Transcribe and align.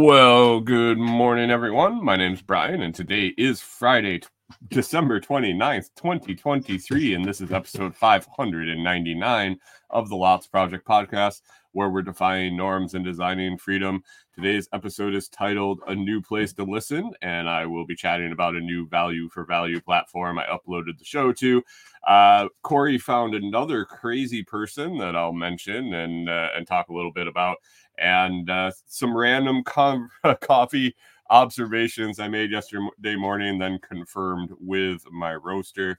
Well, 0.00 0.60
good 0.60 0.96
morning, 0.96 1.50
everyone. 1.50 2.04
My 2.04 2.14
name's 2.14 2.40
Brian, 2.40 2.82
and 2.82 2.94
today 2.94 3.34
is 3.36 3.60
Friday, 3.60 4.20
t- 4.20 4.28
December 4.68 5.20
29th, 5.20 5.90
2023, 5.96 7.14
and 7.14 7.24
this 7.24 7.40
is 7.40 7.50
episode 7.50 7.96
599 7.96 9.58
of 9.90 10.08
the 10.08 10.14
Lots 10.14 10.46
Project 10.46 10.86
podcast, 10.86 11.42
where 11.72 11.90
we're 11.90 12.02
defying 12.02 12.56
norms 12.56 12.94
and 12.94 13.04
designing 13.04 13.58
freedom. 13.58 14.04
Today's 14.36 14.68
episode 14.72 15.16
is 15.16 15.28
titled 15.28 15.80
A 15.88 15.96
New 15.96 16.22
Place 16.22 16.52
to 16.52 16.62
Listen, 16.62 17.10
and 17.20 17.48
I 17.48 17.66
will 17.66 17.84
be 17.84 17.96
chatting 17.96 18.30
about 18.30 18.54
a 18.54 18.60
new 18.60 18.86
value 18.86 19.28
for 19.28 19.44
value 19.44 19.80
platform 19.80 20.38
I 20.38 20.44
uploaded 20.44 20.96
the 20.96 21.04
show 21.04 21.32
to. 21.32 21.60
Uh, 22.06 22.46
Kori 22.62 22.98
found 22.98 23.34
another 23.34 23.84
crazy 23.84 24.44
person 24.44 24.96
that 24.98 25.16
I'll 25.16 25.32
mention 25.32 25.92
and, 25.92 26.28
uh, 26.28 26.50
and 26.56 26.68
talk 26.68 26.88
a 26.88 26.94
little 26.94 27.12
bit 27.12 27.26
about 27.26 27.56
and 28.00 28.48
uh, 28.50 28.70
some 28.86 29.16
random 29.16 29.62
com- 29.64 30.10
coffee 30.40 30.94
observations 31.30 32.18
I 32.18 32.28
made 32.28 32.50
yesterday 32.50 33.16
morning, 33.16 33.58
then 33.58 33.78
confirmed 33.86 34.50
with 34.58 35.04
my 35.10 35.34
roaster. 35.34 35.98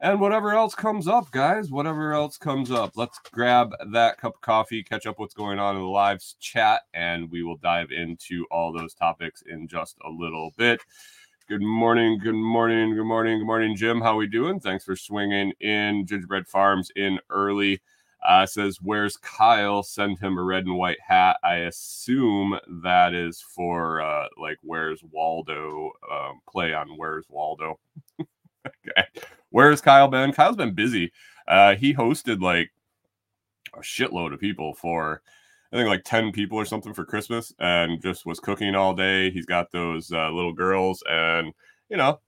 And 0.00 0.20
whatever 0.20 0.54
else 0.54 0.76
comes 0.76 1.08
up, 1.08 1.30
guys, 1.32 1.70
whatever 1.72 2.12
else 2.12 2.38
comes 2.38 2.70
up, 2.70 2.92
let's 2.94 3.18
grab 3.32 3.72
that 3.90 4.18
cup 4.18 4.36
of 4.36 4.40
coffee, 4.40 4.82
catch 4.82 5.06
up 5.06 5.18
what's 5.18 5.34
going 5.34 5.58
on 5.58 5.74
in 5.74 5.82
the 5.82 5.88
live 5.88 6.22
chat, 6.38 6.82
and 6.94 7.28
we 7.30 7.42
will 7.42 7.56
dive 7.56 7.90
into 7.90 8.46
all 8.50 8.72
those 8.72 8.94
topics 8.94 9.42
in 9.48 9.66
just 9.66 9.96
a 10.06 10.10
little 10.10 10.52
bit. 10.56 10.80
Good 11.48 11.62
morning, 11.62 12.20
good 12.22 12.34
morning, 12.34 12.94
good 12.94 13.06
morning, 13.06 13.38
good 13.38 13.46
morning, 13.46 13.74
Jim. 13.74 14.00
How 14.00 14.12
are 14.12 14.18
we 14.18 14.28
doing? 14.28 14.60
Thanks 14.60 14.84
for 14.84 14.94
swinging 14.94 15.52
in 15.60 16.06
Gingerbread 16.06 16.46
Farms 16.46 16.92
in 16.94 17.18
early. 17.30 17.80
Uh, 18.26 18.44
says, 18.46 18.78
"Where's 18.82 19.16
Kyle? 19.16 19.82
Send 19.82 20.18
him 20.18 20.38
a 20.38 20.42
red 20.42 20.66
and 20.66 20.76
white 20.76 21.00
hat." 21.00 21.36
I 21.44 21.56
assume 21.58 22.58
that 22.82 23.14
is 23.14 23.40
for 23.40 24.00
uh, 24.00 24.26
like 24.36 24.58
"Where's 24.62 25.02
Waldo?" 25.04 25.92
Um, 26.10 26.40
play 26.48 26.74
on 26.74 26.88
"Where's 26.96 27.26
Waldo." 27.28 27.78
okay, 28.66 29.06
where's 29.50 29.80
Kyle 29.80 30.08
been? 30.08 30.32
Kyle's 30.32 30.56
been 30.56 30.74
busy. 30.74 31.12
Uh, 31.46 31.76
he 31.76 31.94
hosted 31.94 32.42
like 32.42 32.70
a 33.74 33.80
shitload 33.80 34.34
of 34.34 34.40
people 34.40 34.74
for, 34.74 35.22
I 35.72 35.76
think 35.76 35.88
like 35.88 36.04
ten 36.04 36.32
people 36.32 36.58
or 36.58 36.64
something 36.64 36.94
for 36.94 37.04
Christmas, 37.04 37.52
and 37.60 38.02
just 38.02 38.26
was 38.26 38.40
cooking 38.40 38.74
all 38.74 38.94
day. 38.94 39.30
He's 39.30 39.46
got 39.46 39.70
those 39.70 40.12
uh, 40.12 40.30
little 40.30 40.52
girls, 40.52 41.04
and 41.08 41.52
you 41.88 41.96
know, 41.96 42.20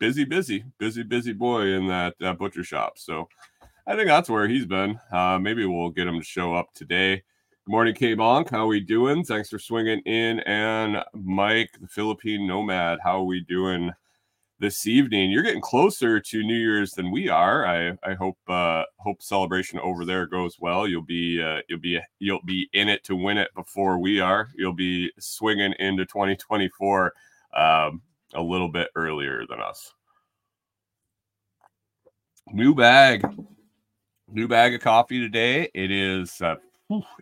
busy, 0.00 0.24
busy, 0.24 0.64
busy, 0.78 1.04
busy 1.04 1.32
boy 1.32 1.68
in 1.68 1.86
that 1.86 2.14
uh, 2.20 2.32
butcher 2.34 2.64
shop. 2.64 2.98
So. 2.98 3.28
I 3.86 3.96
think 3.96 4.08
that's 4.08 4.30
where 4.30 4.48
he's 4.48 4.64
been. 4.64 4.98
Uh, 5.12 5.38
maybe 5.38 5.66
we'll 5.66 5.90
get 5.90 6.06
him 6.06 6.18
to 6.18 6.24
show 6.24 6.54
up 6.54 6.72
today. 6.74 7.16
Good 7.16 7.70
morning, 7.70 7.94
K 7.94 8.16
Bonk. 8.16 8.48
How 8.48 8.66
we 8.66 8.80
doing? 8.80 9.24
Thanks 9.24 9.50
for 9.50 9.58
swinging 9.58 10.00
in. 10.06 10.40
And 10.40 11.04
Mike, 11.12 11.70
the 11.78 11.88
Philippine 11.88 12.46
Nomad, 12.46 12.98
how 13.04 13.20
are 13.20 13.24
we 13.24 13.40
doing 13.40 13.90
this 14.58 14.86
evening? 14.86 15.30
You're 15.30 15.42
getting 15.42 15.60
closer 15.60 16.18
to 16.18 16.42
New 16.42 16.56
Year's 16.56 16.92
than 16.92 17.10
we 17.10 17.28
are. 17.28 17.66
I 17.66 17.92
I 18.02 18.14
hope 18.14 18.38
uh, 18.48 18.84
hope 19.00 19.22
celebration 19.22 19.78
over 19.80 20.06
there 20.06 20.26
goes 20.26 20.56
well. 20.58 20.88
You'll 20.88 21.02
be 21.02 21.42
uh, 21.42 21.58
you'll 21.68 21.80
be 21.80 22.00
you'll 22.20 22.44
be 22.46 22.70
in 22.72 22.88
it 22.88 23.04
to 23.04 23.14
win 23.14 23.36
it 23.36 23.50
before 23.54 23.98
we 23.98 24.18
are. 24.18 24.48
You'll 24.54 24.72
be 24.72 25.12
swinging 25.18 25.74
into 25.78 26.06
2024 26.06 27.12
um, 27.54 28.00
a 28.32 28.42
little 28.42 28.70
bit 28.70 28.88
earlier 28.94 29.44
than 29.46 29.60
us. 29.60 29.92
New 32.50 32.74
bag 32.74 33.22
new 34.34 34.48
bag 34.48 34.74
of 34.74 34.80
coffee 34.80 35.20
today. 35.20 35.70
It 35.74 35.90
is, 35.90 36.40
uh, 36.42 36.56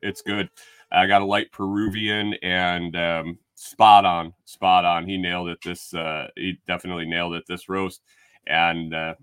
it's 0.02 0.22
good. 0.22 0.48
I 0.90 1.06
got 1.06 1.22
a 1.22 1.26
light 1.26 1.52
Peruvian 1.52 2.34
and 2.42 2.96
um, 2.96 3.38
spot 3.54 4.04
on, 4.04 4.32
spot 4.44 4.84
on. 4.84 5.06
He 5.06 5.18
nailed 5.18 5.48
it. 5.48 5.58
This, 5.62 5.92
uh, 5.94 6.28
he 6.36 6.58
definitely 6.66 7.06
nailed 7.06 7.34
it. 7.34 7.44
This 7.46 7.68
roast, 7.68 8.02
and 8.46 8.94
uh, 8.94 9.14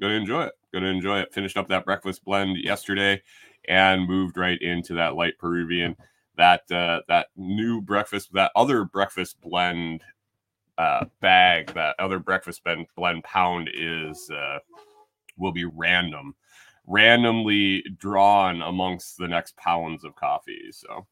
gonna 0.00 0.14
enjoy 0.14 0.44
it. 0.44 0.52
Gonna 0.72 0.86
enjoy 0.86 1.20
it. 1.20 1.32
Finished 1.32 1.56
up 1.56 1.68
that 1.68 1.84
breakfast 1.84 2.24
blend 2.24 2.58
yesterday, 2.58 3.22
and 3.68 4.08
moved 4.08 4.36
right 4.36 4.60
into 4.60 4.94
that 4.94 5.14
light 5.14 5.38
Peruvian. 5.38 5.96
That 6.36 6.70
uh, 6.70 7.00
that 7.08 7.28
new 7.36 7.80
breakfast, 7.80 8.32
that 8.34 8.52
other 8.54 8.84
breakfast 8.84 9.40
blend 9.40 10.02
uh, 10.78 11.06
bag, 11.20 11.72
that 11.74 11.96
other 11.98 12.18
breakfast 12.18 12.62
blend 12.64 12.86
blend 12.96 13.24
pound 13.24 13.70
is 13.72 14.30
uh, 14.30 14.58
will 15.36 15.52
be 15.52 15.64
random 15.64 16.34
randomly 16.86 17.82
drawn 17.98 18.62
amongst 18.62 19.18
the 19.18 19.28
next 19.28 19.56
pounds 19.56 20.04
of 20.04 20.14
coffee. 20.14 20.70
So 20.70 21.06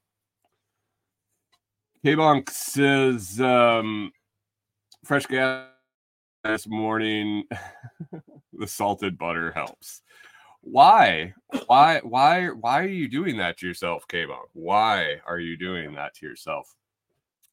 K-Bonk 2.04 2.50
says 2.50 3.40
um, 3.40 4.12
fresh 5.04 5.26
gas 5.26 5.66
this 6.44 6.66
morning. 6.66 7.44
the 8.52 8.66
salted 8.66 9.16
butter 9.16 9.52
helps. 9.52 10.02
Why? 10.60 11.34
Why? 11.66 12.00
Why? 12.00 12.48
Why 12.48 12.80
are 12.80 12.88
you 12.88 13.08
doing 13.08 13.36
that 13.38 13.58
to 13.58 13.66
yourself, 13.66 14.06
K-Bonk? 14.08 14.48
Why 14.52 15.16
are 15.26 15.38
you 15.38 15.56
doing 15.56 15.94
that 15.94 16.14
to 16.14 16.26
yourself? 16.26 16.74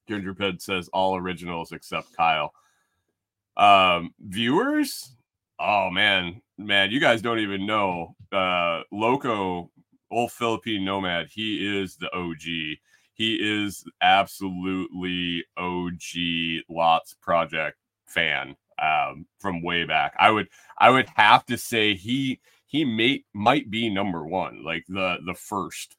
Gingerbread 0.08 0.62
says 0.62 0.90
all 0.90 1.16
originals 1.16 1.72
except 1.72 2.16
Kyle. 2.16 2.54
Um, 3.58 4.14
viewers, 4.20 5.16
oh 5.60 5.90
man, 5.90 6.42
man, 6.58 6.92
you 6.92 7.00
guys 7.00 7.22
don't 7.22 7.40
even 7.40 7.66
know. 7.66 8.16
Uh, 8.32 8.82
Loco, 8.92 9.72
old 10.12 10.32
Philippine 10.32 10.86
nomad, 10.86 11.28
he 11.32 11.82
is 11.82 11.98
the 11.98 12.14
OG. 12.16 12.78
He 13.14 13.36
is 13.36 13.84
absolutely 14.02 15.44
OG 15.58 16.64
Lots 16.70 17.16
Project 17.22 17.78
fan 18.06 18.56
um, 18.82 19.26
from 19.40 19.62
way 19.62 19.84
back. 19.84 20.14
I 20.18 20.32
would 20.32 20.48
I 20.78 20.90
would 20.90 21.10
have 21.16 21.46
to 21.48 21.58
say 21.58 21.96
he 21.96 22.40
he 22.66 22.86
may 22.86 23.24
might 23.34 23.70
be 23.70 23.90
number 23.90 24.26
one, 24.26 24.64
like 24.64 24.86
the 24.88 25.18
the 25.26 25.34
first 25.34 25.96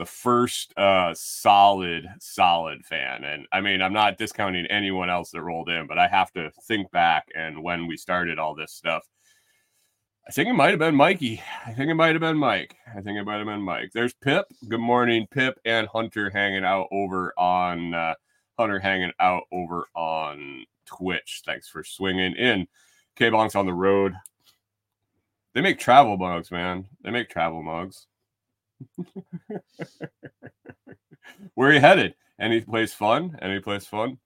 the 0.00 0.06
first 0.06 0.72
uh 0.78 1.12
solid 1.12 2.08
solid 2.20 2.82
fan 2.86 3.22
and 3.22 3.46
i 3.52 3.60
mean 3.60 3.82
i'm 3.82 3.92
not 3.92 4.16
discounting 4.16 4.64
anyone 4.68 5.10
else 5.10 5.30
that 5.30 5.42
rolled 5.42 5.68
in 5.68 5.86
but 5.86 5.98
i 5.98 6.08
have 6.08 6.32
to 6.32 6.50
think 6.62 6.90
back 6.90 7.28
and 7.36 7.62
when 7.62 7.86
we 7.86 7.98
started 7.98 8.38
all 8.38 8.54
this 8.54 8.72
stuff 8.72 9.06
I 10.26 10.32
think 10.32 10.48
it 10.48 10.52
might 10.52 10.70
have 10.70 10.78
been 10.78 10.94
Mikey. 10.94 11.42
I 11.66 11.72
think 11.72 11.90
it 11.90 11.94
might 11.94 12.12
have 12.12 12.20
been 12.20 12.36
Mike. 12.36 12.76
I 12.86 13.00
think 13.00 13.18
it 13.18 13.24
might 13.24 13.38
have 13.38 13.46
been 13.46 13.62
Mike. 13.62 13.90
There's 13.92 14.12
Pip. 14.12 14.46
Good 14.68 14.78
morning, 14.78 15.26
Pip 15.28 15.58
and 15.64 15.88
Hunter 15.88 16.30
hanging 16.30 16.62
out 16.62 16.86
over 16.92 17.32
on 17.36 17.94
uh, 17.94 18.14
Hunter 18.56 18.78
hanging 18.78 19.10
out 19.18 19.44
over 19.50 19.88
on 19.96 20.64
Twitch. 20.86 21.42
Thanks 21.44 21.68
for 21.68 21.82
swinging 21.82 22.36
in. 22.36 22.68
K 23.16 23.28
Bonk's 23.28 23.56
on 23.56 23.66
the 23.66 23.74
road. 23.74 24.14
They 25.54 25.62
make 25.62 25.80
travel 25.80 26.16
mugs, 26.16 26.52
man. 26.52 26.86
They 27.02 27.10
make 27.10 27.28
travel 27.28 27.62
mugs. 27.64 28.06
Where 31.54 31.70
are 31.70 31.72
you 31.72 31.80
headed? 31.80 32.14
Any 32.40 32.60
place 32.60 32.92
fun? 32.92 33.38
Any 33.42 33.60
place 33.60 33.86
fun? 33.86 34.18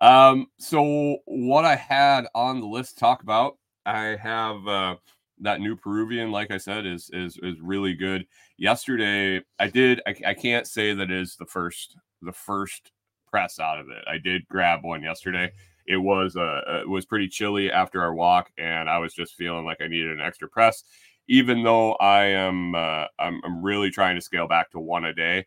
Um, 0.00 0.46
so 0.58 1.18
what 1.26 1.64
I 1.64 1.76
had 1.76 2.26
on 2.34 2.60
the 2.60 2.66
list 2.66 2.94
to 2.94 3.00
talk 3.00 3.22
about, 3.22 3.58
I 3.86 4.16
have 4.22 4.66
uh 4.66 4.96
that 5.42 5.60
new 5.60 5.74
Peruvian, 5.74 6.30
like 6.30 6.50
I 6.50 6.58
said, 6.58 6.86
is 6.86 7.10
is 7.12 7.38
is 7.42 7.60
really 7.60 7.94
good. 7.94 8.26
Yesterday, 8.58 9.42
I 9.58 9.68
did. 9.68 10.00
I, 10.06 10.14
I 10.26 10.34
can't 10.34 10.66
say 10.66 10.92
that 10.94 11.10
is 11.10 11.36
the 11.36 11.46
first 11.46 11.96
the 12.22 12.32
first 12.32 12.92
press 13.30 13.58
out 13.58 13.78
of 13.78 13.88
it. 13.88 14.04
I 14.06 14.18
did 14.18 14.46
grab 14.48 14.84
one 14.84 15.02
yesterday. 15.02 15.50
It 15.86 15.96
was 15.96 16.36
uh 16.36 16.80
it 16.82 16.88
was 16.88 17.06
pretty 17.06 17.28
chilly 17.28 17.70
after 17.72 18.02
our 18.02 18.14
walk, 18.14 18.50
and 18.58 18.88
I 18.88 18.98
was 18.98 19.14
just 19.14 19.34
feeling 19.34 19.64
like 19.64 19.80
I 19.80 19.86
needed 19.88 20.12
an 20.12 20.20
extra 20.20 20.48
press. 20.48 20.84
Even 21.30 21.62
though 21.62 21.92
I 21.94 22.24
am 22.24 22.74
uh, 22.74 23.06
I'm, 23.18 23.40
I'm 23.44 23.62
really 23.62 23.90
trying 23.90 24.16
to 24.16 24.20
scale 24.20 24.48
back 24.48 24.70
to 24.72 24.80
one 24.80 25.04
a 25.06 25.14
day. 25.14 25.46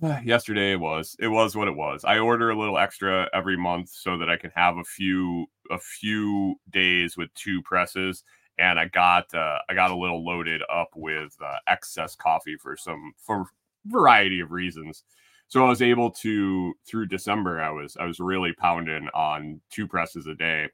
Yesterday 0.24 0.72
it 0.72 0.80
was 0.80 1.16
it 1.18 1.28
was 1.28 1.56
what 1.56 1.68
it 1.68 1.76
was. 1.76 2.04
I 2.04 2.18
order 2.18 2.50
a 2.50 2.58
little 2.58 2.78
extra 2.78 3.28
every 3.34 3.56
month 3.56 3.90
so 3.90 4.16
that 4.16 4.30
I 4.30 4.36
can 4.36 4.52
have 4.54 4.78
a 4.78 4.84
few 4.84 5.46
a 5.70 5.78
few 5.78 6.56
days 6.70 7.16
with 7.16 7.32
two 7.34 7.60
presses 7.62 8.24
and 8.58 8.78
I 8.78 8.86
got 8.86 9.32
uh, 9.34 9.58
I 9.68 9.74
got 9.74 9.90
a 9.90 9.96
little 9.96 10.24
loaded 10.24 10.62
up 10.72 10.90
with 10.94 11.36
uh, 11.44 11.56
excess 11.66 12.14
coffee 12.14 12.56
for 12.56 12.76
some 12.76 13.12
for 13.18 13.46
variety 13.86 14.40
of 14.40 14.52
reasons. 14.52 15.04
So 15.48 15.64
I 15.64 15.68
was 15.68 15.82
able 15.82 16.10
to 16.10 16.74
through 16.86 17.06
December 17.06 17.60
I 17.60 17.70
was 17.70 17.96
I 17.98 18.04
was 18.06 18.20
really 18.20 18.52
pounding 18.52 19.08
on 19.14 19.60
two 19.70 19.88
presses 19.88 20.26
a 20.26 20.34
day, 20.34 20.68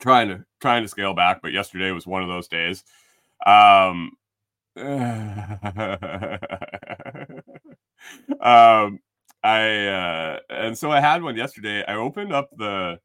trying 0.00 0.28
to 0.28 0.44
trying 0.60 0.82
to 0.82 0.88
scale 0.88 1.14
back. 1.14 1.40
But 1.42 1.52
yesterday 1.52 1.90
was 1.90 2.06
one 2.06 2.22
of 2.22 2.28
those 2.28 2.48
days. 2.48 2.84
Um, 3.44 4.12
um, 4.76 5.58
I 9.42 9.86
uh, 9.86 10.38
and 10.48 10.78
so 10.78 10.90
I 10.90 11.00
had 11.00 11.22
one 11.22 11.36
yesterday. 11.36 11.84
I 11.86 11.94
opened 11.94 12.32
up 12.32 12.50
the, 12.56 12.98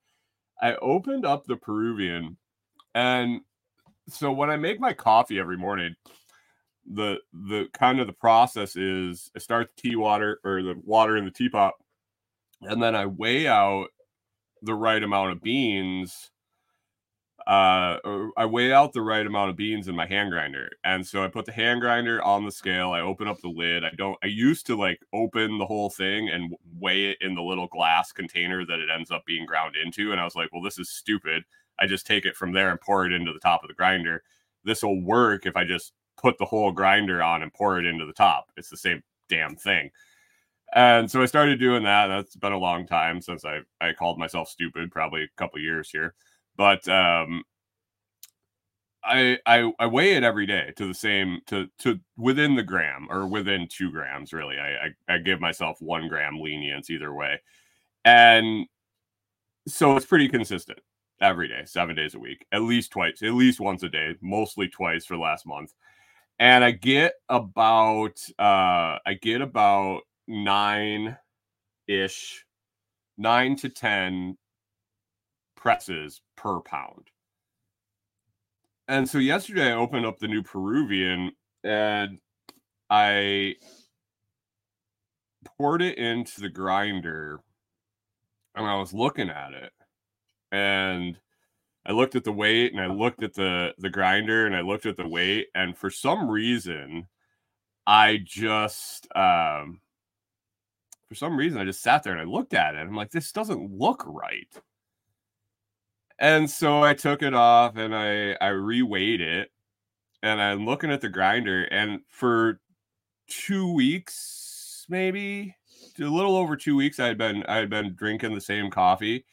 I 0.61 0.75
opened 0.75 1.25
up 1.25 1.45
the 1.45 1.57
Peruvian, 1.57 2.37
and 2.95 3.41
so 4.07 4.31
when 4.31 4.49
I 4.49 4.57
make 4.57 4.79
my 4.79 4.93
coffee 4.93 5.39
every 5.39 5.57
morning, 5.57 5.95
the 6.85 7.17
the 7.33 7.67
kind 7.73 7.99
of 7.99 8.07
the 8.07 8.13
process 8.13 8.75
is 8.75 9.31
I 9.35 9.39
start 9.39 9.69
the 9.75 9.81
tea 9.81 9.95
water 9.95 10.39
or 10.43 10.61
the 10.61 10.75
water 10.83 11.17
in 11.17 11.25
the 11.25 11.31
teapot, 11.31 11.73
and 12.61 12.81
then 12.81 12.95
I 12.95 13.07
weigh 13.07 13.47
out 13.47 13.87
the 14.61 14.75
right 14.75 15.03
amount 15.03 15.31
of 15.31 15.41
beans 15.41 16.31
uh 17.47 17.99
I 18.37 18.45
weigh 18.45 18.73
out 18.73 18.93
the 18.93 19.01
right 19.01 19.25
amount 19.25 19.49
of 19.51 19.55
beans 19.55 19.87
in 19.87 19.95
my 19.95 20.05
hand 20.05 20.31
grinder. 20.31 20.69
And 20.83 21.05
so 21.07 21.23
I 21.23 21.29
put 21.29 21.45
the 21.45 21.53
hand 21.53 21.81
grinder 21.81 22.21
on 22.23 22.45
the 22.45 22.51
scale, 22.51 22.91
I 22.91 23.01
open 23.01 23.27
up 23.27 23.39
the 23.41 23.49
lid. 23.49 23.85
I 23.85 23.91
don't 23.97 24.17
I 24.23 24.27
used 24.27 24.65
to 24.67 24.75
like 24.77 24.99
open 25.13 25.57
the 25.57 25.65
whole 25.65 25.89
thing 25.89 26.29
and 26.29 26.53
weigh 26.79 27.05
it 27.11 27.17
in 27.21 27.35
the 27.35 27.41
little 27.41 27.67
glass 27.67 28.11
container 28.11 28.65
that 28.65 28.79
it 28.79 28.89
ends 28.93 29.11
up 29.11 29.25
being 29.25 29.45
ground 29.45 29.75
into 29.83 30.11
and 30.11 30.21
I 30.21 30.25
was 30.25 30.35
like, 30.35 30.51
"Well, 30.53 30.61
this 30.63 30.79
is 30.79 30.89
stupid. 30.89 31.43
I 31.79 31.87
just 31.87 32.07
take 32.07 32.25
it 32.25 32.35
from 32.35 32.51
there 32.53 32.69
and 32.71 32.81
pour 32.81 33.05
it 33.05 33.13
into 33.13 33.33
the 33.33 33.39
top 33.39 33.63
of 33.63 33.69
the 33.69 33.73
grinder. 33.75 34.23
This 34.65 34.83
will 34.83 35.01
work 35.01 35.45
if 35.45 35.55
I 35.55 35.63
just 35.65 35.93
put 36.17 36.37
the 36.39 36.45
whole 36.45 36.71
grinder 36.71 37.23
on 37.23 37.43
and 37.43 37.53
pour 37.53 37.79
it 37.79 37.85
into 37.85 38.05
the 38.05 38.13
top. 38.13 38.51
It's 38.57 38.69
the 38.69 38.77
same 38.77 39.03
damn 39.29 39.55
thing." 39.55 39.91
And 40.75 41.09
so 41.09 41.21
I 41.21 41.25
started 41.25 41.59
doing 41.59 41.83
that. 41.83 42.07
That's 42.07 42.35
been 42.35 42.51
a 42.53 42.57
long 42.57 42.85
time 42.87 43.21
since 43.21 43.45
I 43.45 43.61
I 43.81 43.93
called 43.93 44.19
myself 44.19 44.49
stupid, 44.49 44.91
probably 44.91 45.23
a 45.23 45.27
couple 45.37 45.59
years 45.61 45.89
here 45.89 46.13
but 46.57 46.87
um, 46.87 47.43
I, 49.03 49.37
I 49.45 49.71
I 49.79 49.85
weigh 49.85 50.15
it 50.15 50.23
every 50.23 50.45
day 50.45 50.73
to 50.75 50.87
the 50.87 50.93
same 50.93 51.39
to 51.47 51.67
to 51.79 51.99
within 52.17 52.55
the 52.55 52.63
gram 52.63 53.07
or 53.09 53.27
within 53.27 53.67
two 53.69 53.91
grams. 53.91 54.33
Really, 54.33 54.57
I 54.57 54.87
I, 55.09 55.15
I 55.15 55.17
give 55.19 55.39
myself 55.39 55.77
one 55.81 56.07
gram 56.07 56.39
lenience 56.39 56.89
either 56.89 57.13
way, 57.13 57.41
and 58.03 58.67
so 59.67 59.95
it's 59.95 60.05
pretty 60.05 60.27
consistent 60.27 60.79
every 61.21 61.47
day, 61.47 61.63
seven 61.65 61.95
days 61.95 62.15
a 62.15 62.19
week, 62.19 62.45
at 62.51 62.61
least 62.61 62.91
twice, 62.91 63.21
at 63.21 63.33
least 63.33 63.59
once 63.59 63.83
a 63.83 63.89
day, 63.89 64.15
mostly 64.21 64.67
twice 64.67 65.05
for 65.05 65.17
last 65.17 65.45
month. 65.45 65.73
And 66.39 66.63
I 66.63 66.71
get 66.71 67.13
about 67.29 68.19
uh 68.39 68.99
I 69.05 69.17
get 69.21 69.41
about 69.41 70.01
nine 70.27 71.17
ish, 71.87 72.45
nine 73.17 73.55
to 73.57 73.69
ten 73.69 74.37
presses 75.57 76.21
per 76.37 76.61
pound. 76.61 77.09
And 78.87 79.09
so 79.09 79.17
yesterday 79.17 79.67
I 79.67 79.75
opened 79.75 80.05
up 80.05 80.19
the 80.19 80.29
new 80.29 80.41
Peruvian 80.41 81.33
and 81.63 82.19
I 82.89 83.55
poured 85.57 85.81
it 85.81 85.97
into 85.97 86.39
the 86.39 86.49
grinder 86.49 87.41
and 88.55 88.65
I 88.65 88.75
was 88.75 88.93
looking 88.93 89.29
at 89.29 89.51
it 89.53 89.71
and 90.51 91.17
I 91.85 91.91
looked 91.91 92.15
at 92.15 92.23
the 92.23 92.31
weight 92.31 92.73
and 92.73 92.81
I 92.81 92.87
looked 92.87 93.23
at 93.23 93.33
the 93.33 93.73
the 93.77 93.89
grinder 93.89 94.45
and 94.45 94.55
I 94.55 94.61
looked 94.61 94.85
at 94.85 94.97
the 94.97 95.07
weight 95.07 95.47
and 95.53 95.77
for 95.77 95.89
some 95.89 96.29
reason 96.29 97.07
I 97.85 98.19
just 98.23 99.07
um 99.15 99.81
for 101.09 101.15
some 101.15 101.37
reason 101.37 101.59
I 101.59 101.65
just 101.65 101.81
sat 101.81 102.03
there 102.03 102.13
and 102.13 102.21
I 102.21 102.25
looked 102.25 102.53
at 102.53 102.75
it. 102.75 102.79
I'm 102.79 102.95
like 102.95 103.11
this 103.11 103.31
doesn't 103.31 103.71
look 103.71 104.03
right. 104.05 104.47
And 106.19 106.49
so 106.49 106.83
I 106.83 106.93
took 106.93 107.21
it 107.21 107.33
off 107.33 107.77
and 107.77 107.95
I 107.95 108.31
I 108.41 108.49
reweighed 108.51 109.19
it 109.21 109.51
and 110.23 110.41
I'm 110.41 110.65
looking 110.65 110.91
at 110.91 111.01
the 111.01 111.09
grinder 111.09 111.65
and 111.65 112.01
for 112.09 112.59
2 113.27 113.73
weeks 113.73 114.85
maybe 114.89 115.55
a 115.99 116.03
little 116.05 116.37
over 116.37 116.57
2 116.57 116.75
weeks 116.75 116.99
I 116.99 117.07
had 117.07 117.17
been 117.17 117.43
I 117.45 117.57
had 117.57 117.69
been 117.69 117.95
drinking 117.95 118.35
the 118.35 118.41
same 118.41 118.71
coffee 118.71 119.25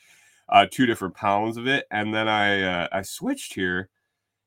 uh 0.51 0.67
two 0.71 0.87
different 0.87 1.15
pounds 1.17 1.57
of 1.59 1.67
it 1.69 1.87
and 1.93 2.15
then 2.15 2.29
I 2.29 2.63
uh, 2.63 2.89
I 2.93 3.03
switched 3.03 3.55
here 3.55 3.91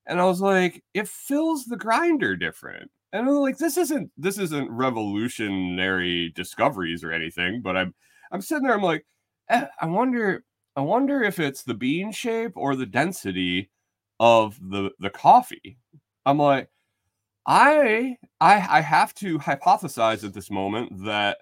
and 0.08 0.20
I 0.22 0.26
was 0.26 0.42
like 0.42 0.84
it 0.94 1.08
fills 1.08 1.66
the 1.66 1.78
grinder 1.78 2.36
different. 2.36 2.92
And 3.14 3.28
I'm 3.30 3.36
like 3.38 3.58
this 3.60 3.78
isn't 3.78 4.12
this 4.18 4.38
isn't 4.40 4.72
revolutionary 4.72 6.32
discoveries 6.36 7.04
or 7.04 7.12
anything 7.12 7.62
but 7.64 7.78
I'm 7.78 7.96
I'm 8.32 8.42
sitting 8.42 8.64
there 8.66 8.76
I'm 8.76 8.84
like 8.84 9.06
eh, 9.50 9.68
I 9.82 9.88
wonder 9.88 10.44
I 10.78 10.82
wonder 10.82 11.24
if 11.24 11.40
it's 11.40 11.64
the 11.64 11.74
bean 11.74 12.12
shape 12.14 12.54
or 12.56 12.76
the 12.76 12.86
density 12.86 13.72
of 14.20 14.60
the 14.62 14.92
the 15.00 15.10
coffee. 15.10 15.78
I'm 16.26 16.38
like, 16.40 16.70
I 17.48 18.18
I 18.42 18.56
I 18.80 18.82
have 18.82 19.14
to 19.16 19.40
hypothesize 19.40 20.24
at 20.26 20.34
this 20.34 20.52
moment 20.52 21.06
that 21.06 21.40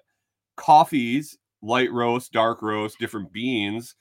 coffees, 0.56 1.38
light 1.62 1.92
roast, 1.92 2.32
dark 2.32 2.62
roast, 2.62 2.98
different 3.00 3.32
beans 3.32 3.96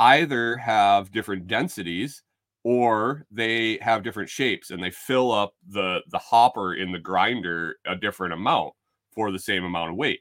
either 0.00 0.56
have 0.58 1.12
different 1.12 1.46
densities 1.48 2.22
or 2.64 3.26
they 3.30 3.78
have 3.82 4.02
different 4.04 4.30
shapes 4.30 4.70
and 4.70 4.82
they 4.82 4.90
fill 4.90 5.32
up 5.32 5.54
the 5.68 6.00
the 6.10 6.18
hopper 6.18 6.74
in 6.74 6.92
the 6.92 6.98
grinder 7.00 7.76
a 7.86 7.96
different 7.96 8.34
amount 8.34 8.74
for 9.14 9.32
the 9.32 9.38
same 9.40 9.64
amount 9.64 9.90
of 9.90 9.96
weight. 9.96 10.20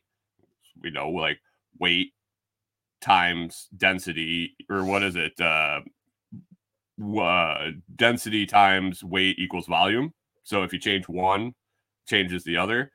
We 0.81 0.91
know 0.91 1.09
like 1.09 1.39
weight 1.79 2.13
times 3.01 3.67
density 3.77 4.55
or 4.69 4.83
what 4.83 5.03
is 5.03 5.15
it 5.15 5.39
uh, 5.39 5.81
uh 7.21 7.71
density 7.95 8.45
times 8.45 9.03
weight 9.03 9.37
equals 9.39 9.67
volume. 9.67 10.13
So 10.43 10.63
if 10.63 10.73
you 10.73 10.79
change 10.79 11.07
one 11.07 11.53
changes 12.07 12.43
the 12.43 12.57
other. 12.57 12.91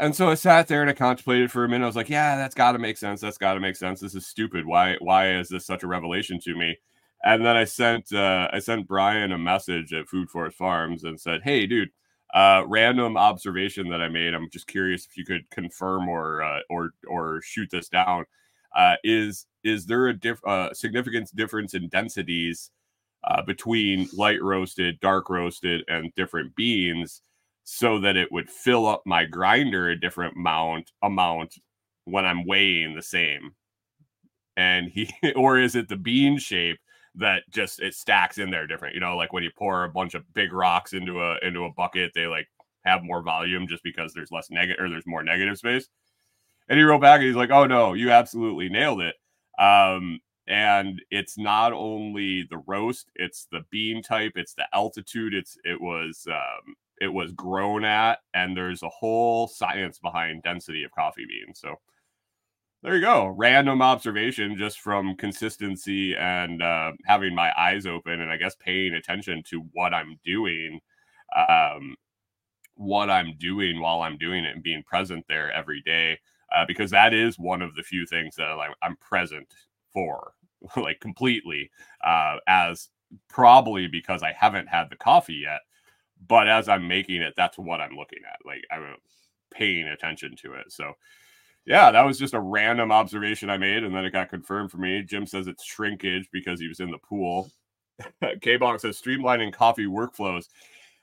And 0.00 0.14
so 0.14 0.28
i 0.30 0.34
sat 0.34 0.68
there 0.68 0.82
and 0.82 0.90
i 0.90 0.94
contemplated 0.94 1.50
for 1.50 1.64
a 1.64 1.68
minute. 1.68 1.84
I 1.84 1.88
was 1.88 1.96
like 1.96 2.10
yeah 2.10 2.36
that's 2.36 2.54
got 2.54 2.72
to 2.72 2.78
make 2.78 2.98
sense. 2.98 3.20
That's 3.20 3.38
got 3.38 3.54
to 3.54 3.60
make 3.60 3.76
sense. 3.76 4.00
This 4.00 4.14
is 4.14 4.26
stupid. 4.26 4.66
Why 4.66 4.96
why 5.00 5.34
is 5.38 5.48
this 5.48 5.66
such 5.66 5.82
a 5.82 5.88
revelation 5.88 6.38
to 6.40 6.54
me? 6.54 6.76
And 7.24 7.44
then 7.44 7.56
i 7.56 7.64
sent 7.64 8.12
uh 8.12 8.48
i 8.52 8.58
sent 8.58 8.86
brian 8.86 9.32
a 9.32 9.38
message 9.38 9.92
at 9.92 10.08
food 10.08 10.30
forest 10.30 10.56
farms 10.56 11.04
and 11.04 11.20
said 11.20 11.40
hey 11.42 11.66
dude 11.66 11.90
uh 12.34 12.62
random 12.66 13.16
observation 13.16 13.88
that 13.88 14.02
i 14.02 14.08
made. 14.08 14.34
I'm 14.34 14.50
just 14.50 14.66
curious 14.66 15.06
if 15.06 15.16
you 15.16 15.24
could 15.24 15.48
confirm 15.50 16.08
or 16.08 16.42
uh, 16.42 16.60
or 16.68 16.90
or 17.08 17.40
shoot 17.42 17.70
this 17.70 17.88
down 17.88 18.26
uh, 18.74 18.96
is 19.04 19.46
is 19.64 19.86
there 19.86 20.08
a 20.08 20.14
diff- 20.14 20.44
uh, 20.46 20.72
significant 20.72 21.34
difference 21.34 21.74
in 21.74 21.88
densities 21.88 22.70
uh, 23.24 23.42
between 23.42 24.08
light 24.14 24.42
roasted, 24.42 25.00
dark 25.00 25.28
roasted, 25.30 25.82
and 25.88 26.12
different 26.14 26.54
beans, 26.54 27.22
so 27.64 27.98
that 28.00 28.16
it 28.16 28.30
would 28.32 28.48
fill 28.50 28.86
up 28.86 29.02
my 29.04 29.24
grinder 29.24 29.88
a 29.90 30.00
different 30.00 30.36
amount 30.36 30.90
amount 31.02 31.54
when 32.04 32.24
I'm 32.24 32.46
weighing 32.46 32.94
the 32.94 33.02
same? 33.02 33.54
And 34.56 34.88
he, 34.88 35.10
or 35.36 35.58
is 35.58 35.76
it 35.76 35.88
the 35.88 35.96
bean 35.96 36.38
shape 36.38 36.78
that 37.16 37.42
just 37.50 37.80
it 37.80 37.94
stacks 37.94 38.38
in 38.38 38.50
there 38.50 38.66
different? 38.66 38.94
You 38.94 39.00
know, 39.00 39.16
like 39.16 39.32
when 39.32 39.42
you 39.42 39.50
pour 39.56 39.84
a 39.84 39.90
bunch 39.90 40.14
of 40.14 40.32
big 40.34 40.52
rocks 40.52 40.92
into 40.92 41.22
a 41.22 41.38
into 41.42 41.64
a 41.64 41.72
bucket, 41.72 42.12
they 42.14 42.26
like 42.26 42.48
have 42.84 43.02
more 43.02 43.22
volume 43.22 43.66
just 43.66 43.82
because 43.82 44.12
there's 44.14 44.32
less 44.32 44.50
negative 44.50 44.84
or 44.84 44.88
there's 44.88 45.06
more 45.06 45.22
negative 45.22 45.58
space. 45.58 45.88
And 46.68 46.78
he 46.78 46.84
wrote 46.84 47.00
back 47.00 47.18
and 47.18 47.26
he's 47.26 47.36
like, 47.36 47.50
"Oh 47.50 47.66
no, 47.66 47.94
you 47.94 48.10
absolutely 48.10 48.68
nailed 48.68 49.00
it." 49.00 49.14
Um, 49.58 50.20
and 50.46 51.02
it's 51.10 51.36
not 51.38 51.72
only 51.72 52.46
the 52.50 52.58
roast, 52.66 53.10
it's 53.16 53.46
the 53.52 53.64
bean 53.70 54.02
type, 54.02 54.32
it's 54.36 54.54
the 54.54 54.66
altitude, 54.74 55.34
it's 55.34 55.58
it 55.64 55.80
was 55.80 56.26
um, 56.30 56.74
it 57.00 57.08
was 57.08 57.32
grown 57.32 57.84
at, 57.84 58.20
and 58.34 58.56
there's 58.56 58.82
a 58.82 58.88
whole 58.88 59.46
science 59.48 59.98
behind 59.98 60.42
density 60.42 60.84
of 60.84 60.92
coffee 60.92 61.26
beans. 61.26 61.60
So 61.60 61.76
there 62.82 62.94
you 62.94 63.00
go, 63.00 63.26
random 63.28 63.82
observation 63.82 64.56
just 64.56 64.80
from 64.80 65.16
consistency 65.16 66.14
and 66.16 66.62
uh, 66.62 66.92
having 67.06 67.34
my 67.34 67.52
eyes 67.58 67.86
open, 67.86 68.20
and 68.20 68.30
I 68.30 68.36
guess 68.36 68.54
paying 68.56 68.94
attention 68.94 69.42
to 69.50 69.60
what 69.72 69.92
I'm 69.94 70.18
doing. 70.24 70.80
Um, 71.36 71.96
what 72.76 73.10
I'm 73.10 73.34
doing 73.38 73.80
while 73.80 74.02
I'm 74.02 74.16
doing 74.18 74.44
it 74.44 74.54
and 74.54 74.62
being 74.62 74.84
present 74.84 75.24
there 75.28 75.50
every 75.52 75.82
day 75.82 76.18
uh, 76.54 76.64
because 76.66 76.90
that 76.90 77.14
is 77.14 77.38
one 77.38 77.62
of 77.62 77.74
the 77.74 77.82
few 77.82 78.06
things 78.06 78.36
that 78.36 78.52
like, 78.52 78.70
I'm 78.82 78.96
present 78.96 79.52
for, 79.92 80.32
like 80.76 81.00
completely, 81.00 81.70
uh, 82.04 82.36
as 82.46 82.88
probably 83.28 83.86
because 83.86 84.22
I 84.22 84.32
haven't 84.32 84.68
had 84.68 84.90
the 84.90 84.96
coffee 84.96 85.42
yet. 85.44 85.60
But 86.26 86.48
as 86.48 86.68
I'm 86.68 86.88
making 86.88 87.22
it, 87.22 87.34
that's 87.36 87.58
what 87.58 87.80
I'm 87.80 87.96
looking 87.96 88.20
at. 88.28 88.44
Like 88.44 88.64
I'm 88.70 88.96
paying 89.52 89.88
attention 89.88 90.34
to 90.42 90.54
it. 90.54 90.72
So, 90.72 90.94
yeah, 91.64 91.90
that 91.90 92.04
was 92.04 92.18
just 92.18 92.34
a 92.34 92.40
random 92.40 92.90
observation 92.90 93.50
I 93.50 93.58
made, 93.58 93.84
and 93.84 93.94
then 93.94 94.04
it 94.04 94.10
got 94.10 94.30
confirmed 94.30 94.70
for 94.70 94.78
me. 94.78 95.02
Jim 95.02 95.26
says 95.26 95.46
it's 95.46 95.64
shrinkage 95.64 96.28
because 96.32 96.58
he 96.60 96.66
was 96.66 96.80
in 96.80 96.90
the 96.90 96.98
pool. 96.98 97.50
K 98.40 98.58
Bonk 98.58 98.80
says 98.80 99.00
streamlining 99.00 99.52
coffee 99.52 99.86
workflows. 99.86 100.46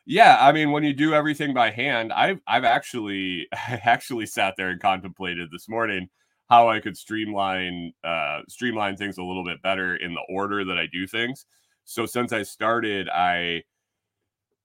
Yeah, 0.06 0.38
I 0.40 0.52
mean, 0.52 0.72
when 0.72 0.84
you 0.84 0.94
do 0.94 1.14
everything 1.14 1.54
by 1.54 1.72
hand, 1.72 2.14
I've 2.14 2.40
I've 2.48 2.64
actually 2.64 3.48
actually 3.54 4.26
sat 4.28 4.56
there 4.58 4.70
and 4.70 4.80
contemplated 4.82 5.50
this 5.52 5.68
morning 5.68 6.10
how 6.50 6.70
I 6.70 6.80
could 6.80 6.96
streamline 6.98 7.94
uh, 8.04 8.42
streamline 8.48 8.98
things 8.98 9.18
a 9.18 9.24
little 9.24 9.44
bit 9.44 9.62
better 9.64 9.96
in 9.96 10.14
the 10.14 10.22
order 10.30 10.64
that 10.66 10.78
I 10.78 10.86
do 10.92 11.08
things. 11.08 11.46
So 11.86 12.06
since 12.06 12.34
I 12.34 12.44
started, 12.44 13.10
I 13.10 13.64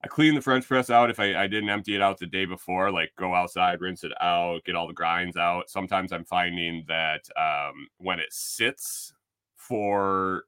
I 0.03 0.07
clean 0.07 0.33
the 0.33 0.41
French 0.41 0.67
press 0.67 0.89
out 0.89 1.11
if 1.11 1.19
I, 1.19 1.35
I 1.43 1.47
didn't 1.47 1.69
empty 1.69 1.93
it 1.95 2.01
out 2.01 2.17
the 2.17 2.25
day 2.25 2.45
before, 2.45 2.91
like 2.91 3.11
go 3.17 3.35
outside, 3.35 3.81
rinse 3.81 4.03
it 4.03 4.11
out, 4.19 4.63
get 4.65 4.75
all 4.75 4.87
the 4.87 4.93
grinds 4.93 5.37
out. 5.37 5.69
Sometimes 5.69 6.11
I'm 6.11 6.25
finding 6.25 6.83
that 6.87 7.21
um, 7.37 7.87
when 7.97 8.19
it 8.19 8.31
sits 8.33 9.13
for 9.57 10.45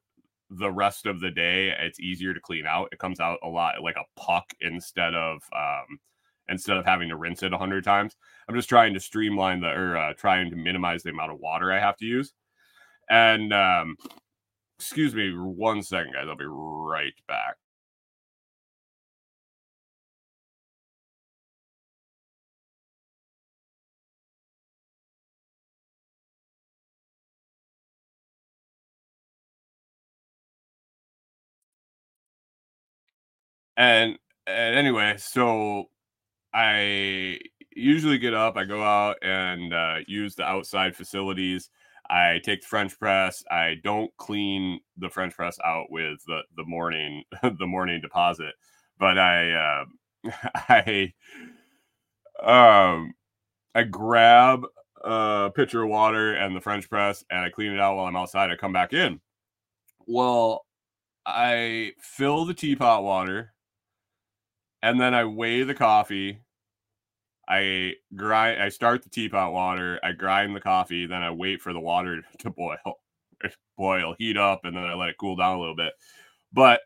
the 0.50 0.70
rest 0.70 1.06
of 1.06 1.20
the 1.20 1.30
day, 1.30 1.74
it's 1.78 2.00
easier 2.00 2.34
to 2.34 2.40
clean 2.40 2.66
out. 2.66 2.88
It 2.92 2.98
comes 2.98 3.20
out 3.20 3.38
a 3.42 3.48
lot 3.48 3.82
like 3.82 3.96
a 3.96 4.20
puck 4.20 4.44
instead 4.60 5.14
of 5.14 5.42
um, 5.56 5.98
instead 6.48 6.76
of 6.76 6.84
having 6.84 7.08
to 7.08 7.16
rinse 7.16 7.42
it 7.42 7.52
a 7.52 7.58
hundred 7.58 7.84
times. 7.84 8.16
I'm 8.48 8.54
just 8.54 8.68
trying 8.68 8.94
to 8.94 9.00
streamline 9.00 9.60
the 9.60 9.68
or 9.68 9.96
uh, 9.96 10.14
trying 10.14 10.50
to 10.50 10.56
minimize 10.56 11.02
the 11.02 11.10
amount 11.10 11.32
of 11.32 11.40
water 11.40 11.72
I 11.72 11.80
have 11.80 11.96
to 11.98 12.06
use. 12.06 12.32
And 13.08 13.52
um, 13.52 13.96
excuse 14.78 15.14
me 15.14 15.32
one 15.32 15.82
second, 15.82 16.12
guys. 16.12 16.26
I'll 16.28 16.36
be 16.36 16.44
right 16.46 17.14
back. 17.28 17.56
And 33.76 34.18
and 34.46 34.76
anyway, 34.76 35.14
so 35.18 35.86
I 36.52 37.40
usually 37.74 38.18
get 38.18 38.34
up, 38.34 38.56
I 38.56 38.64
go 38.64 38.82
out 38.82 39.16
and 39.22 39.74
uh, 39.74 39.96
use 40.06 40.34
the 40.34 40.44
outside 40.44 40.94
facilities. 40.96 41.70
I 42.08 42.40
take 42.44 42.60
the 42.60 42.66
French 42.66 42.98
press. 42.98 43.42
I 43.50 43.76
don't 43.82 44.14
clean 44.18 44.80
the 44.98 45.08
French 45.08 45.34
press 45.34 45.58
out 45.64 45.86
with 45.90 46.18
the 46.26 46.40
the 46.56 46.64
morning 46.64 47.24
the 47.42 47.66
morning 47.66 48.00
deposit, 48.00 48.54
but 48.98 49.18
I 49.18 49.52
uh, 49.52 49.84
I 50.68 51.12
um 52.42 53.14
I 53.74 53.82
grab 53.84 54.64
a 55.02 55.50
pitcher 55.54 55.82
of 55.82 55.90
water 55.90 56.34
and 56.34 56.54
the 56.54 56.60
French 56.60 56.88
press 56.88 57.24
and 57.30 57.40
I 57.40 57.50
clean 57.50 57.72
it 57.72 57.80
out 57.80 57.96
while 57.96 58.06
I'm 58.06 58.16
outside. 58.16 58.50
I 58.50 58.56
come 58.56 58.72
back 58.72 58.92
in. 58.92 59.20
Well, 60.06 60.66
I 61.26 61.92
fill 62.00 62.44
the 62.44 62.54
teapot 62.54 63.02
water 63.02 63.54
and 64.84 65.00
then 65.00 65.14
I 65.14 65.24
weigh 65.24 65.62
the 65.62 65.74
coffee. 65.74 66.40
I 67.48 67.94
grind. 68.14 68.62
I 68.62 68.68
start 68.68 69.02
the 69.02 69.08
teapot 69.08 69.50
water. 69.50 69.98
I 70.02 70.12
grind 70.12 70.54
the 70.54 70.60
coffee. 70.60 71.06
Then 71.06 71.22
I 71.22 71.30
wait 71.30 71.62
for 71.62 71.72
the 71.72 71.80
water 71.80 72.22
to 72.40 72.50
boil, 72.50 72.98
boil, 73.78 74.14
heat 74.18 74.36
up, 74.36 74.60
and 74.64 74.76
then 74.76 74.84
I 74.84 74.92
let 74.92 75.08
it 75.08 75.16
cool 75.18 75.36
down 75.36 75.56
a 75.56 75.60
little 75.60 75.74
bit. 75.74 75.94
But 76.52 76.82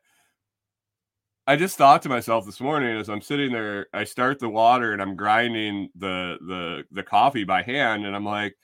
I 1.48 1.56
just 1.56 1.76
thought 1.76 2.02
to 2.02 2.08
myself 2.08 2.46
this 2.46 2.60
morning 2.60 2.96
as 2.96 3.08
I'm 3.08 3.20
sitting 3.20 3.50
there, 3.50 3.88
I 3.92 4.04
start 4.04 4.38
the 4.38 4.48
water 4.48 4.92
and 4.92 5.02
I'm 5.02 5.16
grinding 5.16 5.88
the 5.96 6.38
the 6.46 6.84
the 6.92 7.02
coffee 7.02 7.44
by 7.44 7.62
hand, 7.62 8.06
and 8.06 8.14
I'm 8.14 8.24
like, 8.24 8.54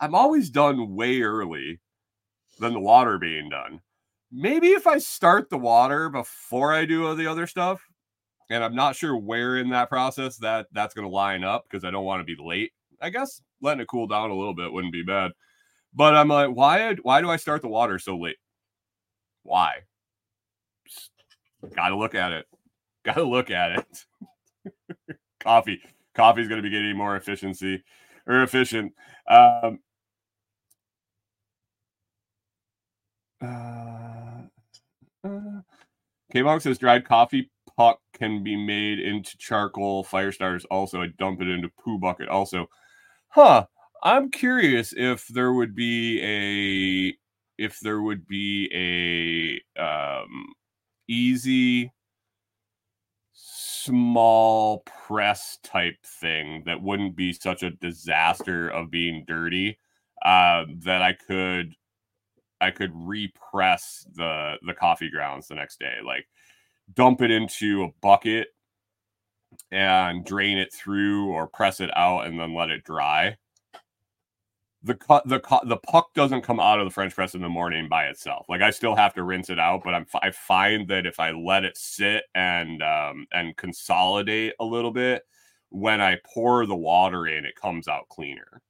I'm 0.00 0.14
always 0.14 0.50
done 0.50 0.94
way 0.94 1.22
early 1.22 1.80
than 2.60 2.74
the 2.74 2.80
water 2.80 3.16
being 3.18 3.48
done. 3.48 3.80
Maybe 4.30 4.68
if 4.68 4.86
I 4.86 4.98
start 4.98 5.48
the 5.48 5.58
water 5.58 6.10
before 6.10 6.74
I 6.74 6.84
do 6.84 7.06
all 7.06 7.14
the 7.14 7.26
other 7.26 7.46
stuff, 7.46 7.82
and 8.50 8.62
I'm 8.62 8.74
not 8.74 8.96
sure 8.96 9.16
where 9.16 9.58
in 9.58 9.70
that 9.70 9.88
process 9.88 10.36
that 10.38 10.66
that's 10.72 10.94
going 10.94 11.06
to 11.06 11.14
line 11.14 11.44
up 11.44 11.64
because 11.68 11.84
I 11.84 11.90
don't 11.90 12.04
want 12.04 12.20
to 12.20 12.36
be 12.36 12.40
late. 12.42 12.72
I 13.00 13.10
guess 13.10 13.40
letting 13.60 13.80
it 13.80 13.88
cool 13.88 14.06
down 14.06 14.30
a 14.30 14.34
little 14.34 14.54
bit 14.54 14.72
wouldn't 14.72 14.92
be 14.92 15.02
bad. 15.02 15.32
But 15.94 16.14
I'm 16.14 16.28
like, 16.28 16.50
why? 16.50 16.94
Why 17.02 17.20
do 17.20 17.30
I 17.30 17.36
start 17.36 17.62
the 17.62 17.68
water 17.68 17.98
so 17.98 18.16
late? 18.16 18.36
Why? 19.42 19.80
Got 21.74 21.90
to 21.90 21.96
look 21.96 22.14
at 22.14 22.32
it. 22.32 22.46
Got 23.04 23.14
to 23.14 23.24
look 23.24 23.50
at 23.50 23.72
it. 23.72 25.16
Coffee. 25.40 25.80
Coffee's 26.14 26.48
going 26.48 26.62
to 26.62 26.68
be 26.68 26.70
getting 26.70 26.96
more 26.96 27.16
efficiency 27.16 27.82
or 28.26 28.42
efficient. 28.42 28.92
Um, 29.28 29.80
uh, 33.42 34.42
uh, 35.24 35.60
K-Bonk 36.32 36.62
says 36.62 36.78
dried 36.78 37.04
coffee 37.04 37.50
can 38.22 38.44
be 38.44 38.54
made 38.54 39.00
into 39.00 39.36
charcoal 39.38 40.04
fire 40.04 40.30
starters 40.30 40.64
also. 40.66 41.02
I 41.02 41.08
dump 41.18 41.40
it 41.40 41.48
into 41.48 41.68
poo 41.68 41.98
bucket 41.98 42.28
also. 42.28 42.68
Huh. 43.28 43.66
I'm 44.04 44.30
curious 44.30 44.92
if 44.96 45.26
there 45.28 45.52
would 45.52 45.74
be 45.74 46.20
a 46.22 47.14
if 47.62 47.80
there 47.80 48.00
would 48.00 48.26
be 48.28 49.62
a 49.76 49.82
um 49.82 50.54
easy 51.08 51.92
small 53.32 54.84
press 55.06 55.58
type 55.64 55.96
thing 56.04 56.62
that 56.66 56.80
wouldn't 56.80 57.16
be 57.16 57.32
such 57.32 57.64
a 57.64 57.70
disaster 57.70 58.68
of 58.68 58.90
being 58.90 59.24
dirty 59.26 59.78
uh, 60.24 60.64
that 60.84 61.02
I 61.02 61.14
could 61.14 61.74
I 62.60 62.70
could 62.70 62.92
repress 62.94 64.06
the 64.14 64.54
the 64.64 64.74
coffee 64.74 65.10
grounds 65.10 65.48
the 65.48 65.56
next 65.56 65.80
day 65.80 65.96
like 66.04 66.26
dump 66.94 67.22
it 67.22 67.30
into 67.30 67.84
a 67.84 67.88
bucket 68.00 68.48
and 69.70 70.24
drain 70.24 70.58
it 70.58 70.72
through 70.72 71.28
or 71.30 71.46
press 71.46 71.80
it 71.80 71.90
out 71.96 72.26
and 72.26 72.38
then 72.38 72.54
let 72.54 72.70
it 72.70 72.84
dry. 72.84 73.36
The 74.84 74.94
cut 74.96 75.28
the 75.28 75.38
cut 75.38 75.68
the 75.68 75.76
puck 75.76 76.12
doesn't 76.14 76.42
come 76.42 76.58
out 76.58 76.80
of 76.80 76.86
the 76.86 76.90
French 76.90 77.14
press 77.14 77.34
in 77.34 77.40
the 77.42 77.48
morning 77.48 77.88
by 77.88 78.06
itself. 78.06 78.46
Like 78.48 78.62
I 78.62 78.70
still 78.70 78.96
have 78.96 79.14
to 79.14 79.22
rinse 79.22 79.48
it 79.48 79.58
out, 79.58 79.82
but 79.84 79.94
I'm 79.94 80.06
I 80.20 80.32
find 80.32 80.88
that 80.88 81.06
if 81.06 81.20
I 81.20 81.30
let 81.30 81.64
it 81.64 81.76
sit 81.76 82.24
and 82.34 82.82
um 82.82 83.26
and 83.32 83.56
consolidate 83.56 84.54
a 84.58 84.64
little 84.64 84.90
bit, 84.90 85.22
when 85.70 86.00
I 86.00 86.18
pour 86.34 86.66
the 86.66 86.76
water 86.76 87.26
in, 87.28 87.44
it 87.44 87.54
comes 87.54 87.86
out 87.88 88.08
cleaner. 88.08 88.60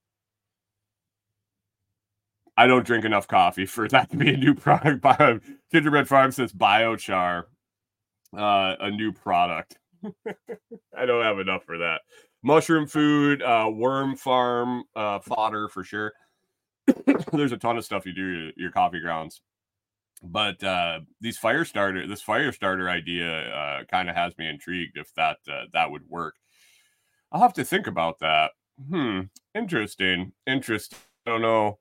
I 2.56 2.66
don't 2.66 2.86
drink 2.86 3.04
enough 3.04 3.26
coffee 3.26 3.66
for 3.66 3.88
that 3.90 4.10
to 4.10 4.16
be 4.16 4.34
a 4.34 4.36
new 4.36 4.54
product. 4.54 5.00
By 5.00 5.38
Gingerbread 5.72 6.08
Farm 6.08 6.30
says 6.32 6.52
biochar 6.52 7.44
uh, 8.36 8.76
a 8.80 8.90
new 8.90 9.12
product. 9.12 9.78
I 10.96 11.06
don't 11.06 11.24
have 11.24 11.38
enough 11.38 11.64
for 11.64 11.78
that. 11.78 12.00
Mushroom 12.42 12.86
food, 12.86 13.42
uh, 13.42 13.70
worm 13.72 14.16
farm, 14.16 14.84
uh, 14.96 15.20
fodder 15.20 15.68
for 15.68 15.84
sure. 15.84 16.12
There's 17.32 17.52
a 17.52 17.56
ton 17.56 17.76
of 17.78 17.84
stuff 17.84 18.04
you 18.04 18.12
do 18.12 18.50
your, 18.56 18.72
coffee 18.72 18.98
grounds, 18.98 19.40
but 20.22 20.62
uh, 20.64 21.00
these 21.20 21.38
fire 21.38 21.64
starter, 21.64 22.06
this 22.06 22.22
fire 22.22 22.50
starter 22.50 22.88
idea, 22.88 23.48
uh, 23.50 23.84
kind 23.84 24.10
of 24.10 24.16
has 24.16 24.36
me 24.38 24.48
intrigued 24.48 24.96
if 24.96 25.14
that 25.14 25.36
uh, 25.48 25.64
that 25.72 25.90
would 25.90 26.08
work. 26.08 26.34
I'll 27.30 27.40
have 27.40 27.54
to 27.54 27.64
think 27.64 27.86
about 27.86 28.18
that. 28.18 28.50
Hmm, 28.88 29.20
interesting, 29.54 30.32
interesting. 30.46 30.98
I 31.26 31.30
don't 31.30 31.42
know. 31.42 31.78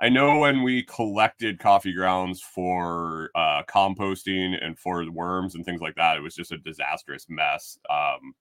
I 0.00 0.08
know 0.08 0.38
when 0.38 0.62
we 0.62 0.82
collected 0.82 1.60
coffee 1.60 1.92
grounds 1.92 2.40
for 2.42 3.30
uh, 3.34 3.62
composting 3.68 4.54
and 4.60 4.78
for 4.78 5.08
worms 5.10 5.54
and 5.54 5.64
things 5.64 5.80
like 5.80 5.94
that, 5.96 6.16
it 6.16 6.20
was 6.20 6.34
just 6.34 6.52
a 6.52 6.58
disastrous 6.58 7.26
mess. 7.28 7.78
Um, 7.88 8.34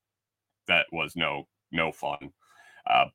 that 0.67 0.87
was 0.91 1.15
no 1.15 1.47
no 1.71 1.91
fun. 1.91 2.31
Uh, 2.89 3.05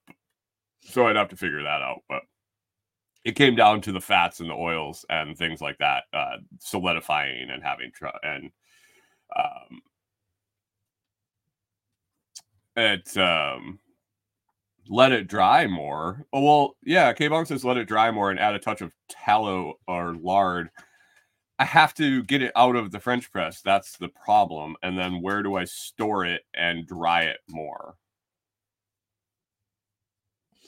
so 0.83 1.07
I'd 1.07 1.17
have 1.17 1.29
to 1.31 1.37
figure 1.37 1.63
that 1.63 1.83
out. 1.83 2.03
But 2.09 2.23
it 3.25 3.33
came 3.35 3.57
down 3.57 3.81
to 3.83 3.93
the 3.93 4.01
fats 4.01 4.41
and 4.41 4.49
the 4.51 4.55
oils 4.55 5.05
and 5.11 5.37
things 5.37 5.61
like 5.61 5.79
that, 5.79 6.05
uh, 6.13 6.37
solidifying 6.61 7.51
and 7.51 7.63
having 7.63 7.91
tr- 7.93 8.07
and 8.23 8.51
um, 9.37 9.81
it 12.77 13.17
um 13.17 13.79
let 14.89 15.13
it 15.13 15.29
dry 15.29 15.67
more. 15.67 16.25
Oh, 16.33 16.43
well, 16.43 16.77
yeah, 16.85 17.13
K 17.13 17.29
Bonk 17.29 17.47
says 17.47 17.65
let 17.65 17.77
it 17.77 17.87
dry 17.89 18.11
more 18.11 18.31
and 18.31 18.41
add 18.41 18.55
a 18.55 18.59
touch 18.59 18.81
of 18.81 18.93
tallow 19.09 19.75
or 19.87 20.15
lard. 20.15 20.71
I 21.59 21.65
have 21.65 21.93
to 21.95 22.23
get 22.25 22.43
it 22.43 22.53
out 22.55 22.77
of 22.77 22.91
the 22.93 23.01
French 23.01 23.31
press. 23.33 23.61
That's 23.63 23.97
the 23.99 24.09
problem. 24.09 24.77
And 24.83 24.97
then 24.99 25.21
where 25.23 25.43
do 25.43 25.57
I 25.57 25.65
store 25.65 26.25
it 26.25 26.43
and 26.55 26.87
dry 26.87 27.23
it 27.23 27.39
more? 27.49 27.97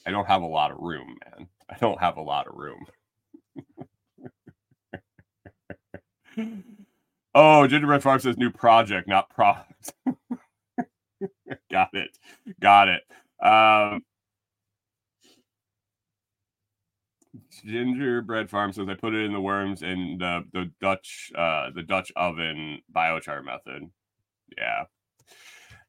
I 0.07 0.11
don't 0.11 0.27
have 0.27 0.43
a 0.43 0.47
lot 0.47 0.73
of 0.73 0.79
room, 0.79 1.17
man. 1.25 1.49
I 1.69 1.77
don't 1.79 2.01
have 2.01 2.17
a 2.17 2.23
lot 2.23 2.49
of 2.49 2.55
room. 2.57 2.87
oh, 7.35 7.67
Gingerbread 7.67 8.03
Farm 8.03 8.19
says 8.19 8.37
new 8.37 8.51
project, 8.51 9.07
not 9.07 9.31
product. 9.31 9.95
Got 11.71 11.91
it. 11.95 12.19
Got 12.61 12.89
it. 12.89 13.03
Um, 13.45 14.03
Gingerbread 17.65 18.49
Farm 18.49 18.73
says 18.73 18.89
I 18.89 18.95
put 18.95 19.15
it 19.15 19.25
in 19.25 19.33
the 19.33 19.41
worms 19.41 19.83
in 19.83 20.19
the 20.19 20.45
the 20.53 20.71
Dutch 20.81 21.33
uh 21.37 21.71
the 21.75 21.83
Dutch 21.83 22.13
oven 22.17 22.81
biochar 22.95 23.45
method. 23.45 23.91
Yeah. 24.57 24.85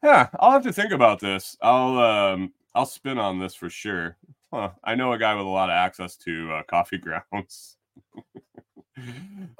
Yeah, 0.03 0.29
I'll 0.39 0.51
have 0.51 0.63
to 0.63 0.73
think 0.73 0.91
about 0.91 1.19
this. 1.19 1.55
I'll 1.61 1.99
um 1.99 2.53
I'll 2.73 2.85
spin 2.85 3.17
on 3.17 3.39
this 3.39 3.53
for 3.53 3.69
sure. 3.69 4.17
Huh. 4.51 4.71
I 4.83 4.95
know 4.95 5.13
a 5.13 5.17
guy 5.17 5.35
with 5.35 5.45
a 5.45 5.49
lot 5.49 5.69
of 5.69 5.75
access 5.75 6.15
to 6.17 6.51
uh, 6.51 6.63
coffee 6.63 6.97
grounds. 7.31 7.77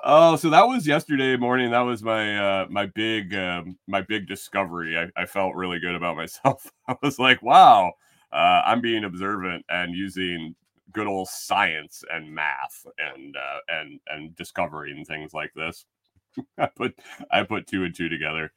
oh, 0.04 0.36
so 0.36 0.50
that 0.50 0.68
was 0.68 0.88
yesterday 0.88 1.38
morning. 1.38 1.72
That 1.72 1.82
was 1.82 2.04
my 2.04 2.38
uh 2.38 2.68
my 2.70 2.88
big 2.88 3.36
um 3.36 3.78
my 3.88 4.02
big 4.02 4.28
discovery. 4.28 4.98
I, 4.98 5.08
I 5.16 5.26
felt 5.26 5.56
really 5.56 5.80
good 5.80 5.96
about 5.96 6.16
myself. 6.18 6.72
I 6.88 6.96
was 7.02 7.20
like, 7.20 7.42
wow, 7.42 7.94
uh, 8.32 8.62
I'm 8.66 8.82
being 8.82 9.04
observant 9.04 9.66
and 9.70 9.96
using 9.96 10.56
good 10.92 11.08
old 11.08 11.28
science 11.28 12.04
and 12.12 12.34
math 12.34 12.86
and 12.98 13.36
uh, 13.36 13.60
and 13.70 14.00
and 14.08 14.36
discovering 14.36 15.06
things 15.06 15.34
like 15.34 15.52
this. 15.56 15.86
I 16.58 16.68
put 16.68 17.00
I 17.32 17.44
put 17.44 17.68
two 17.68 17.84
and 17.84 17.96
two 17.96 18.10
together. 18.10 18.52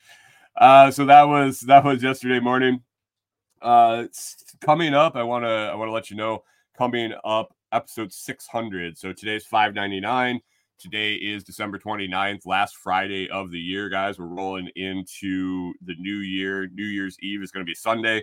Uh, 0.57 0.91
so 0.91 1.07
that 1.07 1.25
was 1.25 1.61
that 1.61 1.85
was 1.85 2.03
yesterday 2.03 2.41
morning. 2.41 2.83
Uh, 3.61 4.05
coming 4.61 4.95
up, 4.95 5.17
I 5.17 5.23
want 5.23 5.45
to 5.45 5.49
I 5.49 5.75
want 5.75 5.88
to 5.88 5.93
let 5.93 6.11
you 6.11 6.17
know 6.17 6.45
coming 6.76 7.12
up 7.25 7.55
episode 7.73 8.12
600. 8.12 8.97
So 8.97 9.12
today's 9.12 9.45
599. 9.47 10.41
Today 10.79 11.14
is 11.14 11.45
December 11.45 11.79
29th, 11.79 12.47
last 12.47 12.76
Friday 12.76 13.29
of 13.31 13.50
the 13.50 13.59
year, 13.59 13.88
guys. 13.88 14.19
We're 14.19 14.26
rolling 14.26 14.69
into 14.76 15.73
the 15.85 15.95
new 15.99 16.17
year. 16.17 16.69
New 16.69 16.85
Year's 16.85 17.17
Eve 17.21 17.43
is 17.43 17.50
going 17.50 17.64
to 17.64 17.71
be 17.71 17.75
Sunday. 17.75 18.23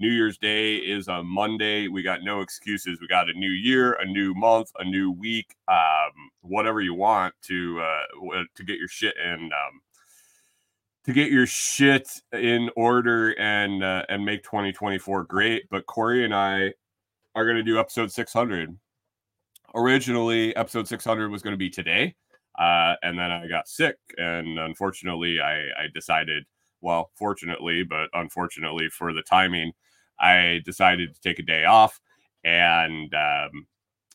New 0.00 0.08
Year's 0.08 0.38
Day 0.38 0.76
is 0.76 1.08
a 1.08 1.22
Monday. 1.22 1.86
We 1.86 2.02
got 2.02 2.24
no 2.24 2.40
excuses. 2.40 3.02
We 3.02 3.06
got 3.06 3.28
a 3.28 3.34
new 3.34 3.50
year, 3.50 3.92
a 4.00 4.06
new 4.06 4.32
month, 4.34 4.72
a 4.78 4.84
new 4.84 5.10
week, 5.10 5.54
um, 5.68 6.30
whatever 6.40 6.80
you 6.80 6.94
want 6.94 7.34
to 7.42 7.82
uh, 7.82 8.42
to 8.54 8.64
get 8.64 8.78
your 8.78 8.88
shit 8.88 9.14
in 9.22 9.44
um, 9.44 9.82
to 11.04 11.12
get 11.12 11.30
your 11.30 11.46
shit 11.46 12.08
in 12.32 12.70
order 12.76 13.38
and 13.38 13.84
uh, 13.84 14.04
and 14.08 14.24
make 14.24 14.42
2024 14.42 15.24
great. 15.24 15.64
But 15.70 15.84
Kori 15.86 16.24
and 16.24 16.34
I 16.34 16.72
are 17.34 17.44
going 17.44 17.58
to 17.58 17.62
do 17.62 17.78
episode 17.78 18.10
600. 18.10 18.74
Originally, 19.74 20.56
episode 20.56 20.88
600 20.88 21.30
was 21.30 21.42
going 21.42 21.52
to 21.52 21.58
be 21.58 21.68
today, 21.68 22.14
uh, 22.58 22.94
and 23.02 23.18
then 23.18 23.30
I 23.30 23.46
got 23.48 23.68
sick, 23.68 23.96
and 24.16 24.58
unfortunately, 24.58 25.40
I, 25.42 25.56
I 25.56 25.86
decided. 25.92 26.44
Well, 26.82 27.10
fortunately, 27.14 27.82
but 27.82 28.08
unfortunately 28.14 28.88
for 28.88 29.12
the 29.12 29.20
timing, 29.20 29.72
I 30.20 30.60
decided 30.64 31.14
to 31.14 31.20
take 31.20 31.38
a 31.38 31.42
day 31.42 31.64
off, 31.64 32.00
and 32.44 33.12
um, 33.14 33.66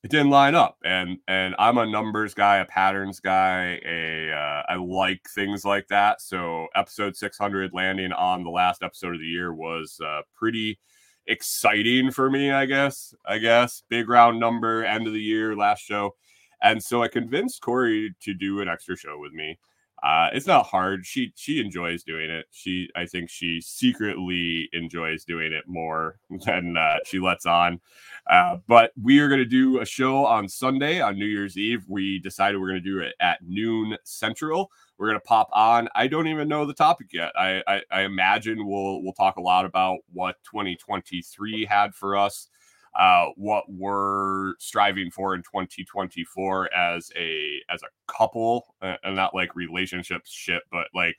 it 0.04 0.12
didn't 0.12 0.30
line 0.30 0.54
up. 0.54 0.78
And 0.86 1.18
and 1.28 1.56
I'm 1.58 1.80
a 1.80 1.86
numbers 1.86 2.36
guy, 2.36 2.58
a 2.58 2.66
patterns 2.66 3.20
guy. 3.20 3.80
A 3.84 4.32
uh, 4.32 4.74
I 4.74 4.76
like 4.76 5.22
things 5.34 5.66
like 5.66 5.88
that. 5.88 6.22
So 6.22 6.68
episode 6.76 7.16
600 7.16 7.72
landing 7.74 8.12
on 8.12 8.44
the 8.44 8.52
last 8.52 8.84
episode 8.84 9.16
of 9.16 9.20
the 9.20 9.26
year 9.26 9.54
was 9.54 10.00
uh, 10.06 10.22
pretty 10.34 10.80
exciting 11.26 12.12
for 12.12 12.30
me. 12.30 12.52
I 12.52 12.68
guess. 12.68 13.16
I 13.26 13.40
guess 13.40 13.82
big 13.90 14.08
round 14.08 14.40
number, 14.40 14.86
end 14.86 15.08
of 15.08 15.14
the 15.14 15.22
year, 15.22 15.56
last 15.56 15.82
show. 15.82 16.16
And 16.62 16.84
so 16.84 17.02
I 17.02 17.08
convinced 17.08 17.62
Kori 17.62 18.14
to 18.22 18.34
do 18.34 18.62
an 18.62 18.70
extra 18.70 18.96
show 18.96 19.18
with 19.20 19.34
me. 19.34 19.58
Uh, 20.06 20.30
it's 20.34 20.46
not 20.46 20.68
hard. 20.68 21.04
She 21.04 21.34
she 21.36 21.60
enjoys 21.60 22.04
doing 22.04 22.30
it. 22.30 22.46
She 22.52 22.90
I 22.96 23.08
think 23.08 23.28
she 23.28 23.60
secretly 23.60 24.70
enjoys 24.72 25.26
doing 25.26 25.52
it 25.52 25.68
more 25.68 26.20
than 26.46 26.78
uh, 26.78 26.98
she 27.06 27.20
lets 27.20 27.48
on. 27.48 27.82
Uh, 28.30 28.58
but 28.68 28.92
we 29.02 29.18
are 29.18 29.28
going 29.28 29.40
to 29.40 29.46
do 29.46 29.82
a 29.82 29.86
show 29.86 30.24
on 30.24 30.48
Sunday 30.48 31.02
on 31.02 31.18
New 31.18 31.26
Year's 31.26 31.58
Eve. 31.58 31.86
We 31.88 32.20
decided 32.20 32.62
we're 32.62 32.70
going 32.70 32.84
to 32.84 32.88
do 32.88 33.00
it 33.00 33.16
at 33.20 33.40
noon 33.42 33.98
Central. 34.04 34.70
We're 35.00 35.08
going 35.08 35.20
to 35.20 35.26
pop 35.26 35.50
on. 35.54 35.90
I 35.96 36.06
don't 36.06 36.28
even 36.28 36.48
know 36.48 36.68
the 36.68 36.74
topic 36.74 37.08
yet. 37.12 37.32
I, 37.36 37.64
I 37.68 37.82
I 37.90 38.02
imagine 38.02 38.68
we'll 38.68 39.02
we'll 39.02 39.14
talk 39.14 39.38
a 39.38 39.42
lot 39.42 39.66
about 39.66 39.98
what 40.14 40.36
2023 40.44 41.66
had 41.66 41.96
for 41.96 42.16
us 42.16 42.50
uh, 42.96 43.28
what 43.36 43.66
we're 43.68 44.54
striving 44.58 45.12
for 45.12 45.36
in 45.36 45.42
2024 45.42 46.74
as 46.74 47.12
a 47.18 47.60
as 47.70 47.82
a 47.84 48.12
couple 48.12 48.74
and 48.82 49.16
not 49.16 49.36
like 49.36 49.56
relationships 49.56 50.32
shit 50.32 50.64
but 50.72 50.88
like 50.94 51.16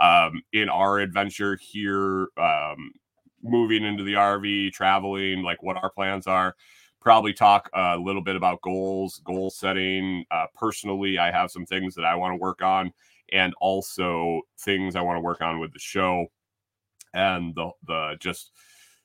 um 0.00 0.42
in 0.52 0.68
our 0.68 0.98
adventure 0.98 1.56
here 1.60 2.28
um 2.36 2.90
moving 3.42 3.84
into 3.84 4.02
the 4.02 4.14
rv 4.14 4.72
traveling 4.72 5.42
like 5.42 5.62
what 5.62 5.76
our 5.76 5.90
plans 5.90 6.26
are 6.26 6.54
probably 7.00 7.32
talk 7.32 7.70
a 7.74 7.96
little 7.96 8.22
bit 8.22 8.36
about 8.36 8.60
goals 8.62 9.20
goal 9.24 9.50
setting 9.50 10.24
uh, 10.30 10.46
personally 10.54 11.18
i 11.18 11.30
have 11.30 11.50
some 11.50 11.64
things 11.64 11.94
that 11.94 12.04
i 12.04 12.14
want 12.14 12.32
to 12.32 12.36
work 12.36 12.60
on 12.60 12.92
and 13.32 13.54
also 13.60 14.40
things 14.58 14.96
i 14.96 15.00
want 15.00 15.16
to 15.16 15.20
work 15.22 15.40
on 15.40 15.60
with 15.60 15.72
the 15.72 15.78
show 15.78 16.26
and 17.14 17.54
the 17.54 17.70
the 17.86 18.16
just 18.18 18.52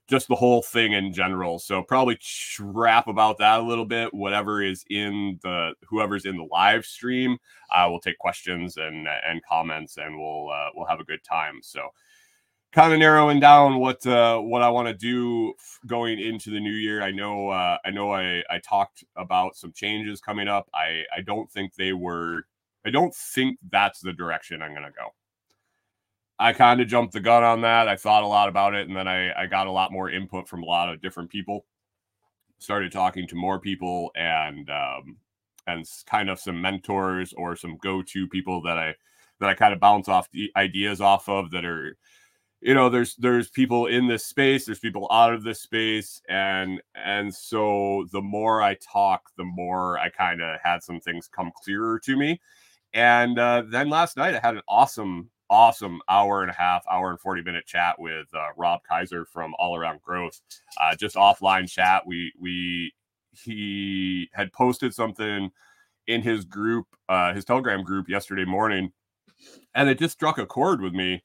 just 0.07 0.27
the 0.27 0.35
whole 0.35 0.61
thing 0.61 0.93
in 0.93 1.11
general. 1.11 1.57
So 1.59 1.81
probably 1.81 2.19
rap 2.59 3.07
about 3.07 3.37
that 3.39 3.59
a 3.59 3.63
little 3.63 3.85
bit. 3.85 4.13
Whatever 4.13 4.61
is 4.61 4.85
in 4.89 5.39
the 5.41 5.73
whoever's 5.87 6.25
in 6.25 6.37
the 6.37 6.47
live 6.51 6.85
stream, 6.85 7.37
uh, 7.73 7.87
we'll 7.89 7.99
take 7.99 8.17
questions 8.19 8.77
and 8.77 9.07
and 9.27 9.41
comments, 9.43 9.97
and 9.97 10.17
we'll 10.17 10.49
uh, 10.49 10.69
we'll 10.75 10.87
have 10.87 10.99
a 10.99 11.05
good 11.05 11.23
time. 11.23 11.59
So 11.61 11.89
kind 12.75 12.91
of 12.91 12.99
narrowing 12.99 13.39
down 13.39 13.79
what 13.79 14.05
uh, 14.05 14.37
what 14.39 14.61
I 14.61 14.69
want 14.69 14.87
to 14.89 14.93
do 14.93 15.53
going 15.87 16.19
into 16.19 16.49
the 16.51 16.59
new 16.59 16.73
year. 16.73 17.01
I 17.01 17.11
know 17.11 17.49
uh, 17.49 17.77
I 17.85 17.89
know 17.89 18.13
I 18.13 18.43
I 18.49 18.59
talked 18.59 19.03
about 19.15 19.55
some 19.55 19.71
changes 19.71 20.21
coming 20.21 20.47
up. 20.47 20.69
I 20.73 21.03
I 21.15 21.21
don't 21.21 21.49
think 21.49 21.73
they 21.73 21.93
were. 21.93 22.43
I 22.85 22.91
don't 22.91 23.15
think 23.15 23.57
that's 23.71 24.01
the 24.01 24.13
direction 24.13 24.61
I'm 24.61 24.73
going 24.73 24.83
to 24.83 24.91
go. 24.91 25.15
I 26.37 26.53
kind 26.53 26.81
of 26.81 26.87
jumped 26.87 27.13
the 27.13 27.21
gun 27.21 27.43
on 27.43 27.61
that. 27.61 27.87
I 27.87 27.95
thought 27.95 28.23
a 28.23 28.27
lot 28.27 28.49
about 28.49 28.73
it, 28.73 28.87
and 28.87 28.95
then 28.95 29.07
I, 29.07 29.31
I 29.33 29.45
got 29.45 29.67
a 29.67 29.71
lot 29.71 29.91
more 29.91 30.09
input 30.09 30.47
from 30.47 30.63
a 30.63 30.65
lot 30.65 30.89
of 30.89 31.01
different 31.01 31.29
people. 31.29 31.65
Started 32.59 32.91
talking 32.91 33.27
to 33.27 33.35
more 33.35 33.59
people, 33.59 34.11
and 34.15 34.69
um, 34.69 35.17
and 35.67 35.85
kind 36.05 36.29
of 36.29 36.39
some 36.39 36.61
mentors 36.61 37.33
or 37.33 37.55
some 37.55 37.77
go-to 37.77 38.27
people 38.27 38.61
that 38.63 38.77
I 38.77 38.95
that 39.39 39.49
I 39.49 39.53
kind 39.53 39.73
of 39.73 39.79
bounce 39.79 40.07
off 40.07 40.29
the 40.31 40.51
ideas 40.55 41.01
off 41.01 41.29
of 41.29 41.51
that 41.51 41.65
are 41.65 41.97
you 42.61 42.73
know 42.73 42.89
there's 42.89 43.15
there's 43.17 43.49
people 43.49 43.85
in 43.85 44.07
this 44.07 44.25
space 44.25 44.65
there's 44.65 44.79
people 44.79 45.07
out 45.11 45.33
of 45.33 45.43
this 45.43 45.61
space 45.61 46.21
and 46.29 46.81
and 46.95 47.33
so 47.33 48.07
the 48.11 48.21
more 48.21 48.61
i 48.61 48.75
talk 48.75 49.29
the 49.37 49.43
more 49.43 49.99
i 49.99 50.09
kind 50.09 50.41
of 50.41 50.57
had 50.63 50.81
some 50.81 50.99
things 50.99 51.27
come 51.27 51.51
clearer 51.63 51.99
to 51.99 52.15
me 52.17 52.41
and 52.93 53.37
uh, 53.37 53.61
then 53.67 53.89
last 53.89 54.17
night 54.17 54.33
i 54.33 54.39
had 54.39 54.55
an 54.55 54.61
awesome 54.67 55.29
awesome 55.49 56.01
hour 56.09 56.41
and 56.41 56.51
a 56.51 56.53
half, 56.53 56.83
hour 56.89 57.09
and 57.09 57.19
40 57.19 57.43
minute 57.43 57.65
chat 57.65 57.99
with 57.99 58.27
uh, 58.33 58.49
Rob 58.57 58.81
Kaiser 58.87 59.25
from 59.25 59.53
All 59.59 59.75
Around 59.75 60.01
Growth. 60.01 60.41
Uh, 60.79 60.95
just 60.95 61.15
offline 61.15 61.69
chat. 61.69 62.03
We, 62.05 62.31
we, 62.39 62.93
he 63.31 64.29
had 64.33 64.51
posted 64.53 64.93
something 64.93 65.51
in 66.07 66.21
his 66.21 66.45
group, 66.45 66.87
uh, 67.09 67.33
his 67.33 67.45
Telegram 67.45 67.83
group 67.83 68.09
yesterday 68.09 68.45
morning, 68.45 68.91
and 69.73 69.89
it 69.89 69.99
just 69.99 70.13
struck 70.13 70.37
a 70.37 70.45
chord 70.45 70.81
with 70.81 70.93
me. 70.93 71.23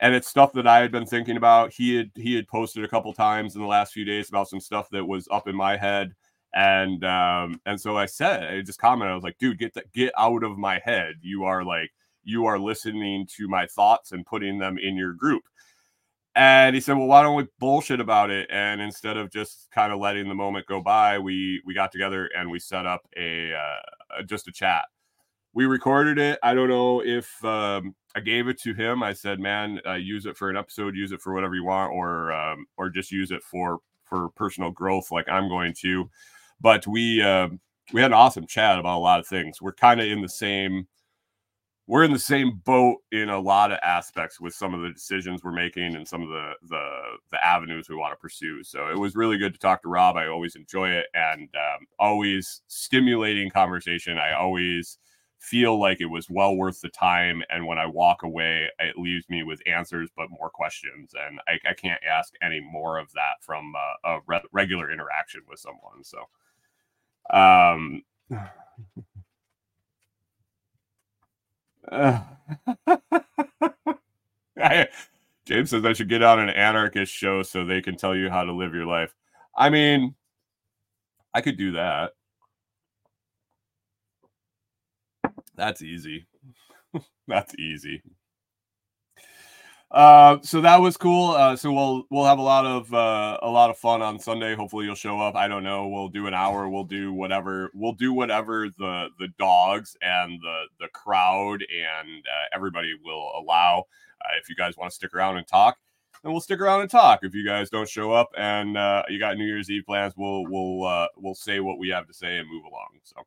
And 0.00 0.14
it's 0.14 0.28
stuff 0.28 0.52
that 0.52 0.66
I 0.66 0.80
had 0.80 0.92
been 0.92 1.06
thinking 1.06 1.38
about. 1.38 1.72
He 1.72 1.96
had 1.96 2.10
he 2.14 2.34
had 2.34 2.46
posted 2.48 2.84
a 2.84 2.88
couple 2.88 3.14
times 3.14 3.54
in 3.54 3.62
the 3.62 3.66
last 3.66 3.94
few 3.94 4.04
days 4.04 4.28
about 4.28 4.48
some 4.48 4.60
stuff 4.60 4.90
that 4.90 5.06
was 5.06 5.26
up 5.30 5.48
in 5.48 5.56
my 5.56 5.76
head 5.78 6.12
and 6.56 7.04
um 7.04 7.60
and 7.66 7.78
so 7.80 7.96
i 7.96 8.06
said 8.06 8.44
i 8.44 8.60
just 8.62 8.78
commented 8.78 9.12
i 9.12 9.14
was 9.14 9.22
like 9.22 9.36
dude 9.38 9.58
get 9.58 9.74
that 9.74 9.92
get 9.92 10.12
out 10.16 10.42
of 10.42 10.56
my 10.56 10.80
head 10.84 11.14
you 11.20 11.44
are 11.44 11.62
like 11.62 11.90
you 12.26 12.44
are 12.46 12.58
listening 12.58 13.26
to 13.36 13.48
my 13.48 13.66
thoughts 13.66 14.12
and 14.12 14.26
putting 14.26 14.58
them 14.58 14.76
in 14.76 14.96
your 14.96 15.14
group. 15.14 15.44
And 16.34 16.74
he 16.74 16.82
said, 16.82 16.98
"Well, 16.98 17.06
why 17.06 17.22
don't 17.22 17.36
we 17.36 17.46
bullshit 17.58 18.00
about 18.00 18.30
it?" 18.30 18.48
And 18.50 18.80
instead 18.82 19.16
of 19.16 19.30
just 19.30 19.68
kind 19.72 19.92
of 19.92 20.00
letting 20.00 20.28
the 20.28 20.34
moment 20.34 20.66
go 20.66 20.82
by, 20.82 21.18
we 21.18 21.62
we 21.64 21.72
got 21.72 21.92
together 21.92 22.28
and 22.36 22.50
we 22.50 22.58
set 22.58 22.84
up 22.84 23.08
a 23.16 23.54
uh, 23.54 24.22
just 24.24 24.48
a 24.48 24.52
chat. 24.52 24.84
We 25.54 25.64
recorded 25.64 26.18
it. 26.18 26.38
I 26.42 26.52
don't 26.52 26.68
know 26.68 27.00
if 27.02 27.42
um, 27.42 27.94
I 28.14 28.20
gave 28.20 28.48
it 28.48 28.60
to 28.62 28.74
him. 28.74 29.02
I 29.02 29.14
said, 29.14 29.40
"Man, 29.40 29.80
uh, 29.86 29.94
use 29.94 30.26
it 30.26 30.36
for 30.36 30.50
an 30.50 30.56
episode. 30.58 30.94
Use 30.94 31.12
it 31.12 31.22
for 31.22 31.32
whatever 31.32 31.54
you 31.54 31.64
want, 31.64 31.94
or 31.94 32.32
um, 32.32 32.66
or 32.76 32.90
just 32.90 33.10
use 33.10 33.30
it 33.30 33.42
for 33.42 33.78
for 34.04 34.28
personal 34.30 34.70
growth, 34.70 35.10
like 35.10 35.28
I'm 35.30 35.48
going 35.48 35.72
to." 35.80 36.10
But 36.60 36.86
we 36.86 37.22
uh, 37.22 37.48
we 37.94 38.02
had 38.02 38.10
an 38.10 38.18
awesome 38.18 38.46
chat 38.46 38.78
about 38.78 38.98
a 38.98 38.98
lot 38.98 39.20
of 39.20 39.26
things. 39.26 39.62
We're 39.62 39.72
kind 39.72 40.00
of 40.00 40.06
in 40.06 40.20
the 40.20 40.28
same 40.28 40.86
we're 41.88 42.02
in 42.02 42.12
the 42.12 42.18
same 42.18 42.60
boat 42.64 42.98
in 43.12 43.28
a 43.28 43.38
lot 43.38 43.70
of 43.70 43.78
aspects 43.82 44.40
with 44.40 44.52
some 44.54 44.74
of 44.74 44.82
the 44.82 44.90
decisions 44.90 45.44
we're 45.44 45.52
making 45.52 45.94
and 45.94 46.06
some 46.06 46.22
of 46.22 46.28
the 46.28 46.52
the 46.68 46.88
the 47.30 47.44
avenues 47.44 47.88
we 47.88 47.96
want 47.96 48.12
to 48.12 48.16
pursue. 48.16 48.64
So 48.64 48.88
it 48.88 48.98
was 48.98 49.14
really 49.14 49.38
good 49.38 49.52
to 49.52 49.58
talk 49.58 49.82
to 49.82 49.88
Rob. 49.88 50.16
I 50.16 50.26
always 50.26 50.56
enjoy 50.56 50.90
it 50.90 51.06
and 51.14 51.48
um, 51.54 51.86
always 51.98 52.62
stimulating 52.66 53.50
conversation. 53.50 54.18
I 54.18 54.32
always 54.32 54.98
feel 55.38 55.78
like 55.78 56.00
it 56.00 56.06
was 56.06 56.28
well 56.28 56.56
worth 56.56 56.80
the 56.80 56.88
time. 56.88 57.42
And 57.50 57.66
when 57.66 57.78
I 57.78 57.86
walk 57.86 58.24
away, 58.24 58.68
it 58.80 58.98
leaves 58.98 59.28
me 59.28 59.44
with 59.44 59.62
answers, 59.66 60.10
but 60.16 60.30
more 60.30 60.50
questions. 60.50 61.12
And 61.26 61.38
I, 61.46 61.70
I 61.70 61.74
can't 61.74 62.02
ask 62.08 62.34
any 62.42 62.60
more 62.60 62.98
of 62.98 63.12
that 63.12 63.42
from 63.42 63.72
uh, 63.76 64.16
a 64.16 64.18
re- 64.26 64.40
regular 64.50 64.90
interaction 64.90 65.42
with 65.48 65.60
someone. 65.60 66.02
So, 66.02 66.18
um, 67.30 68.02
I, 71.92 72.22
James 75.46 75.70
says 75.70 75.84
I 75.84 75.92
should 75.92 76.08
get 76.08 76.22
on 76.22 76.38
an 76.40 76.50
anarchist 76.50 77.12
show 77.12 77.42
so 77.42 77.64
they 77.64 77.82
can 77.82 77.96
tell 77.96 78.16
you 78.16 78.30
how 78.30 78.44
to 78.44 78.52
live 78.52 78.74
your 78.74 78.86
life. 78.86 79.14
I 79.56 79.70
mean, 79.70 80.14
I 81.34 81.40
could 81.40 81.56
do 81.56 81.72
that. 81.72 82.12
That's 85.54 85.82
easy. 85.82 86.26
That's 87.28 87.54
easy. 87.58 88.02
Uh, 89.90 90.38
so 90.42 90.60
that 90.60 90.80
was 90.80 90.96
cool. 90.96 91.30
Uh, 91.30 91.54
so 91.54 91.72
we'll 91.72 92.04
we'll 92.10 92.24
have 92.24 92.38
a 92.38 92.42
lot 92.42 92.66
of 92.66 92.92
uh, 92.92 93.38
a 93.42 93.48
lot 93.48 93.70
of 93.70 93.78
fun 93.78 94.02
on 94.02 94.18
Sunday. 94.18 94.54
Hopefully 94.54 94.84
you'll 94.84 94.96
show 94.96 95.20
up. 95.20 95.36
I 95.36 95.46
don't 95.46 95.62
know. 95.62 95.86
We'll 95.86 96.08
do 96.08 96.26
an 96.26 96.34
hour. 96.34 96.68
We'll 96.68 96.84
do 96.84 97.12
whatever. 97.12 97.70
We'll 97.72 97.92
do 97.92 98.12
whatever 98.12 98.68
the 98.78 99.08
the 99.20 99.28
dogs 99.38 99.96
and 100.02 100.40
the 100.42 100.64
the 100.80 100.88
crowd 100.88 101.62
and 101.62 102.24
uh, 102.26 102.46
everybody 102.52 102.94
will 103.04 103.30
allow. 103.38 103.84
Uh, 104.20 104.34
if 104.40 104.48
you 104.48 104.56
guys 104.56 104.76
want 104.76 104.90
to 104.90 104.94
stick 104.94 105.14
around 105.14 105.36
and 105.36 105.46
talk, 105.46 105.76
then 106.22 106.32
we'll 106.32 106.40
stick 106.40 106.60
around 106.60 106.80
and 106.80 106.90
talk. 106.90 107.20
If 107.22 107.32
you 107.32 107.46
guys 107.46 107.70
don't 107.70 107.88
show 107.88 108.10
up 108.10 108.30
and 108.36 108.76
uh, 108.76 109.04
you 109.08 109.20
got 109.20 109.36
New 109.36 109.46
Year's 109.46 109.70
Eve 109.70 109.84
plans, 109.86 110.14
we'll 110.16 110.46
we'll 110.48 110.84
uh, 110.84 111.06
we'll 111.16 111.36
say 111.36 111.60
what 111.60 111.78
we 111.78 111.90
have 111.90 112.08
to 112.08 112.12
say 112.12 112.38
and 112.38 112.50
move 112.50 112.64
along. 112.64 112.88
So. 113.04 113.22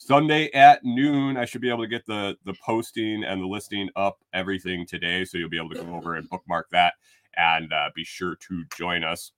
Sunday 0.00 0.50
at 0.52 0.82
noon. 0.82 1.36
I 1.36 1.44
should 1.44 1.60
be 1.60 1.68
able 1.68 1.84
to 1.84 1.88
get 1.88 2.06
the 2.06 2.34
the 2.46 2.54
posting 2.64 3.22
and 3.22 3.42
the 3.42 3.46
listing 3.46 3.90
up 3.96 4.18
everything 4.32 4.86
today, 4.86 5.26
so 5.26 5.36
you'll 5.36 5.50
be 5.50 5.58
able 5.58 5.68
to 5.70 5.82
go 5.84 5.94
over 5.94 6.14
and 6.14 6.28
bookmark 6.30 6.70
that 6.70 6.94
and 7.36 7.70
uh, 7.70 7.90
be 7.94 8.02
sure 8.02 8.34
to 8.34 8.64
join 8.74 9.04
us. 9.04 9.32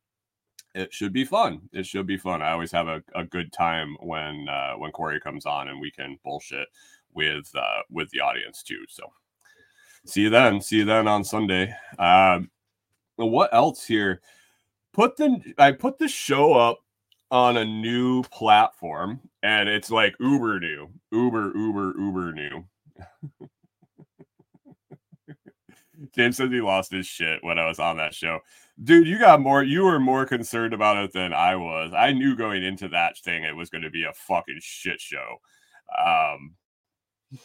It 0.77 0.95
should 0.95 1.13
be 1.13 1.25
fun. 1.25 1.63
It 1.73 1.85
should 1.85 2.07
be 2.07 2.17
fun. 2.17 2.43
I 2.43 2.53
always 2.53 2.71
have 2.71 2.87
a, 2.87 3.03
a 3.17 3.25
good 3.25 3.53
time 3.53 3.97
when 4.01 4.49
uh, 4.49 4.75
when 4.75 4.93
Kori 4.93 5.19
comes 5.19 5.47
on 5.47 5.69
and 5.69 5.81
we 5.81 5.91
can 5.91 6.17
bullshit 6.23 6.69
with 7.13 7.51
uh, 7.57 7.83
with 7.91 8.09
the 8.11 8.21
audience 8.21 8.63
too. 8.63 8.85
So 8.89 9.13
see 10.07 10.23
you 10.23 10.31
then. 10.31 10.61
See 10.61 10.77
you 10.77 10.85
then 10.85 11.09
on 11.09 11.25
Sunday. 11.25 11.75
Um, 11.99 12.53
what 13.17 13.53
else 13.53 13.85
here? 13.85 14.21
Put 14.93 15.17
the 15.17 15.41
I 15.59 15.73
put 15.73 15.99
the 15.99 16.09
show 16.09 16.53
up 16.53 16.79
on 17.33 17.57
a 17.57 17.65
new 17.65 18.23
platform 18.25 19.19
and 19.43 19.67
it's 19.67 19.91
like 19.91 20.15
uber 20.21 20.61
new 20.61 20.87
uber 21.11 21.51
uber 21.57 21.95
uber 21.99 22.33
new. 22.33 22.63
James 26.15 26.37
says 26.37 26.51
he 26.51 26.61
lost 26.61 26.93
his 26.93 27.07
shit 27.07 27.43
when 27.43 27.59
i 27.59 27.67
was 27.67 27.79
on 27.79 27.97
that 27.97 28.15
show. 28.15 28.41
Dude 28.85 29.09
you 29.09 29.19
got 29.19 29.41
more 29.41 29.63
you 29.63 29.85
were 29.85 29.99
more 29.99 30.27
concerned 30.27 30.75
about 30.75 30.99
it 30.99 31.15
than 31.15 31.33
i 31.33 31.57
was. 31.57 31.95
I 31.97 32.13
knew 32.13 32.37
going 32.37 32.63
into 32.63 32.89
that 32.89 33.17
thing 33.17 33.45
it 33.45 33.57
was 33.57 33.71
going 33.71 33.83
to 33.83 33.91
be 33.91 34.05
a 34.05 34.13
fucking 34.13 34.59
shit 34.61 35.01
show. 35.01 35.39
Um 36.07 36.55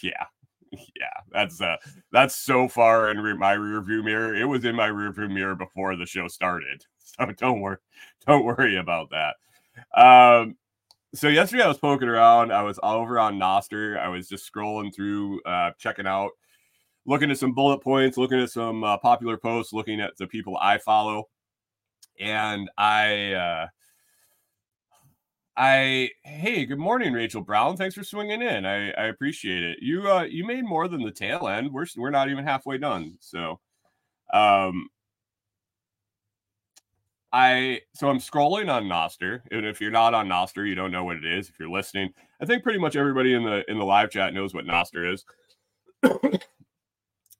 yeah 0.00 0.26
yeah 0.72 1.20
that's 1.32 1.60
uh 1.60 1.76
that's 2.12 2.36
so 2.36 2.68
far 2.68 3.10
in 3.10 3.18
re- 3.18 3.36
my 3.36 3.54
rear 3.54 3.82
view 3.82 4.04
mirror. 4.04 4.32
It 4.32 4.44
was 4.44 4.64
in 4.64 4.76
my 4.76 4.86
rear 4.86 5.12
view 5.12 5.28
mirror 5.28 5.56
before 5.56 5.96
the 5.96 6.06
show 6.06 6.28
started 6.28 6.84
so 7.18 7.32
don't 7.38 7.60
worry 7.60 7.78
don't 8.26 8.44
worry 8.44 8.76
about 8.76 9.10
that 9.10 9.34
um 10.00 10.56
so 11.14 11.28
yesterday 11.28 11.62
i 11.62 11.68
was 11.68 11.78
poking 11.78 12.08
around 12.08 12.52
i 12.52 12.62
was 12.62 12.78
over 12.82 13.18
on 13.18 13.38
Nostr 13.38 13.98
i 13.98 14.08
was 14.08 14.28
just 14.28 14.50
scrolling 14.50 14.94
through 14.94 15.42
uh 15.42 15.70
checking 15.78 16.06
out 16.06 16.30
looking 17.06 17.30
at 17.30 17.38
some 17.38 17.54
bullet 17.54 17.80
points 17.80 18.16
looking 18.16 18.40
at 18.40 18.50
some 18.50 18.82
uh, 18.84 18.96
popular 18.98 19.36
posts 19.36 19.72
looking 19.72 20.00
at 20.00 20.16
the 20.16 20.26
people 20.26 20.56
i 20.60 20.78
follow 20.78 21.24
and 22.20 22.70
i 22.78 23.32
uh 23.32 23.66
I 25.56 26.10
hey, 26.24 26.66
good 26.66 26.80
morning, 26.80 27.12
Rachel 27.12 27.40
Brown. 27.40 27.76
Thanks 27.76 27.94
for 27.94 28.02
swinging 28.02 28.42
in. 28.42 28.66
I, 28.66 28.90
I 28.90 29.04
appreciate 29.04 29.62
it. 29.62 29.78
You 29.80 30.10
uh 30.10 30.22
you 30.22 30.44
made 30.44 30.64
more 30.64 30.88
than 30.88 31.02
the 31.02 31.12
tail 31.12 31.46
end. 31.46 31.72
We're 31.72 31.86
we're 31.96 32.10
not 32.10 32.28
even 32.28 32.44
halfway 32.44 32.76
done. 32.76 33.16
So, 33.20 33.60
um, 34.32 34.88
I 37.34 37.80
so 37.94 38.08
I'm 38.08 38.18
scrolling 38.18 38.72
on 38.72 38.84
Nostr, 38.84 39.40
and 39.50 39.66
if 39.66 39.80
you're 39.80 39.90
not 39.90 40.14
on 40.14 40.28
Nostr, 40.28 40.66
you 40.68 40.74
don't 40.74 40.92
know 40.92 41.04
what 41.04 41.16
it 41.16 41.24
is. 41.24 41.48
If 41.48 41.58
you're 41.58 41.70
listening, 41.70 42.10
I 42.40 42.46
think 42.46 42.62
pretty 42.62 42.78
much 42.78 42.96
everybody 42.96 43.34
in 43.34 43.44
the 43.44 43.68
in 43.70 43.78
the 43.78 43.84
live 43.84 44.10
chat 44.10 44.32
knows 44.32 44.54
what 44.54 44.64
Nostr 44.64 45.12
is. 45.12 45.24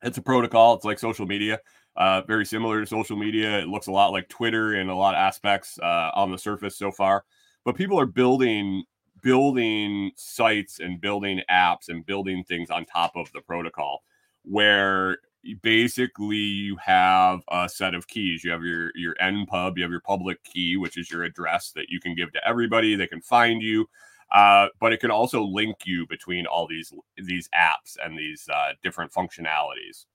it's 0.02 0.18
a 0.18 0.22
protocol. 0.22 0.74
It's 0.74 0.84
like 0.84 0.98
social 0.98 1.26
media. 1.26 1.60
Uh, 1.96 2.22
very 2.22 2.44
similar 2.44 2.80
to 2.80 2.86
social 2.86 3.16
media. 3.16 3.60
It 3.60 3.68
looks 3.68 3.86
a 3.86 3.92
lot 3.92 4.10
like 4.10 4.28
Twitter 4.28 4.74
in 4.74 4.88
a 4.88 4.96
lot 4.96 5.14
of 5.14 5.18
aspects 5.18 5.78
uh, 5.80 6.10
on 6.14 6.32
the 6.32 6.38
surface 6.38 6.76
so 6.76 6.90
far 6.90 7.24
but 7.64 7.76
people 7.76 7.98
are 7.98 8.06
building 8.06 8.84
building 9.22 10.10
sites 10.16 10.80
and 10.80 11.00
building 11.00 11.40
apps 11.50 11.88
and 11.88 12.04
building 12.04 12.44
things 12.44 12.70
on 12.70 12.84
top 12.84 13.12
of 13.16 13.30
the 13.32 13.40
protocol 13.40 14.02
where 14.42 15.18
basically 15.62 16.36
you 16.36 16.76
have 16.76 17.40
a 17.48 17.68
set 17.68 17.94
of 17.94 18.08
keys. 18.08 18.44
You 18.44 18.50
have 18.50 18.62
your 18.62 18.90
your 18.94 19.14
npub 19.16 19.76
you 19.76 19.82
have 19.82 19.90
your 19.92 20.00
public 20.00 20.42
key 20.44 20.76
which 20.76 20.96
is 20.96 21.10
your 21.10 21.24
address 21.24 21.72
that 21.72 21.88
you 21.88 22.00
can 22.00 22.14
give 22.14 22.32
to 22.32 22.48
everybody. 22.48 22.94
They 22.96 23.06
can 23.06 23.20
find 23.20 23.62
you 23.62 23.88
uh, 24.34 24.68
but 24.80 24.92
it 24.92 25.00
can 25.00 25.10
also 25.10 25.42
link 25.42 25.76
you 25.84 26.06
between 26.06 26.46
all 26.46 26.66
these 26.66 26.92
these 27.16 27.48
apps 27.54 27.96
and 28.04 28.18
these 28.18 28.48
uh, 28.52 28.72
different 28.82 29.12
functionalities. 29.12 30.06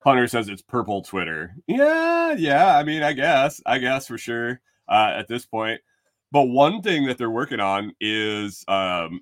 Hunter 0.00 0.28
says 0.28 0.48
it's 0.48 0.62
purple 0.62 1.02
twitter. 1.02 1.54
Yeah 1.66 2.32
yeah 2.32 2.76
i 2.76 2.84
mean 2.84 3.02
i 3.02 3.12
guess 3.12 3.60
i 3.66 3.78
guess 3.78 4.06
for 4.06 4.16
sure 4.16 4.60
uh, 4.88 5.14
at 5.16 5.28
this 5.28 5.46
point. 5.46 5.80
But 6.32 6.44
one 6.44 6.80
thing 6.80 7.06
that 7.06 7.18
they're 7.18 7.28
working 7.28 7.58
on 7.58 7.92
is 8.00 8.64
um, 8.68 9.20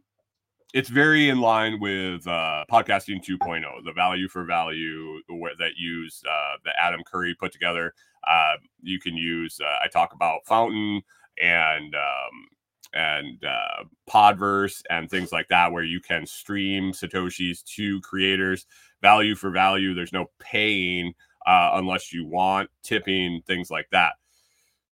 it's 0.75 0.89
very 0.89 1.29
in 1.29 1.41
line 1.41 1.81
with 1.81 2.27
uh, 2.27 2.65
podcasting 2.71 3.25
2.0, 3.25 3.63
the 3.85 3.93
value 3.93 4.29
for 4.29 4.45
value 4.45 5.21
that 5.59 5.73
use 5.77 6.23
uh, 6.29 6.57
that 6.65 6.75
Adam 6.81 7.01
Curry 7.11 7.35
put 7.35 7.53
together. 7.53 7.95
Uh, 8.29 8.55
you 8.83 9.01
can 9.01 9.17
use. 9.17 9.59
Uh, 9.61 9.79
I 9.83 9.89
talk 9.89 10.13
about 10.13 10.47
Fountain 10.47 11.03
and 11.41 11.95
um, 11.95 12.49
and 12.93 13.45
uh, 13.45 13.85
Podverse 14.11 14.83
and 14.91 15.09
things 15.09 15.33
like 15.33 15.49
that, 15.49 15.73
where 15.73 15.85
you 15.85 16.01
can 16.01 16.27
stream 16.27 16.93
satoshis 16.93 17.65
to 17.77 18.01
creators. 18.03 18.67
Value 19.01 19.37
for 19.37 19.51
value. 19.51 19.95
There's 19.95 20.13
no 20.13 20.27
paying 20.39 21.15
uh, 21.47 21.71
unless 21.75 22.13
you 22.13 22.27
want 22.27 22.69
tipping, 22.83 23.43
things 23.47 23.71
like 23.71 23.89
that 23.93 24.15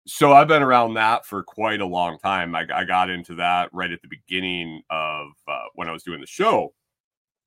so 0.07 0.33
I've 0.33 0.49
been 0.49 0.62
around 0.62 0.95
that 0.95 1.27
for 1.27 1.43
quite 1.43 1.81
a 1.81 1.87
long 1.87 2.19
time. 2.19 2.55
I, 2.55 2.67
I 2.75 2.85
got 2.85 3.11
into 3.11 3.37
that 3.37 3.71
right 3.73 3.91
at 3.91 4.03
the 4.03 4.09
beginning 4.09 4.83
of 4.91 5.29
uh, 5.47 5.65
when 5.75 5.88
I 5.88 5.93
was 5.93 6.03
doing 6.03 6.21
the 6.21 6.27
show. 6.27 6.73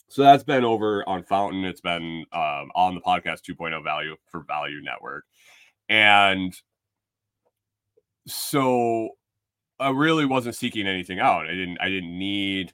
So 0.08 0.22
that's 0.22 0.44
been 0.44 0.64
over 0.64 1.08
on 1.10 1.24
Fountain. 1.24 1.66
It's 1.66 1.82
been 1.82 2.26
um, 2.32 2.72
on 2.76 2.96
the 2.96 3.02
podcast 3.02 3.42
2.0 3.50 3.84
value 3.84 4.16
for 4.28 4.42
Value 4.42 4.82
Network. 4.82 5.26
And 5.90 6.56
so 8.28 9.10
I 9.80 9.90
really 9.90 10.26
wasn't 10.26 10.56
seeking 10.56 10.88
anything 10.88 11.20
out. 11.20 11.48
I 11.48 11.52
didn't 11.52 11.78
I 11.82 11.90
didn't 11.90 12.18
need 12.18 12.74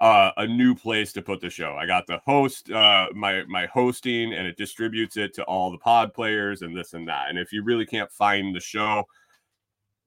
uh, 0.00 0.30
a 0.38 0.46
new 0.46 0.74
place 0.74 1.12
to 1.12 1.22
put 1.22 1.40
the 1.40 1.50
show. 1.50 1.76
I 1.78 1.86
got 1.86 2.06
the 2.06 2.18
host, 2.24 2.70
uh, 2.70 3.08
my 3.14 3.44
my 3.44 3.66
hosting, 3.66 4.32
and 4.32 4.46
it 4.46 4.56
distributes 4.56 5.16
it 5.16 5.34
to 5.34 5.44
all 5.44 5.70
the 5.70 5.78
pod 5.78 6.14
players 6.14 6.62
and 6.62 6.76
this 6.76 6.94
and 6.94 7.06
that. 7.08 7.28
And 7.28 7.38
if 7.38 7.52
you 7.52 7.62
really 7.62 7.84
can't 7.84 8.10
find 8.10 8.54
the 8.54 8.60
show, 8.60 9.04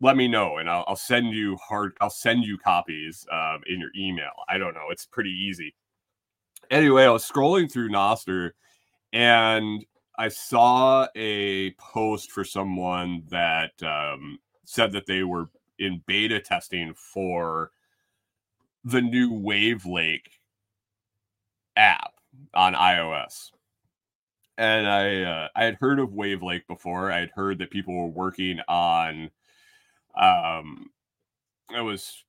let 0.01 0.17
me 0.17 0.27
know, 0.27 0.57
and 0.57 0.69
I'll, 0.69 0.83
I'll 0.87 0.95
send 0.95 1.33
you 1.33 1.57
hard. 1.57 1.95
I'll 2.01 2.09
send 2.09 2.43
you 2.43 2.57
copies 2.57 3.25
um, 3.31 3.61
in 3.67 3.79
your 3.79 3.91
email. 3.95 4.31
I 4.49 4.57
don't 4.57 4.73
know. 4.73 4.87
It's 4.89 5.05
pretty 5.05 5.31
easy. 5.31 5.75
Anyway, 6.71 7.03
I 7.03 7.09
was 7.09 7.29
scrolling 7.29 7.71
through 7.71 7.89
Nostr, 7.89 8.51
and 9.11 9.85
I 10.17 10.29
saw 10.29 11.07
a 11.15 11.71
post 11.71 12.31
for 12.31 12.43
someone 12.43 13.23
that 13.29 13.71
um, 13.83 14.39
said 14.65 14.91
that 14.93 15.05
they 15.05 15.23
were 15.23 15.49
in 15.77 16.01
beta 16.07 16.39
testing 16.39 16.93
for 16.95 17.71
the 18.83 19.01
new 19.01 19.31
Wavlake 19.31 20.27
app 21.75 22.13
on 22.53 22.73
iOS. 22.73 23.51
And 24.57 24.87
I 24.87 25.21
uh, 25.23 25.47
I 25.55 25.63
had 25.63 25.77
heard 25.79 25.99
of 25.99 26.09
Wavlake 26.09 26.67
before. 26.67 27.11
I 27.11 27.19
had 27.19 27.31
heard 27.31 27.59
that 27.59 27.71
people 27.71 27.95
were 27.95 28.07
working 28.07 28.59
on 28.67 29.31
um 30.15 30.91
it 31.75 31.81
was 31.81 32.23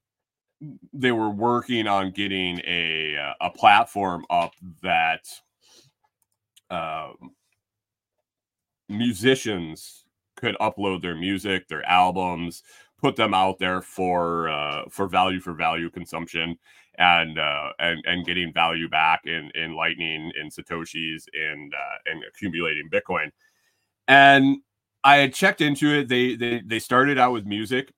they 0.95 1.13
were 1.13 1.29
working 1.29 1.87
on 1.87 2.11
getting 2.13 2.61
a 2.61 3.35
a 3.41 3.51
platform 3.51 4.25
up 4.31 4.53
that 4.83 5.27
um 6.71 7.33
musicians 8.89 10.05
could 10.37 10.57
upload 10.61 11.03
their 11.03 11.15
music, 11.15 11.69
their 11.69 11.87
albums, 11.89 12.63
put 13.05 13.17
them 13.17 13.35
out 13.35 13.59
there 13.59 13.83
for 13.83 14.49
uh, 14.49 14.85
for 14.89 15.07
value 15.07 15.39
for 15.39 15.53
value 15.53 15.91
consumption 15.91 16.57
and 16.97 17.39
uh, 17.39 17.69
and 17.79 18.03
and 18.07 18.25
getting 18.25 18.51
value 18.51 18.89
back 18.89 19.21
in 19.27 19.51
in 19.55 19.77
Lightning, 19.77 20.33
in 20.41 20.49
satoshis, 20.49 21.25
and 21.35 21.75
uh, 21.75 22.11
and 22.11 22.25
accumulating 22.27 22.89
Bitcoin. 22.89 23.31
And 24.09 24.57
I 25.05 25.17
had 25.17 25.35
checked 25.35 25.61
into 25.61 25.89
it. 25.89 26.09
They 26.09 26.35
they 26.35 26.63
they 26.65 26.79
started 26.79 27.19
out 27.19 27.33
with 27.33 27.45
music, 27.45 27.93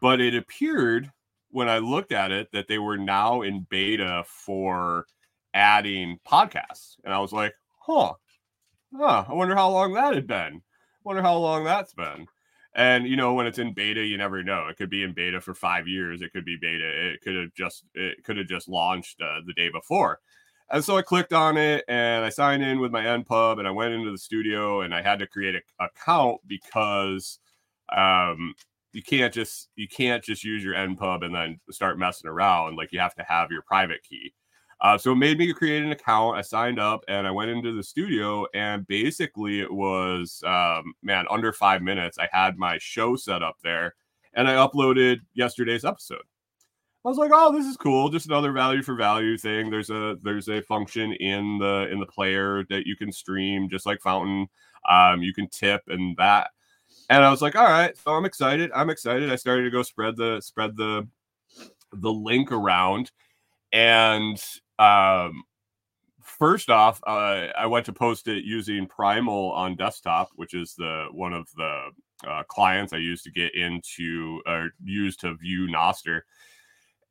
but 0.00 0.22
it 0.22 0.34
appeared 0.34 1.12
when 1.50 1.68
I 1.68 1.76
looked 1.76 2.12
at 2.12 2.32
it 2.32 2.48
that 2.52 2.66
they 2.66 2.78
were 2.78 2.96
now 2.96 3.42
in 3.42 3.66
beta 3.68 4.24
for 4.26 5.04
adding 5.52 6.18
podcasts, 6.26 6.96
and 7.04 7.12
I 7.12 7.18
was 7.18 7.32
like, 7.34 7.52
huh, 7.80 8.14
huh. 8.96 9.26
I 9.28 9.34
wonder 9.34 9.54
how 9.54 9.68
long 9.68 9.92
that 9.92 10.14
had 10.14 10.26
been. 10.26 10.62
Wonder 11.04 11.20
how 11.20 11.36
long 11.36 11.62
that's 11.62 11.92
been 11.92 12.26
And 12.76 13.08
you 13.08 13.16
know, 13.16 13.32
when 13.32 13.46
it's 13.46 13.58
in 13.58 13.72
beta, 13.72 14.04
you 14.04 14.18
never 14.18 14.42
know. 14.42 14.68
It 14.68 14.76
could 14.76 14.90
be 14.90 15.02
in 15.02 15.14
beta 15.14 15.40
for 15.40 15.54
five 15.54 15.88
years. 15.88 16.20
It 16.20 16.32
could 16.32 16.44
be 16.44 16.58
beta. 16.60 17.10
It 17.10 17.22
could 17.22 17.34
have 17.34 17.54
just 17.54 17.84
it 17.94 18.22
could 18.22 18.36
have 18.36 18.46
just 18.46 18.68
launched 18.68 19.20
uh, 19.20 19.40
the 19.46 19.54
day 19.54 19.70
before. 19.70 20.20
And 20.70 20.84
so 20.84 20.96
I 20.96 21.02
clicked 21.02 21.32
on 21.32 21.56
it 21.56 21.84
and 21.88 22.24
I 22.24 22.28
signed 22.28 22.62
in 22.62 22.80
with 22.80 22.92
my 22.92 23.02
NPub 23.02 23.58
and 23.58 23.66
I 23.66 23.70
went 23.70 23.94
into 23.94 24.10
the 24.10 24.18
studio 24.18 24.82
and 24.82 24.94
I 24.94 25.00
had 25.00 25.20
to 25.20 25.26
create 25.26 25.54
an 25.54 25.62
account 25.80 26.40
because 26.46 27.38
um, 27.96 28.54
you 28.92 29.02
can't 29.02 29.32
just 29.32 29.68
you 29.76 29.88
can't 29.88 30.22
just 30.22 30.44
use 30.44 30.62
your 30.62 30.74
NPub 30.74 31.24
and 31.24 31.34
then 31.34 31.60
start 31.70 31.98
messing 31.98 32.28
around. 32.28 32.76
Like 32.76 32.92
you 32.92 33.00
have 33.00 33.14
to 33.14 33.24
have 33.26 33.50
your 33.50 33.62
private 33.62 34.02
key. 34.02 34.34
Uh, 34.80 34.98
so 34.98 35.12
it 35.12 35.16
made 35.16 35.38
me 35.38 35.52
create 35.52 35.82
an 35.82 35.92
account. 35.92 36.36
I 36.36 36.42
signed 36.42 36.78
up 36.78 37.02
and 37.08 37.26
I 37.26 37.30
went 37.30 37.50
into 37.50 37.74
the 37.74 37.82
studio, 37.82 38.46
and 38.54 38.86
basically 38.86 39.60
it 39.60 39.72
was 39.72 40.42
um, 40.46 40.94
man 41.02 41.24
under 41.30 41.52
five 41.52 41.82
minutes. 41.82 42.18
I 42.18 42.28
had 42.30 42.58
my 42.58 42.76
show 42.78 43.16
set 43.16 43.42
up 43.42 43.56
there, 43.64 43.94
and 44.34 44.46
I 44.46 44.54
uploaded 44.54 45.20
yesterday's 45.34 45.84
episode. 45.84 46.22
I 47.04 47.08
was 47.08 47.18
like, 47.18 47.30
oh, 47.32 47.52
this 47.52 47.66
is 47.66 47.76
cool. 47.76 48.08
Just 48.08 48.26
another 48.26 48.50
value 48.50 48.82
for 48.82 48.96
value 48.96 49.38
thing. 49.38 49.70
There's 49.70 49.90
a 49.90 50.16
there's 50.22 50.48
a 50.48 50.60
function 50.62 51.12
in 51.12 51.56
the 51.58 51.88
in 51.90 52.00
the 52.00 52.06
player 52.06 52.64
that 52.68 52.84
you 52.84 52.96
can 52.96 53.12
stream, 53.12 53.68
just 53.68 53.86
like 53.86 54.00
Fountain. 54.00 54.48
Um, 54.90 55.22
you 55.22 55.32
can 55.32 55.48
tip 55.48 55.82
and 55.86 56.16
that. 56.16 56.50
And 57.08 57.24
I 57.24 57.30
was 57.30 57.42
like, 57.42 57.54
all 57.54 57.64
right, 57.64 57.96
so 57.96 58.12
I'm 58.12 58.24
excited. 58.24 58.72
I'm 58.74 58.90
excited. 58.90 59.30
I 59.30 59.36
started 59.36 59.62
to 59.62 59.70
go 59.70 59.82
spread 59.82 60.16
the 60.16 60.40
spread 60.40 60.76
the 60.76 61.06
the 61.92 62.12
link 62.12 62.50
around, 62.50 63.12
and 63.72 64.42
um, 64.78 65.44
first 66.22 66.70
off, 66.70 67.00
uh, 67.06 67.46
I 67.56 67.66
went 67.66 67.86
to 67.86 67.92
post 67.92 68.28
it 68.28 68.44
using 68.44 68.86
Primal 68.86 69.52
on 69.52 69.76
desktop, 69.76 70.30
which 70.36 70.54
is 70.54 70.74
the 70.74 71.06
one 71.12 71.32
of 71.32 71.48
the 71.56 71.90
uh, 72.26 72.42
clients 72.48 72.92
I 72.92 72.98
used 72.98 73.24
to 73.24 73.30
get 73.30 73.54
into 73.54 74.40
or 74.46 74.70
use 74.82 75.16
to 75.18 75.34
view 75.34 75.68
Nostr. 75.68 76.22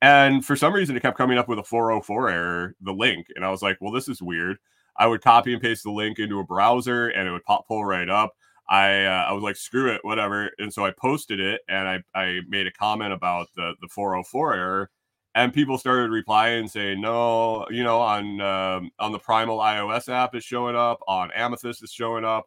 And 0.01 0.45
for 0.45 0.55
some 0.55 0.73
reason, 0.73 0.95
it 0.95 1.01
kept 1.01 1.17
coming 1.17 1.37
up 1.37 1.47
with 1.47 1.59
a 1.59 1.63
404 1.63 2.29
error, 2.29 2.75
the 2.81 2.93
link. 2.93 3.27
And 3.35 3.45
I 3.45 3.49
was 3.49 3.61
like, 3.61 3.77
well, 3.79 3.93
this 3.93 4.09
is 4.09 4.21
weird. 4.21 4.57
I 4.97 5.07
would 5.07 5.21
copy 5.21 5.53
and 5.53 5.61
paste 5.61 5.83
the 5.83 5.91
link 5.91 6.19
into 6.19 6.39
a 6.39 6.43
browser 6.43 7.09
and 7.09 7.27
it 7.27 7.31
would 7.31 7.43
pop 7.43 7.67
pull 7.67 7.83
right 7.83 8.09
up. 8.09 8.33
I 8.69 9.05
uh, 9.05 9.25
I 9.29 9.31
was 9.33 9.43
like, 9.43 9.55
screw 9.55 9.91
it, 9.93 10.03
whatever. 10.03 10.51
And 10.57 10.73
so 10.73 10.85
I 10.85 10.91
posted 10.91 11.39
it 11.39 11.61
and 11.69 11.87
I, 11.87 12.03
I 12.13 12.39
made 12.47 12.67
a 12.67 12.71
comment 12.71 13.13
about 13.13 13.47
the, 13.55 13.73
the 13.81 13.87
404 13.87 14.53
error 14.53 14.91
and 15.35 15.53
people 15.53 15.77
started 15.77 16.09
replying 16.09 16.67
saying 16.67 16.99
no 16.99 17.65
you 17.69 17.83
know 17.83 17.99
on 17.99 18.41
um, 18.41 18.89
on 18.99 19.11
the 19.11 19.19
primal 19.19 19.59
ios 19.59 20.09
app 20.09 20.33
is 20.33 20.43
showing 20.43 20.75
up 20.75 20.99
on 21.07 21.31
amethyst 21.31 21.83
is 21.83 21.91
showing 21.91 22.25
up 22.25 22.45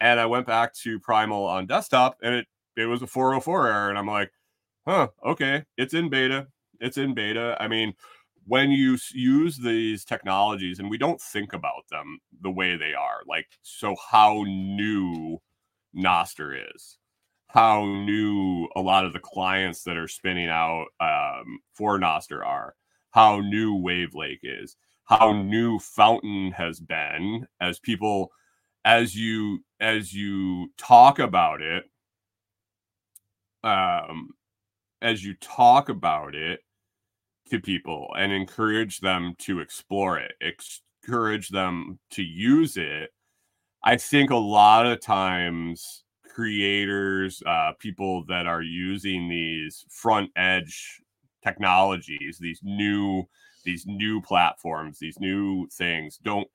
and 0.00 0.20
i 0.20 0.26
went 0.26 0.46
back 0.46 0.72
to 0.74 1.00
primal 1.00 1.44
on 1.44 1.66
desktop 1.66 2.16
and 2.22 2.34
it 2.34 2.46
it 2.76 2.86
was 2.86 3.02
a 3.02 3.06
404 3.06 3.66
error 3.66 3.88
and 3.88 3.98
i'm 3.98 4.06
like 4.06 4.30
huh 4.86 5.08
okay 5.24 5.64
it's 5.76 5.94
in 5.94 6.08
beta 6.08 6.46
it's 6.80 6.98
in 6.98 7.14
beta. 7.14 7.56
I 7.60 7.68
mean 7.68 7.94
when 8.46 8.70
you 8.70 8.96
use 9.12 9.56
these 9.56 10.04
technologies 10.04 10.78
and 10.78 10.88
we 10.88 10.98
don't 10.98 11.20
think 11.20 11.52
about 11.52 11.88
them 11.90 12.18
the 12.42 12.50
way 12.50 12.76
they 12.76 12.94
are 12.94 13.22
like 13.26 13.48
so 13.62 13.96
how 14.10 14.44
new 14.46 15.38
Nostr 15.96 16.56
is 16.74 16.98
how 17.48 17.84
new 17.84 18.68
a 18.76 18.80
lot 18.80 19.04
of 19.04 19.12
the 19.12 19.20
clients 19.20 19.82
that 19.84 19.96
are 19.96 20.08
spinning 20.08 20.48
out 20.48 20.86
um, 21.00 21.60
for 21.74 21.98
Nostr 21.98 22.44
are, 22.44 22.74
how 23.12 23.40
new 23.40 23.74
Wavlake 23.74 24.40
is, 24.42 24.76
how 25.04 25.32
new 25.32 25.78
Fountain 25.78 26.52
has 26.52 26.80
been 26.80 27.46
as 27.60 27.78
people 27.78 28.30
as 28.86 29.16
you 29.16 29.64
as 29.80 30.12
you 30.12 30.70
talk 30.78 31.18
about 31.18 31.60
it 31.60 31.84
um 33.64 34.30
as 35.02 35.24
you 35.24 35.34
talk 35.40 35.88
about 35.88 36.34
it 36.36 36.60
to 37.50 37.60
people 37.60 38.08
and 38.16 38.32
encourage 38.32 39.00
them 39.00 39.34
to 39.38 39.58
explore 39.58 40.18
it 40.18 40.32
encourage 41.02 41.48
them 41.48 41.98
to 42.10 42.22
use 42.22 42.76
it 42.76 43.10
i 43.82 43.96
think 43.96 44.30
a 44.30 44.36
lot 44.36 44.86
of 44.86 45.00
times 45.00 46.04
creators, 46.36 47.42
uh, 47.46 47.72
people 47.78 48.22
that 48.26 48.46
are 48.46 48.60
using 48.60 49.26
these 49.26 49.86
front 49.88 50.30
edge 50.36 51.00
technologies, 51.42 52.36
these 52.38 52.60
new 52.62 53.24
these 53.64 53.86
new 53.86 54.20
platforms, 54.20 54.98
these 54.98 55.18
new 55.18 55.66
things, 55.72 56.18
don't 56.22 56.46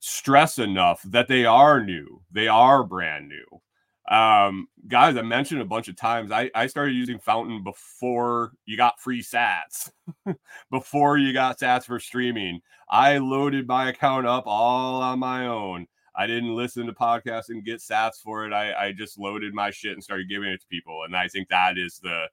stress 0.00 0.58
enough 0.58 1.00
that 1.04 1.28
they 1.28 1.44
are 1.44 1.82
new. 1.82 2.20
They 2.32 2.48
are 2.48 2.82
brand 2.82 3.28
new. 3.28 4.14
Um, 4.14 4.66
guys, 4.88 5.16
I 5.16 5.22
mentioned 5.22 5.62
a 5.62 5.66
bunch 5.66 5.86
of 5.86 5.94
times. 5.94 6.32
I, 6.32 6.50
I 6.56 6.66
started 6.66 6.94
using 6.96 7.20
Fountain 7.20 7.62
before 7.62 8.52
you 8.66 8.76
got 8.76 9.00
free 9.00 9.22
sats, 9.22 9.88
before 10.70 11.16
you 11.16 11.32
got 11.32 11.60
sats 11.60 11.84
for 11.84 12.00
streaming. 12.00 12.60
I 12.90 13.18
loaded 13.18 13.68
my 13.68 13.88
account 13.88 14.26
up 14.26 14.44
all 14.46 15.00
on 15.00 15.20
my 15.20 15.46
own. 15.46 15.86
I 16.14 16.26
didn't 16.26 16.54
listen 16.54 16.86
to 16.86 16.92
podcasts 16.92 17.48
and 17.48 17.64
get 17.64 17.80
sats 17.80 18.16
for 18.22 18.44
it. 18.44 18.52
I, 18.52 18.88
I 18.88 18.92
just 18.92 19.18
loaded 19.18 19.54
my 19.54 19.70
shit 19.70 19.92
and 19.92 20.04
started 20.04 20.28
giving 20.28 20.50
it 20.50 20.60
to 20.60 20.66
people. 20.66 21.02
And 21.04 21.16
I 21.16 21.28
think 21.28 21.48
that 21.48 21.78
is 21.78 21.98
the 22.02 22.26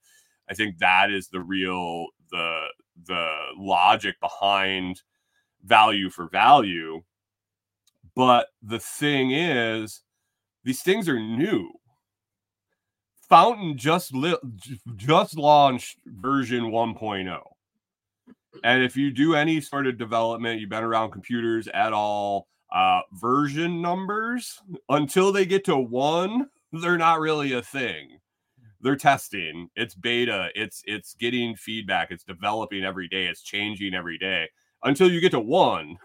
I 0.49 0.53
think 0.53 0.79
that 0.79 1.11
is 1.11 1.27
the 1.27 1.41
real 1.41 2.07
the 2.31 2.65
the 3.05 3.29
logic 3.57 4.19
behind 4.19 5.01
value 5.63 6.09
for 6.09 6.27
value. 6.27 7.01
But 8.15 8.47
the 8.61 8.79
thing 8.79 9.31
is, 9.31 10.01
these 10.63 10.81
things 10.81 11.07
are 11.07 11.19
new. 11.19 11.71
Fountain 13.29 13.77
just 13.77 14.13
li- 14.13 14.35
just 14.95 15.37
launched 15.37 15.99
version 16.05 16.65
1.0. 16.65 17.39
And 18.63 18.83
if 18.83 18.97
you 18.97 19.11
do 19.11 19.35
any 19.35 19.61
sort 19.61 19.87
of 19.87 19.97
development, 19.97 20.59
you've 20.59 20.69
been 20.69 20.83
around 20.83 21.11
computers 21.11 21.67
at 21.67 21.93
all, 21.93 22.47
uh, 22.71 23.01
version 23.13 23.81
numbers 23.81 24.61
until 24.89 25.31
they 25.31 25.45
get 25.45 25.65
to 25.65 25.77
one, 25.77 26.47
they're 26.71 26.97
not 26.97 27.19
really 27.19 27.53
a 27.53 27.61
thing. 27.61 28.19
They're 28.81 28.95
testing. 28.95 29.69
It's 29.75 29.95
beta. 29.95 30.49
It's 30.55 30.81
it's 30.85 31.13
getting 31.15 31.55
feedback. 31.55 32.11
It's 32.11 32.23
developing 32.23 32.83
every 32.83 33.07
day. 33.09 33.25
It's 33.25 33.41
changing 33.41 33.93
every 33.93 34.17
day 34.17 34.47
until 34.83 35.11
you 35.11 35.19
get 35.19 35.31
to 35.31 35.39
one. 35.39 35.97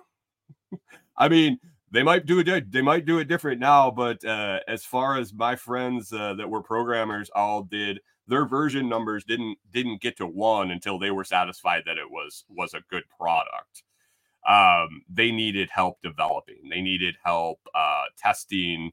I 1.16 1.29
mean, 1.29 1.61
they 1.92 2.03
might 2.03 2.27
do 2.27 2.40
it. 2.40 2.72
They 2.72 2.83
might 2.83 3.07
do 3.07 3.18
it 3.18 3.29
different 3.29 3.61
now, 3.61 3.90
but 3.90 4.24
uh, 4.24 4.61
as 4.66 4.85
far 4.85 5.16
as 5.18 5.33
my 5.33 5.55
friends 5.55 6.12
uh, 6.12 6.35
that 6.35 6.50
were 6.50 6.62
programmers 6.62 7.31
all 7.35 7.62
did, 7.62 8.00
their 8.27 8.46
version 8.46 8.88
numbers 8.88 9.24
didn't 9.24 9.59
didn't 9.72 10.00
get 10.00 10.16
to 10.16 10.27
one 10.27 10.72
until 10.72 10.98
they 10.98 11.12
were 11.12 11.24
satisfied 11.24 11.83
that 11.87 11.98
it 11.98 12.11
was 12.11 12.44
was 12.48 12.74
a 12.74 12.83
good 12.90 13.05
product 13.16 13.85
um, 14.48 15.02
they 15.09 15.30
needed 15.30 15.70
help 15.70 16.00
developing. 16.02 16.68
They 16.70 16.80
needed 16.80 17.16
help 17.24 17.61
uh, 17.74 18.04
testing 18.18 18.92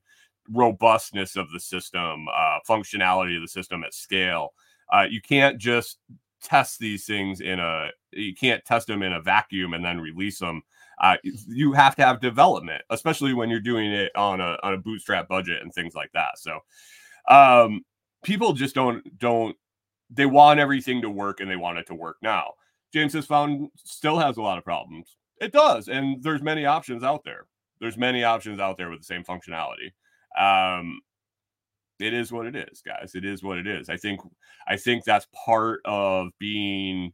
robustness 0.50 1.36
of 1.36 1.52
the 1.52 1.60
system, 1.60 2.26
uh, 2.34 2.60
functionality 2.68 3.36
of 3.36 3.42
the 3.42 3.48
system 3.48 3.84
at 3.84 3.94
scale. 3.94 4.54
Uh, 4.92 5.06
you 5.10 5.22
can't 5.22 5.58
just 5.58 6.00
test 6.44 6.80
these 6.80 7.06
things 7.06 7.42
in 7.42 7.60
a 7.60 7.90
you 8.12 8.34
can't 8.34 8.66
test 8.66 8.88
them 8.88 9.04
in 9.04 9.14
a 9.14 9.22
vacuum 9.22 9.74
and 9.74 9.86
then 9.86 10.00
release 10.00 10.40
them. 10.40 10.62
Uh, 11.02 11.18
you 11.48 11.72
have 11.72 11.96
to 11.96 12.06
have 12.06 12.20
development, 12.20 12.82
especially 12.90 13.34
when 13.34 13.50
you're 13.50 13.60
doing 13.60 13.92
it 13.92 14.12
on 14.16 14.42
a 14.42 14.58
on 14.64 14.74
a 14.74 14.78
bootstrap 14.78 15.28
budget 15.28 15.62
and 15.62 15.74
things 15.74 15.96
like 15.96 16.12
that. 16.14 16.38
So, 16.38 16.60
um, 17.30 17.82
people 18.24 18.54
just 18.54 18.76
don't 18.76 19.18
don't 19.18 19.56
they 20.10 20.26
want 20.26 20.60
everything 20.60 21.02
to 21.02 21.10
work 21.10 21.40
and 21.40 21.50
they 21.50 21.56
want 21.56 21.78
it 21.78 21.88
to 21.88 21.96
work 21.96 22.18
now. 22.22 22.54
James 22.94 23.14
has 23.14 23.26
found 23.26 23.70
still 23.76 24.20
has 24.20 24.38
a 24.38 24.42
lot 24.42 24.58
of 24.58 24.64
problems. 24.64 25.16
It 25.42 25.52
does, 25.52 25.90
and 25.90 26.24
there's 26.24 26.44
many 26.44 26.66
options 26.66 27.04
out 27.04 27.24
there. 27.26 27.48
There's 27.80 27.98
many 27.98 28.24
options 28.24 28.60
out 28.60 28.78
there 28.78 28.92
with 28.92 29.00
the 29.00 29.06
same 29.06 29.24
functionality. 29.24 29.92
Um, 30.40 31.02
it 32.00 32.14
is 32.14 32.32
what 32.32 32.46
it 32.46 32.56
is, 32.56 32.84
guys. 32.86 33.16
It 33.16 33.26
is 33.26 33.42
what 33.42 33.58
it 33.58 33.66
is. 33.66 33.90
I 33.90 33.98
think 33.98 34.22
I 34.68 34.78
think 34.78 35.04
that's 35.04 35.26
part 35.46 35.82
of 35.84 36.30
being 36.40 37.14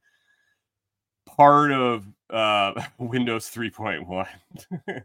part 1.26 1.72
of 1.72 2.06
uh, 2.30 2.74
Windows 3.00 3.50
3.1. 3.50 4.28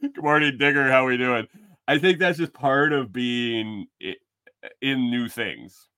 Good 0.00 0.22
morning, 0.22 0.58
Digger. 0.58 0.90
How 0.90 1.06
we 1.06 1.16
doing? 1.16 1.46
I 1.86 1.98
think 1.98 2.18
that's 2.18 2.38
just 2.38 2.52
part 2.52 2.92
of 2.92 3.12
being 3.12 3.86
in 4.82 5.10
new 5.10 5.28
things. 5.28 5.88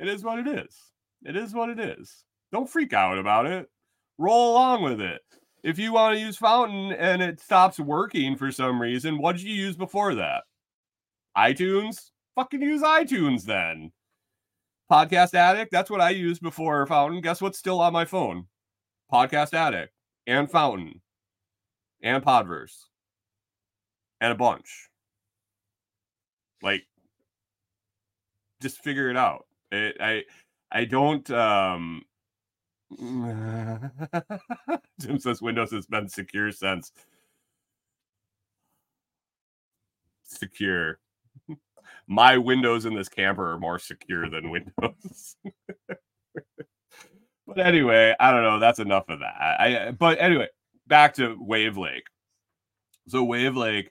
It 0.00 0.08
is 0.08 0.24
what 0.24 0.40
it 0.40 0.48
is. 0.48 0.76
It 1.24 1.36
is 1.36 1.54
what 1.54 1.70
it 1.70 1.78
is. 1.78 2.24
Don't 2.54 2.70
freak 2.70 2.92
out 2.92 3.18
about 3.18 3.46
it. 3.46 3.68
Roll 4.16 4.52
along 4.52 4.84
with 4.84 5.00
it. 5.00 5.20
If 5.64 5.76
you 5.76 5.92
want 5.92 6.14
to 6.14 6.20
use 6.20 6.36
Fountain 6.36 6.92
and 6.92 7.20
it 7.20 7.40
stops 7.40 7.80
working 7.80 8.36
for 8.36 8.52
some 8.52 8.80
reason, 8.80 9.18
what 9.18 9.34
did 9.34 9.44
you 9.44 9.52
use 9.52 9.74
before 9.74 10.14
that? 10.14 10.44
iTunes? 11.36 12.10
Fucking 12.36 12.62
use 12.62 12.80
iTunes 12.80 13.42
then. 13.42 13.90
Podcast 14.88 15.34
Addict, 15.34 15.72
that's 15.72 15.90
what 15.90 16.00
I 16.00 16.10
used 16.10 16.42
before 16.42 16.86
Fountain. 16.86 17.20
Guess 17.22 17.42
what's 17.42 17.58
still 17.58 17.80
on 17.80 17.92
my 17.92 18.04
phone? 18.04 18.46
Podcast 19.12 19.52
Addict 19.52 19.92
and 20.28 20.48
Fountain 20.48 21.00
and 22.04 22.22
Podverse 22.22 22.84
and 24.20 24.30
a 24.30 24.36
bunch. 24.36 24.90
Like, 26.62 26.84
just 28.62 28.78
figure 28.78 29.10
it 29.10 29.16
out. 29.16 29.46
It, 29.72 29.96
I 29.98 30.22
I 30.70 30.84
don't. 30.84 31.28
um 31.32 32.02
Jim 35.00 35.18
says 35.18 35.42
Windows 35.42 35.72
has 35.72 35.86
been 35.86 36.08
secure 36.08 36.52
since 36.52 36.92
secure. 40.24 40.98
My 42.06 42.38
windows 42.38 42.84
in 42.84 42.94
this 42.94 43.08
camper 43.08 43.52
are 43.52 43.58
more 43.58 43.78
secure 43.78 44.28
than 44.28 44.50
Windows. 44.50 45.36
but 47.46 47.58
anyway, 47.58 48.14
I 48.18 48.30
don't 48.30 48.42
know. 48.42 48.58
That's 48.58 48.78
enough 48.78 49.08
of 49.08 49.20
that. 49.20 49.34
I 49.40 49.90
but 49.92 50.18
anyway, 50.20 50.48
back 50.86 51.14
to 51.14 51.36
Wavlake. 51.36 52.06
So 53.08 53.26
Wavlake, 53.26 53.88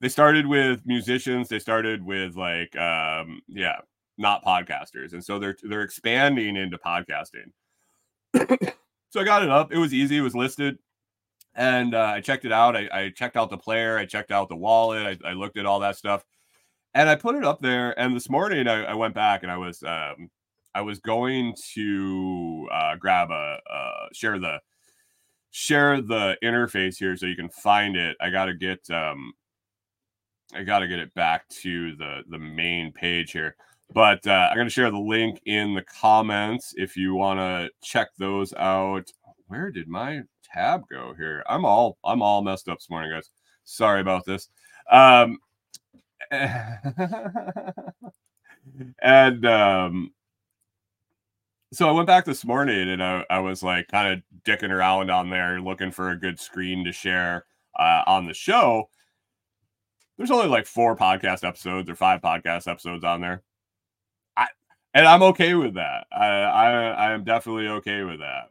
they 0.00 0.08
started 0.08 0.46
with 0.46 0.82
musicians. 0.84 1.48
They 1.48 1.58
started 1.58 2.04
with 2.04 2.36
like, 2.36 2.76
um, 2.76 3.40
yeah, 3.48 3.78
not 4.18 4.44
podcasters, 4.44 5.12
and 5.12 5.24
so 5.24 5.38
they're 5.38 5.56
they're 5.62 5.82
expanding 5.82 6.56
into 6.56 6.78
podcasting. 6.78 7.52
So 8.34 9.20
I 9.20 9.24
got 9.24 9.42
it 9.42 9.50
up. 9.50 9.72
It 9.72 9.78
was 9.78 9.92
easy. 9.92 10.18
It 10.18 10.22
was 10.22 10.34
listed, 10.34 10.78
and 11.54 11.94
uh, 11.94 12.12
I 12.16 12.20
checked 12.20 12.44
it 12.44 12.52
out. 12.52 12.76
I, 12.76 12.88
I, 12.92 13.10
checked 13.10 13.36
out 13.36 13.50
the 13.50 13.58
player. 13.58 13.98
I 13.98 14.06
checked 14.06 14.30
out 14.30 14.48
the 14.48 14.56
wallet. 14.56 15.20
I, 15.24 15.30
I, 15.30 15.32
looked 15.32 15.58
at 15.58 15.66
all 15.66 15.80
that 15.80 15.96
stuff, 15.96 16.24
and 16.94 17.08
I 17.08 17.14
put 17.14 17.34
it 17.34 17.44
up 17.44 17.60
there. 17.60 17.98
And 17.98 18.16
this 18.16 18.30
morning 18.30 18.68
I, 18.68 18.84
I 18.84 18.94
went 18.94 19.14
back 19.14 19.42
and 19.42 19.52
I 19.52 19.56
was 19.56 19.82
um, 19.82 20.30
I 20.74 20.80
was 20.80 21.00
going 21.00 21.54
to 21.74 22.68
uh, 22.72 22.96
grab 22.96 23.30
a 23.30 23.58
uh, 23.70 24.06
share 24.12 24.38
the 24.38 24.58
share 25.50 26.00
the 26.00 26.36
interface 26.42 26.96
here 26.96 27.16
so 27.16 27.26
you 27.26 27.36
can 27.36 27.50
find 27.50 27.96
it. 27.96 28.16
I 28.20 28.30
got 28.30 28.46
to 28.46 28.54
get 28.54 28.88
um, 28.90 29.32
I 30.54 30.62
got 30.62 30.80
to 30.80 30.88
get 30.88 30.98
it 30.98 31.14
back 31.14 31.48
to 31.60 31.94
the 31.96 32.22
the 32.28 32.38
main 32.38 32.92
page 32.92 33.32
here. 33.32 33.56
But 33.92 34.26
uh, 34.26 34.48
I'm 34.50 34.56
going 34.56 34.66
to 34.66 34.72
share 34.72 34.90
the 34.90 34.98
link 34.98 35.40
in 35.44 35.74
the 35.74 35.82
comments 35.82 36.74
if 36.76 36.96
you 36.96 37.14
want 37.14 37.38
to 37.40 37.70
check 37.82 38.08
those 38.16 38.54
out. 38.54 39.10
Where 39.48 39.70
did 39.70 39.88
my 39.88 40.22
tab 40.42 40.84
go 40.90 41.14
here? 41.16 41.42
I'm 41.48 41.64
all 41.64 41.98
I'm 42.04 42.22
all 42.22 42.42
messed 42.42 42.68
up 42.68 42.78
this 42.78 42.90
morning, 42.90 43.10
guys. 43.12 43.30
Sorry 43.64 44.00
about 44.00 44.24
this. 44.24 44.48
Um, 44.90 45.38
and 49.02 49.46
um, 49.46 50.12
so 51.72 51.88
I 51.88 51.92
went 51.92 52.06
back 52.06 52.24
this 52.24 52.44
morning 52.44 52.90
and 52.90 53.02
I, 53.02 53.24
I 53.28 53.40
was 53.40 53.62
like 53.62 53.88
kind 53.88 54.12
of 54.12 54.22
dicking 54.44 54.70
around 54.70 55.10
on 55.10 55.28
there 55.28 55.60
looking 55.60 55.90
for 55.90 56.10
a 56.10 56.18
good 56.18 56.40
screen 56.40 56.84
to 56.84 56.92
share 56.92 57.44
uh, 57.78 58.02
on 58.06 58.26
the 58.26 58.34
show. 58.34 58.88
There's 60.16 60.30
only 60.30 60.48
like 60.48 60.66
four 60.66 60.96
podcast 60.96 61.46
episodes 61.46 61.90
or 61.90 61.94
five 61.94 62.20
podcast 62.20 62.68
episodes 62.68 63.04
on 63.04 63.20
there 63.20 63.42
and 64.94 65.06
I'm 65.06 65.22
okay 65.24 65.54
with 65.54 65.74
that. 65.74 66.06
I 66.12 66.26
I, 66.26 66.70
I 66.90 67.12
am 67.12 67.24
definitely 67.24 67.68
okay 67.68 68.02
with 68.04 68.20
that. 68.20 68.50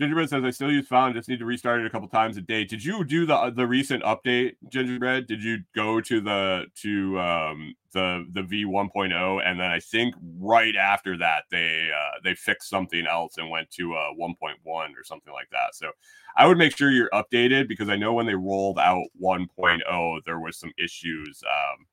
Gingerbread 0.00 0.30
says 0.30 0.44
I 0.44 0.50
still 0.50 0.70
use 0.70 0.86
Fountain, 0.86 1.16
just 1.16 1.28
need 1.28 1.40
to 1.40 1.44
restart 1.44 1.80
it 1.80 1.86
a 1.86 1.90
couple 1.90 2.06
times 2.08 2.36
a 2.36 2.40
day. 2.40 2.64
Did 2.64 2.84
you 2.84 3.02
do 3.04 3.26
the 3.26 3.50
the 3.50 3.66
recent 3.66 4.04
update, 4.04 4.54
Gingerbread? 4.68 5.26
Did 5.26 5.42
you 5.42 5.58
go 5.74 6.00
to 6.00 6.20
the 6.20 6.66
to 6.82 7.18
um 7.18 7.74
the 7.92 8.24
the 8.32 8.42
V 8.42 8.64
1.0 8.64 9.42
and 9.44 9.58
then 9.58 9.70
I 9.70 9.80
think 9.80 10.14
right 10.38 10.76
after 10.76 11.16
that 11.18 11.44
they 11.50 11.90
uh 11.92 12.20
they 12.22 12.34
fixed 12.36 12.68
something 12.70 13.06
else 13.08 13.38
and 13.38 13.50
went 13.50 13.70
to 13.72 13.94
uh 13.94 14.10
1.1 14.20 14.36
or 14.64 15.02
something 15.02 15.32
like 15.32 15.48
that. 15.50 15.74
So 15.74 15.90
I 16.36 16.46
would 16.46 16.58
make 16.58 16.76
sure 16.76 16.92
you're 16.92 17.10
updated 17.12 17.66
because 17.66 17.88
I 17.88 17.96
know 17.96 18.12
when 18.12 18.26
they 18.26 18.36
rolled 18.36 18.78
out 18.78 19.02
1.0 19.20 20.20
there 20.24 20.38
was 20.38 20.58
some 20.58 20.72
issues 20.78 21.42
um 21.44 21.86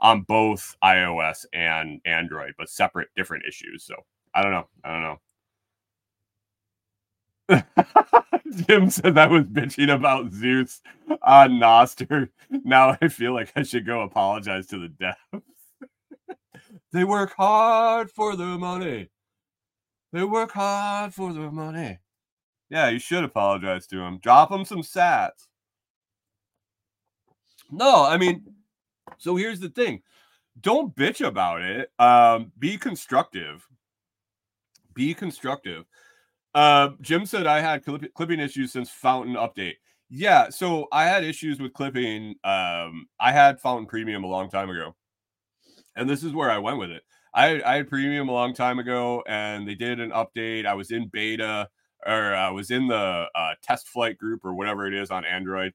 on 0.00 0.22
both 0.22 0.76
iOS 0.84 1.44
and 1.52 2.00
Android, 2.04 2.52
but 2.58 2.68
separate, 2.68 3.08
different 3.16 3.44
issues. 3.46 3.84
So 3.84 3.94
I 4.34 4.42
don't 4.42 4.52
know. 4.52 4.68
I 4.84 4.92
don't 4.92 5.02
know. 5.02 5.18
Jim 8.66 8.90
said 8.90 9.14
that 9.14 9.30
was 9.30 9.44
bitching 9.44 9.94
about 9.94 10.32
Zeus 10.32 10.80
ah, 11.22 11.44
on 11.44 11.52
Nostr. 11.52 12.28
Now 12.50 12.96
I 13.00 13.08
feel 13.08 13.32
like 13.34 13.52
I 13.56 13.62
should 13.62 13.86
go 13.86 14.02
apologize 14.02 14.66
to 14.68 14.78
the 14.78 14.88
devs. 14.88 15.42
they 16.92 17.04
work 17.04 17.34
hard 17.36 18.10
for 18.10 18.36
the 18.36 18.44
money. 18.44 19.08
They 20.12 20.24
work 20.24 20.52
hard 20.52 21.14
for 21.14 21.32
the 21.32 21.50
money. 21.50 21.98
Yeah, 22.70 22.88
you 22.88 22.98
should 22.98 23.24
apologize 23.24 23.86
to 23.88 24.00
him. 24.00 24.18
Drop 24.18 24.50
him 24.50 24.64
some 24.64 24.82
sats. 24.82 25.46
No, 27.70 28.04
I 28.04 28.16
mean, 28.16 28.44
so 29.18 29.36
here's 29.36 29.60
the 29.60 29.68
thing 29.70 30.02
don't 30.60 30.94
bitch 30.94 31.26
about 31.26 31.62
it. 31.62 31.90
Um, 31.98 32.52
be 32.58 32.78
constructive. 32.78 33.66
Be 34.94 35.12
constructive. 35.14 35.84
Uh, 36.54 36.90
Jim 37.02 37.26
said 37.26 37.46
I 37.46 37.60
had 37.60 37.84
clip- 37.84 38.14
clipping 38.14 38.40
issues 38.40 38.72
since 38.72 38.88
Fountain 38.90 39.34
update. 39.34 39.74
Yeah, 40.08 40.48
so 40.48 40.86
I 40.92 41.04
had 41.04 41.24
issues 41.24 41.60
with 41.60 41.74
clipping. 41.74 42.36
Um, 42.44 43.06
I 43.20 43.32
had 43.32 43.60
Fountain 43.60 43.86
Premium 43.86 44.24
a 44.24 44.28
long 44.28 44.48
time 44.48 44.70
ago, 44.70 44.94
and 45.96 46.08
this 46.08 46.22
is 46.22 46.32
where 46.32 46.50
I 46.50 46.58
went 46.58 46.78
with 46.78 46.90
it. 46.90 47.02
I, 47.34 47.60
I 47.62 47.76
had 47.76 47.88
Premium 47.88 48.28
a 48.28 48.32
long 48.32 48.54
time 48.54 48.78
ago, 48.78 49.22
and 49.26 49.68
they 49.68 49.74
did 49.74 50.00
an 50.00 50.12
update. 50.12 50.64
I 50.64 50.74
was 50.74 50.92
in 50.92 51.08
beta, 51.08 51.68
or 52.06 52.34
I 52.34 52.50
was 52.50 52.70
in 52.70 52.86
the 52.88 53.26
uh, 53.34 53.54
test 53.62 53.88
flight 53.88 54.16
group, 54.16 54.44
or 54.44 54.54
whatever 54.54 54.86
it 54.86 54.94
is 54.94 55.10
on 55.10 55.24
Android, 55.24 55.74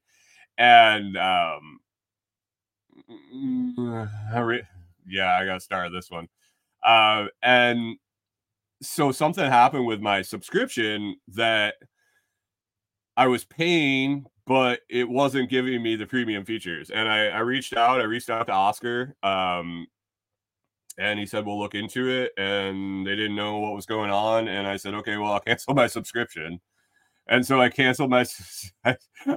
and 0.58 1.16
um, 1.16 1.78
yeah, 5.06 5.36
I 5.36 5.44
got 5.44 5.54
to 5.54 5.60
start 5.60 5.92
this 5.92 6.10
one. 6.10 6.28
Uh, 6.84 7.26
and 7.42 7.96
so 8.82 9.12
something 9.12 9.44
happened 9.44 9.86
with 9.86 10.00
my 10.00 10.22
subscription 10.22 11.16
that 11.28 11.74
I 13.16 13.26
was 13.26 13.44
paying, 13.44 14.26
but 14.46 14.80
it 14.88 15.08
wasn't 15.08 15.50
giving 15.50 15.82
me 15.82 15.96
the 15.96 16.06
premium 16.06 16.44
features. 16.44 16.90
And 16.90 17.08
I, 17.08 17.26
I 17.26 17.38
reached 17.40 17.76
out, 17.76 18.00
I 18.00 18.04
reached 18.04 18.30
out 18.30 18.46
to 18.48 18.52
Oscar, 18.52 19.14
um, 19.22 19.86
and 20.98 21.18
he 21.18 21.26
said, 21.26 21.46
we'll 21.46 21.58
look 21.58 21.74
into 21.74 22.08
it. 22.08 22.32
And 22.36 23.06
they 23.06 23.16
didn't 23.16 23.36
know 23.36 23.58
what 23.58 23.74
was 23.74 23.86
going 23.86 24.10
on. 24.10 24.48
And 24.48 24.66
I 24.66 24.76
said, 24.76 24.94
okay, 24.94 25.16
well, 25.16 25.32
I'll 25.32 25.40
cancel 25.46 25.74
my 25.74 25.86
subscription. 25.86 26.60
And 27.28 27.46
so 27.46 27.60
I 27.60 27.68
canceled 27.68 28.10
my, 28.10 28.26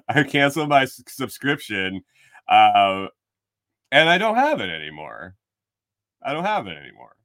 I 0.09 0.23
canceled 0.23 0.69
my 0.69 0.85
subscription. 0.85 2.01
Uh, 2.47 3.07
and 3.91 4.09
I 4.09 4.17
don't 4.17 4.35
have 4.35 4.61
it 4.61 4.69
anymore. 4.69 5.35
I 6.23 6.33
don't 6.33 6.45
have 6.45 6.67
it 6.67 6.77
anymore. 6.77 7.15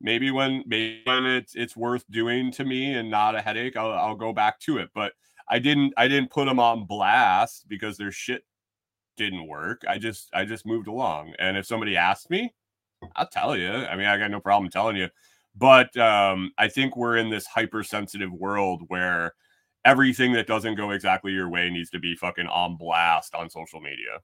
Maybe 0.00 0.30
when 0.30 0.62
maybe 0.66 1.02
when 1.04 1.24
it's 1.24 1.54
it's 1.54 1.76
worth 1.76 2.04
doing 2.10 2.52
to 2.52 2.64
me 2.64 2.94
and 2.94 3.10
not 3.10 3.34
a 3.34 3.40
headache, 3.40 3.76
I'll 3.76 3.92
I'll 3.92 4.14
go 4.14 4.32
back 4.32 4.60
to 4.60 4.78
it. 4.78 4.90
But 4.94 5.12
I 5.48 5.58
didn't 5.58 5.94
I 5.96 6.08
didn't 6.08 6.30
put 6.30 6.46
them 6.46 6.60
on 6.60 6.86
blast 6.86 7.66
because 7.68 7.96
their 7.96 8.12
shit 8.12 8.44
didn't 9.16 9.46
work. 9.46 9.82
I 9.88 9.98
just 9.98 10.28
I 10.34 10.44
just 10.44 10.66
moved 10.66 10.88
along. 10.88 11.32
And 11.38 11.56
if 11.56 11.66
somebody 11.66 11.96
asked 11.96 12.28
me, 12.30 12.54
I'll 13.16 13.28
tell 13.28 13.56
you. 13.56 13.70
I 13.70 13.96
mean, 13.96 14.06
I 14.06 14.18
got 14.18 14.30
no 14.30 14.40
problem 14.40 14.70
telling 14.70 14.96
you. 14.96 15.08
But 15.56 15.96
um, 15.96 16.52
I 16.58 16.68
think 16.68 16.96
we're 16.96 17.16
in 17.16 17.30
this 17.30 17.46
hypersensitive 17.46 18.32
world 18.32 18.82
where 18.88 19.32
everything 19.86 20.32
that 20.34 20.46
doesn't 20.46 20.74
go 20.74 20.90
exactly 20.90 21.32
your 21.32 21.48
way 21.48 21.70
needs 21.70 21.88
to 21.90 21.98
be 21.98 22.14
fucking 22.14 22.46
on 22.48 22.76
blast 22.76 23.34
on 23.34 23.48
social 23.48 23.80
media 23.80 24.20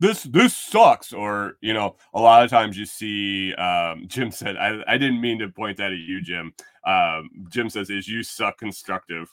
this 0.00 0.22
this 0.24 0.56
sucks 0.56 1.12
or 1.12 1.54
you 1.60 1.74
know 1.74 1.94
a 2.14 2.20
lot 2.20 2.42
of 2.42 2.50
times 2.50 2.76
you 2.76 2.86
see 2.86 3.54
um, 3.54 4.04
jim 4.08 4.30
said 4.30 4.56
I, 4.56 4.82
I 4.88 4.98
didn't 4.98 5.20
mean 5.20 5.38
to 5.38 5.48
point 5.48 5.76
that 5.76 5.92
at 5.92 5.98
you 5.98 6.20
jim. 6.22 6.52
Um, 6.86 7.30
jim 7.48 7.68
says 7.68 7.90
is 7.90 8.08
you 8.08 8.22
suck 8.22 8.58
constructive. 8.58 9.32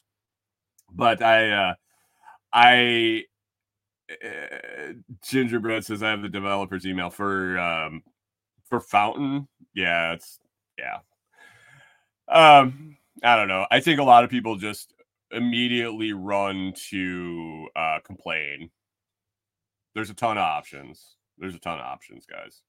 But 0.94 1.22
i 1.22 1.50
uh 1.52 1.74
i 2.54 3.24
uh, 4.12 4.94
gingerbread 5.24 5.84
says 5.84 6.04
i 6.04 6.10
have 6.10 6.22
the 6.22 6.30
developer's 6.30 6.86
email 6.86 7.10
for 7.10 7.58
um 7.58 8.04
for 8.70 8.80
fountain. 8.80 9.48
Yeah 9.74 10.14
it's 10.14 10.40
yeah. 10.78 11.00
Um 12.28 12.98
i 13.24 13.36
don't 13.36 13.48
know. 13.48 13.66
I 13.72 13.80
think 13.80 14.00
a 14.00 14.04
lot 14.04 14.24
of 14.26 14.30
people 14.30 14.58
just 14.58 14.94
immediately 15.32 16.14
run 16.14 16.74
to 16.90 17.68
uh 17.76 18.00
complain 18.06 18.70
there's 19.98 20.12
a 20.12 20.14
ton 20.14 20.38
of 20.38 20.44
options. 20.44 21.16
There's 21.40 21.56
a 21.56 21.60
ton 21.60 21.80
of 21.80 21.86
options, 21.86 22.28
guys. 22.28 22.62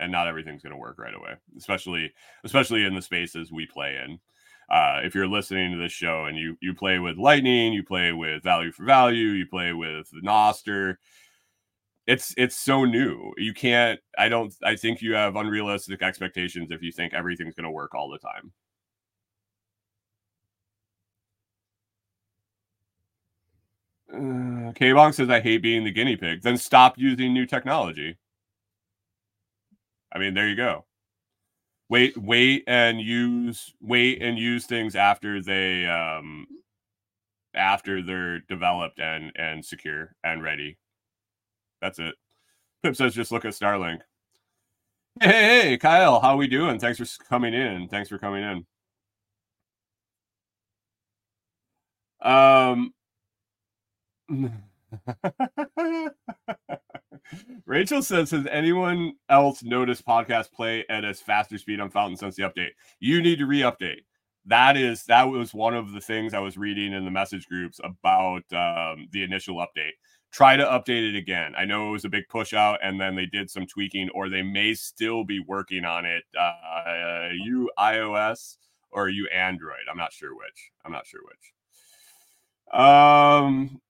And 0.00 0.10
not 0.10 0.26
everything's 0.26 0.60
going 0.60 0.72
to 0.72 0.76
work 0.76 0.98
right 0.98 1.14
away, 1.14 1.34
especially 1.56 2.12
especially 2.42 2.84
in 2.84 2.96
the 2.96 3.02
spaces 3.02 3.52
we 3.52 3.64
play 3.64 3.96
in. 4.04 4.18
Uh, 4.68 4.98
if 5.04 5.14
you're 5.14 5.28
listening 5.28 5.70
to 5.70 5.78
this 5.78 5.92
show 5.92 6.24
and 6.24 6.36
you 6.36 6.56
you 6.60 6.74
play 6.74 6.98
with 6.98 7.16
Lightning, 7.16 7.72
you 7.72 7.84
play 7.84 8.10
with 8.10 8.42
Value 8.42 8.72
for 8.72 8.84
Value, 8.84 9.28
you 9.28 9.46
play 9.46 9.72
with 9.72 10.10
Nostr. 10.24 10.96
it's 12.08 12.34
it's 12.36 12.56
so 12.56 12.84
new. 12.84 13.32
You 13.36 13.54
can't. 13.54 14.00
I 14.18 14.28
don't. 14.28 14.52
I 14.64 14.74
think 14.74 15.00
you 15.00 15.14
have 15.14 15.36
unrealistic 15.36 16.02
expectations 16.02 16.72
if 16.72 16.82
you 16.82 16.90
think 16.90 17.14
everything's 17.14 17.54
going 17.54 17.64
to 17.64 17.70
work 17.70 17.94
all 17.94 18.10
the 18.10 18.18
time. 18.18 18.52
Uh, 24.12 24.72
K 24.74 24.90
Bonk 24.90 25.14
says, 25.14 25.30
I 25.30 25.40
hate 25.40 25.62
being 25.62 25.84
the 25.84 25.90
guinea 25.90 26.16
pig. 26.16 26.42
Then 26.42 26.56
stop 26.58 26.98
using 26.98 27.32
new 27.32 27.46
technology. 27.46 28.18
I 30.12 30.18
mean, 30.18 30.34
there 30.34 30.48
you 30.48 30.56
go. 30.56 30.84
Wait, 31.88 32.16
wait 32.16 32.64
and 32.66 33.00
use 33.00 33.74
wait 33.80 34.22
and 34.22 34.38
use 34.38 34.66
things 34.66 34.96
after 34.96 35.42
they 35.42 35.86
um 35.86 36.46
after 37.54 38.02
they're 38.02 38.40
developed 38.40 38.98
and 38.98 39.32
and 39.36 39.64
secure 39.64 40.14
and 40.24 40.42
ready. 40.42 40.78
That's 41.82 41.98
it. 41.98 42.14
Pip 42.82 42.96
says 42.96 43.14
just 43.14 43.32
look 43.32 43.44
at 43.44 43.52
Starlink. 43.52 44.00
Hey, 45.20 45.28
hey, 45.28 45.62
hey, 45.62 45.78
Kyle, 45.78 46.20
how 46.20 46.36
we 46.36 46.46
doing? 46.46 46.78
Thanks 46.78 46.98
for 46.98 47.24
coming 47.24 47.52
in. 47.52 47.88
Thanks 47.88 48.08
for 48.08 48.18
coming 48.18 48.42
in. 48.42 48.66
Um 52.22 52.94
Rachel 57.66 58.02
says, 58.02 58.30
Has 58.30 58.46
anyone 58.50 59.14
else 59.28 59.62
noticed 59.62 60.06
podcast 60.06 60.52
play 60.52 60.84
at 60.88 61.04
a 61.04 61.14
faster 61.14 61.58
speed 61.58 61.80
on 61.80 61.90
Fountain 61.90 62.16
since 62.16 62.36
the 62.36 62.42
update? 62.42 62.70
You 63.00 63.22
need 63.22 63.38
to 63.38 63.46
re 63.46 63.60
update. 63.60 64.02
That 64.46 64.76
is, 64.76 65.04
that 65.04 65.24
was 65.24 65.54
one 65.54 65.74
of 65.74 65.92
the 65.92 66.00
things 66.00 66.34
I 66.34 66.40
was 66.40 66.58
reading 66.58 66.92
in 66.92 67.04
the 67.04 67.10
message 67.10 67.46
groups 67.46 67.78
about 67.84 68.42
um, 68.52 69.08
the 69.12 69.22
initial 69.22 69.56
update. 69.56 69.92
Try 70.32 70.56
to 70.56 70.64
update 70.64 71.10
it 71.10 71.16
again. 71.16 71.54
I 71.56 71.64
know 71.64 71.88
it 71.88 71.92
was 71.92 72.04
a 72.04 72.08
big 72.08 72.24
push 72.28 72.52
out 72.52 72.80
and 72.82 73.00
then 73.00 73.14
they 73.14 73.26
did 73.26 73.50
some 73.50 73.66
tweaking, 73.66 74.08
or 74.14 74.28
they 74.28 74.42
may 74.42 74.74
still 74.74 75.24
be 75.24 75.40
working 75.46 75.84
on 75.84 76.06
it. 76.06 76.24
Uh, 76.38 77.28
you 77.32 77.70
iOS 77.78 78.56
or 78.90 79.08
you 79.08 79.28
Android? 79.28 79.86
I'm 79.90 79.98
not 79.98 80.12
sure 80.12 80.34
which. 80.34 80.72
I'm 80.84 80.92
not 80.92 81.06
sure 81.06 81.20
which. 81.24 82.80
Um, 82.80 83.80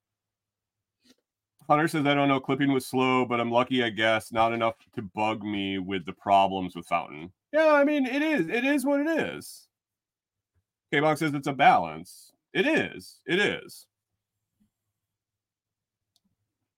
Hunter 1.72 1.88
says, 1.88 2.06
I 2.06 2.14
don't 2.14 2.28
know. 2.28 2.38
Clipping 2.38 2.72
was 2.72 2.86
slow, 2.86 3.24
but 3.24 3.40
I'm 3.40 3.50
lucky, 3.50 3.82
I 3.82 3.88
guess. 3.88 4.30
Not 4.30 4.52
enough 4.52 4.74
to 4.94 5.02
bug 5.02 5.42
me 5.42 5.78
with 5.78 6.04
the 6.04 6.12
problems 6.12 6.76
with 6.76 6.86
Fountain. 6.86 7.32
Yeah, 7.50 7.72
I 7.72 7.82
mean, 7.82 8.04
it 8.04 8.20
is. 8.20 8.48
It 8.48 8.64
is 8.64 8.84
what 8.84 9.00
it 9.00 9.08
is. 9.08 9.68
K 10.92 11.00
Bonk 11.00 11.16
says 11.16 11.32
it's 11.32 11.46
a 11.48 11.52
balance. 11.54 12.32
It 12.52 12.66
is. 12.66 13.20
It 13.26 13.38
is. 13.38 13.86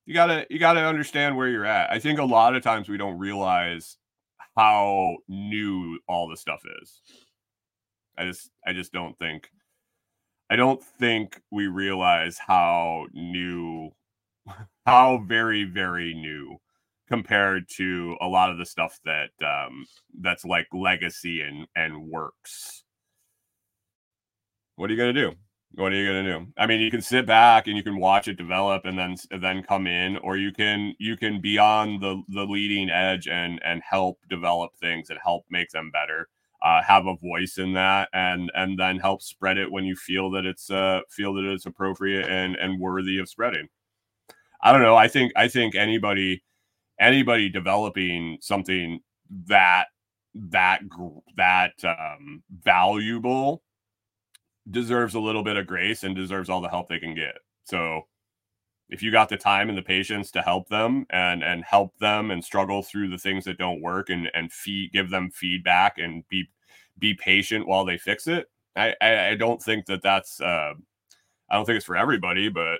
You 0.06 0.14
gotta 0.14 0.46
you 0.48 0.60
gotta 0.60 0.84
understand 0.84 1.36
where 1.36 1.48
you're 1.48 1.64
at. 1.64 1.90
I 1.90 1.98
think 1.98 2.20
a 2.20 2.24
lot 2.24 2.54
of 2.54 2.62
times 2.62 2.88
we 2.88 2.96
don't 2.96 3.18
realize 3.18 3.96
how 4.56 5.16
new 5.26 5.98
all 6.06 6.28
the 6.28 6.36
stuff 6.36 6.62
is. 6.82 7.00
I 8.16 8.26
just 8.26 8.50
I 8.64 8.72
just 8.72 8.92
don't 8.92 9.18
think 9.18 9.50
I 10.50 10.56
don't 10.56 10.80
think 10.82 11.40
we 11.50 11.66
realize 11.66 12.38
how 12.38 13.06
new 13.12 13.90
how 14.86 15.24
very 15.26 15.64
very 15.64 16.14
new 16.14 16.58
compared 17.08 17.68
to 17.68 18.16
a 18.20 18.26
lot 18.26 18.50
of 18.50 18.58
the 18.58 18.66
stuff 18.66 18.98
that 19.04 19.30
um 19.44 19.86
that's 20.20 20.44
like 20.44 20.66
legacy 20.72 21.42
and 21.42 21.66
and 21.76 22.08
works. 22.08 22.84
What 24.76 24.90
are 24.90 24.94
you 24.94 25.04
to 25.04 25.12
do? 25.12 25.32
What 25.76 25.92
are 25.92 25.96
you 25.96 26.12
to 26.12 26.22
do? 26.22 26.46
I 26.56 26.66
mean 26.66 26.80
you 26.80 26.90
can 26.90 27.02
sit 27.02 27.26
back 27.26 27.66
and 27.66 27.76
you 27.76 27.82
can 27.82 27.98
watch 27.98 28.28
it 28.28 28.36
develop 28.36 28.84
and 28.84 28.98
then 28.98 29.16
and 29.30 29.42
then 29.42 29.62
come 29.62 29.86
in 29.86 30.16
or 30.18 30.36
you 30.36 30.52
can 30.52 30.94
you 30.98 31.16
can 31.16 31.40
be 31.40 31.58
on 31.58 32.00
the 32.00 32.22
the 32.28 32.44
leading 32.44 32.90
edge 32.90 33.28
and 33.28 33.60
and 33.64 33.82
help 33.88 34.18
develop 34.28 34.72
things 34.80 35.10
and 35.10 35.18
help 35.22 35.44
make 35.50 35.70
them 35.70 35.90
better 35.90 36.28
uh, 36.62 36.82
have 36.82 37.06
a 37.06 37.16
voice 37.16 37.58
in 37.58 37.74
that 37.74 38.08
and 38.14 38.50
and 38.54 38.78
then 38.78 38.98
help 38.98 39.20
spread 39.20 39.58
it 39.58 39.70
when 39.70 39.84
you 39.84 39.94
feel 39.94 40.30
that 40.30 40.46
it's 40.46 40.70
uh 40.70 41.00
feel 41.10 41.34
that 41.34 41.44
it's 41.44 41.66
appropriate 41.66 42.26
and 42.26 42.56
and 42.56 42.80
worthy 42.80 43.18
of 43.18 43.28
spreading 43.28 43.68
I 44.64 44.72
don't 44.72 44.82
know. 44.82 44.96
I 44.96 45.08
think 45.08 45.32
I 45.36 45.48
think 45.48 45.74
anybody 45.76 46.42
anybody 46.98 47.50
developing 47.50 48.38
something 48.40 49.00
that 49.46 49.86
that 50.34 50.80
that 51.36 51.72
um, 51.84 52.42
valuable 52.64 53.62
deserves 54.70 55.14
a 55.14 55.20
little 55.20 55.42
bit 55.42 55.56
of 55.56 55.66
grace 55.66 56.02
and 56.02 56.16
deserves 56.16 56.48
all 56.48 56.62
the 56.62 56.68
help 56.68 56.88
they 56.88 56.98
can 56.98 57.14
get. 57.14 57.36
So 57.64 58.02
if 58.88 59.02
you 59.02 59.12
got 59.12 59.28
the 59.28 59.36
time 59.36 59.68
and 59.68 59.76
the 59.76 59.82
patience 59.82 60.30
to 60.32 60.42
help 60.42 60.68
them 60.68 61.06
and 61.10 61.44
and 61.44 61.64
help 61.64 61.98
them 61.98 62.30
and 62.30 62.42
struggle 62.42 62.82
through 62.82 63.10
the 63.10 63.18
things 63.18 63.44
that 63.44 63.58
don't 63.58 63.82
work 63.82 64.10
and 64.10 64.30
and 64.34 64.50
feed 64.52 64.92
give 64.92 65.10
them 65.10 65.30
feedback 65.30 65.98
and 65.98 66.26
be 66.28 66.48
be 66.98 67.14
patient 67.14 67.66
while 67.66 67.84
they 67.84 67.98
fix 67.98 68.26
it. 68.26 68.46
I 68.76 68.94
I, 69.00 69.28
I 69.30 69.34
don't 69.34 69.62
think 69.62 69.86
that 69.86 70.02
that's 70.02 70.40
uh, 70.40 70.72
I 71.50 71.56
don't 71.56 71.66
think 71.66 71.76
it's 71.76 71.86
for 71.86 71.96
everybody, 71.96 72.48
but 72.48 72.78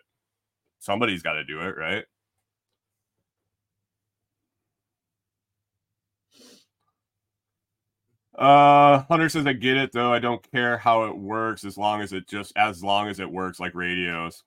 somebody's 0.84 1.22
got 1.22 1.34
to 1.34 1.44
do 1.44 1.60
it, 1.60 1.76
right? 1.76 2.04
Uh, 8.36 9.04
Hunter 9.08 9.28
says, 9.28 9.46
I 9.46 9.52
get 9.52 9.76
it 9.76 9.92
though. 9.92 10.12
I 10.12 10.18
don't 10.18 10.42
care 10.52 10.76
how 10.78 11.04
it 11.04 11.16
works 11.16 11.64
as 11.64 11.78
long 11.78 12.00
as 12.02 12.12
it 12.12 12.28
just 12.28 12.52
as 12.56 12.82
long 12.82 13.08
as 13.08 13.20
it 13.20 13.30
works 13.30 13.60
like 13.60 13.74
radios. 13.74 14.42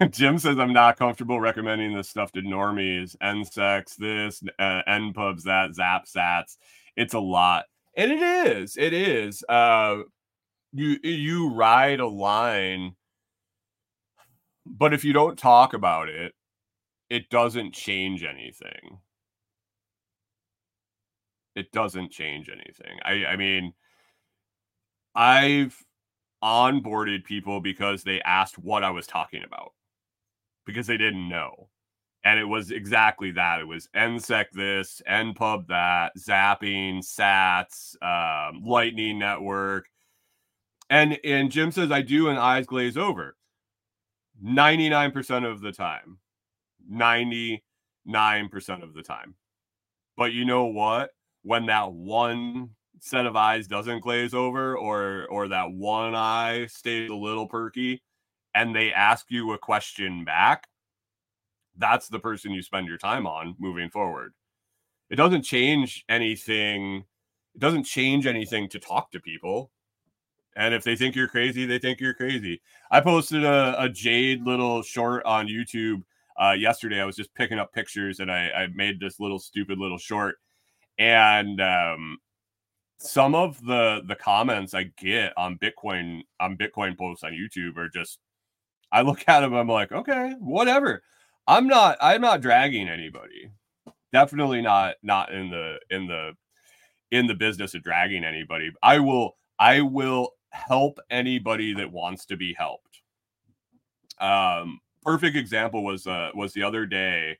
Jim 0.10 0.38
says 0.38 0.58
I'm 0.58 0.72
not 0.72 0.98
comfortable 0.98 1.40
recommending 1.40 1.94
this 1.94 2.08
stuff 2.08 2.30
to 2.32 2.40
normies. 2.42 3.16
nsec, 3.18 3.96
this, 3.96 4.42
uh, 4.58 4.82
NPubs, 4.88 5.42
that, 5.44 5.70
ZapSats. 5.70 6.56
It's 6.96 7.14
a 7.14 7.20
lot, 7.20 7.64
and 7.96 8.12
it 8.12 8.22
is. 8.22 8.76
It 8.76 8.92
is. 8.92 9.42
Uh, 9.48 9.98
you 10.72 10.98
you 11.02 11.52
ride 11.54 12.00
a 12.00 12.06
line 12.06 12.94
but 14.66 14.92
if 14.92 15.04
you 15.04 15.12
don't 15.12 15.38
talk 15.38 15.72
about 15.72 16.08
it 16.08 16.34
it 17.10 17.30
doesn't 17.30 17.72
change 17.72 18.22
anything. 18.22 18.98
It 21.54 21.72
doesn't 21.72 22.12
change 22.12 22.48
anything. 22.48 22.98
I 23.04 23.26
i 23.26 23.36
mean 23.36 23.72
i've 25.14 25.76
onboarded 26.44 27.24
people 27.24 27.60
because 27.60 28.04
they 28.04 28.20
asked 28.22 28.58
what 28.58 28.84
i 28.84 28.90
was 28.90 29.06
talking 29.06 29.42
about 29.42 29.72
because 30.66 30.86
they 30.86 30.96
didn't 30.98 31.28
know 31.28 31.68
and 32.24 32.38
it 32.38 32.44
was 32.44 32.70
exactly 32.70 33.30
that. 33.32 33.60
It 33.60 33.66
was 33.66 33.88
nsec 33.96 34.46
this 34.52 35.00
npub 35.08 35.66
that 35.68 36.12
zapping 36.18 36.98
sats 36.98 37.96
um, 38.02 38.62
lightning 38.64 39.18
network 39.18 39.88
and 40.90 41.18
and 41.24 41.50
Jim 41.50 41.70
says 41.70 41.90
I 41.90 42.02
do 42.02 42.28
and 42.28 42.38
eyes 42.38 42.66
glaze 42.66 42.96
over. 42.96 43.36
99% 44.44 45.50
of 45.50 45.60
the 45.60 45.72
time. 45.72 46.18
99% 46.90 47.60
of 48.82 48.94
the 48.94 49.02
time. 49.02 49.34
But 50.16 50.32
you 50.32 50.44
know 50.44 50.66
what? 50.66 51.10
When 51.42 51.66
that 51.66 51.92
one 51.92 52.70
set 53.00 53.26
of 53.26 53.36
eyes 53.36 53.68
doesn't 53.68 54.00
glaze 54.00 54.34
over 54.34 54.76
or 54.76 55.26
or 55.30 55.48
that 55.48 55.70
one 55.70 56.14
eye 56.14 56.66
stays 56.66 57.10
a 57.10 57.14
little 57.14 57.46
perky 57.46 58.02
and 58.54 58.74
they 58.74 58.92
ask 58.92 59.26
you 59.30 59.52
a 59.52 59.58
question 59.58 60.24
back, 60.24 60.66
that's 61.76 62.08
the 62.08 62.18
person 62.18 62.52
you 62.52 62.62
spend 62.62 62.86
your 62.88 62.98
time 62.98 63.26
on 63.26 63.54
moving 63.58 63.90
forward. 63.90 64.32
It 65.10 65.16
doesn't 65.16 65.42
change 65.42 66.04
anything. 66.08 67.04
It 67.54 67.60
doesn't 67.60 67.84
change 67.84 68.26
anything 68.26 68.68
to 68.70 68.78
talk 68.78 69.10
to 69.12 69.20
people 69.20 69.70
and 70.58 70.74
if 70.74 70.82
they 70.82 70.96
think 70.96 71.14
you're 71.14 71.28
crazy, 71.28 71.64
they 71.66 71.78
think 71.78 72.00
you're 72.00 72.14
crazy. 72.14 72.60
I 72.90 73.00
posted 73.00 73.44
a, 73.44 73.80
a 73.80 73.88
Jade 73.88 74.42
little 74.42 74.82
short 74.82 75.24
on 75.24 75.46
YouTube 75.46 76.02
uh, 76.36 76.50
yesterday. 76.50 77.00
I 77.00 77.04
was 77.04 77.14
just 77.14 77.32
picking 77.34 77.60
up 77.60 77.72
pictures 77.72 78.18
and 78.18 78.30
I, 78.30 78.50
I 78.50 78.66
made 78.74 78.98
this 78.98 79.20
little 79.20 79.38
stupid 79.38 79.78
little 79.78 79.98
short. 79.98 80.34
And 80.98 81.60
um, 81.60 82.18
some 82.98 83.36
of 83.36 83.64
the 83.64 84.02
the 84.04 84.16
comments 84.16 84.74
I 84.74 84.90
get 84.98 85.32
on 85.36 85.58
Bitcoin 85.58 86.22
on 86.40 86.56
Bitcoin 86.56 86.98
posts 86.98 87.22
on 87.22 87.32
YouTube 87.32 87.76
are 87.76 87.88
just 87.88 88.18
I 88.90 89.02
look 89.02 89.28
at 89.28 89.40
them, 89.40 89.54
I'm 89.54 89.68
like, 89.68 89.92
okay, 89.92 90.34
whatever. 90.40 91.04
I'm 91.46 91.68
not 91.68 91.98
I'm 92.00 92.20
not 92.20 92.40
dragging 92.40 92.88
anybody. 92.88 93.48
Definitely 94.12 94.62
not 94.62 94.96
not 95.04 95.32
in 95.32 95.50
the 95.50 95.78
in 95.88 96.08
the 96.08 96.32
in 97.12 97.28
the 97.28 97.34
business 97.34 97.74
of 97.74 97.84
dragging 97.84 98.24
anybody. 98.24 98.72
I 98.82 98.98
will 98.98 99.36
I 99.60 99.82
will 99.82 100.32
help 100.50 100.98
anybody 101.10 101.74
that 101.74 101.92
wants 101.92 102.26
to 102.26 102.36
be 102.36 102.54
helped. 102.54 103.02
Um, 104.20 104.80
perfect 105.02 105.36
example 105.36 105.84
was 105.84 106.06
uh 106.06 106.30
was 106.34 106.52
the 106.52 106.62
other 106.62 106.86
day. 106.86 107.38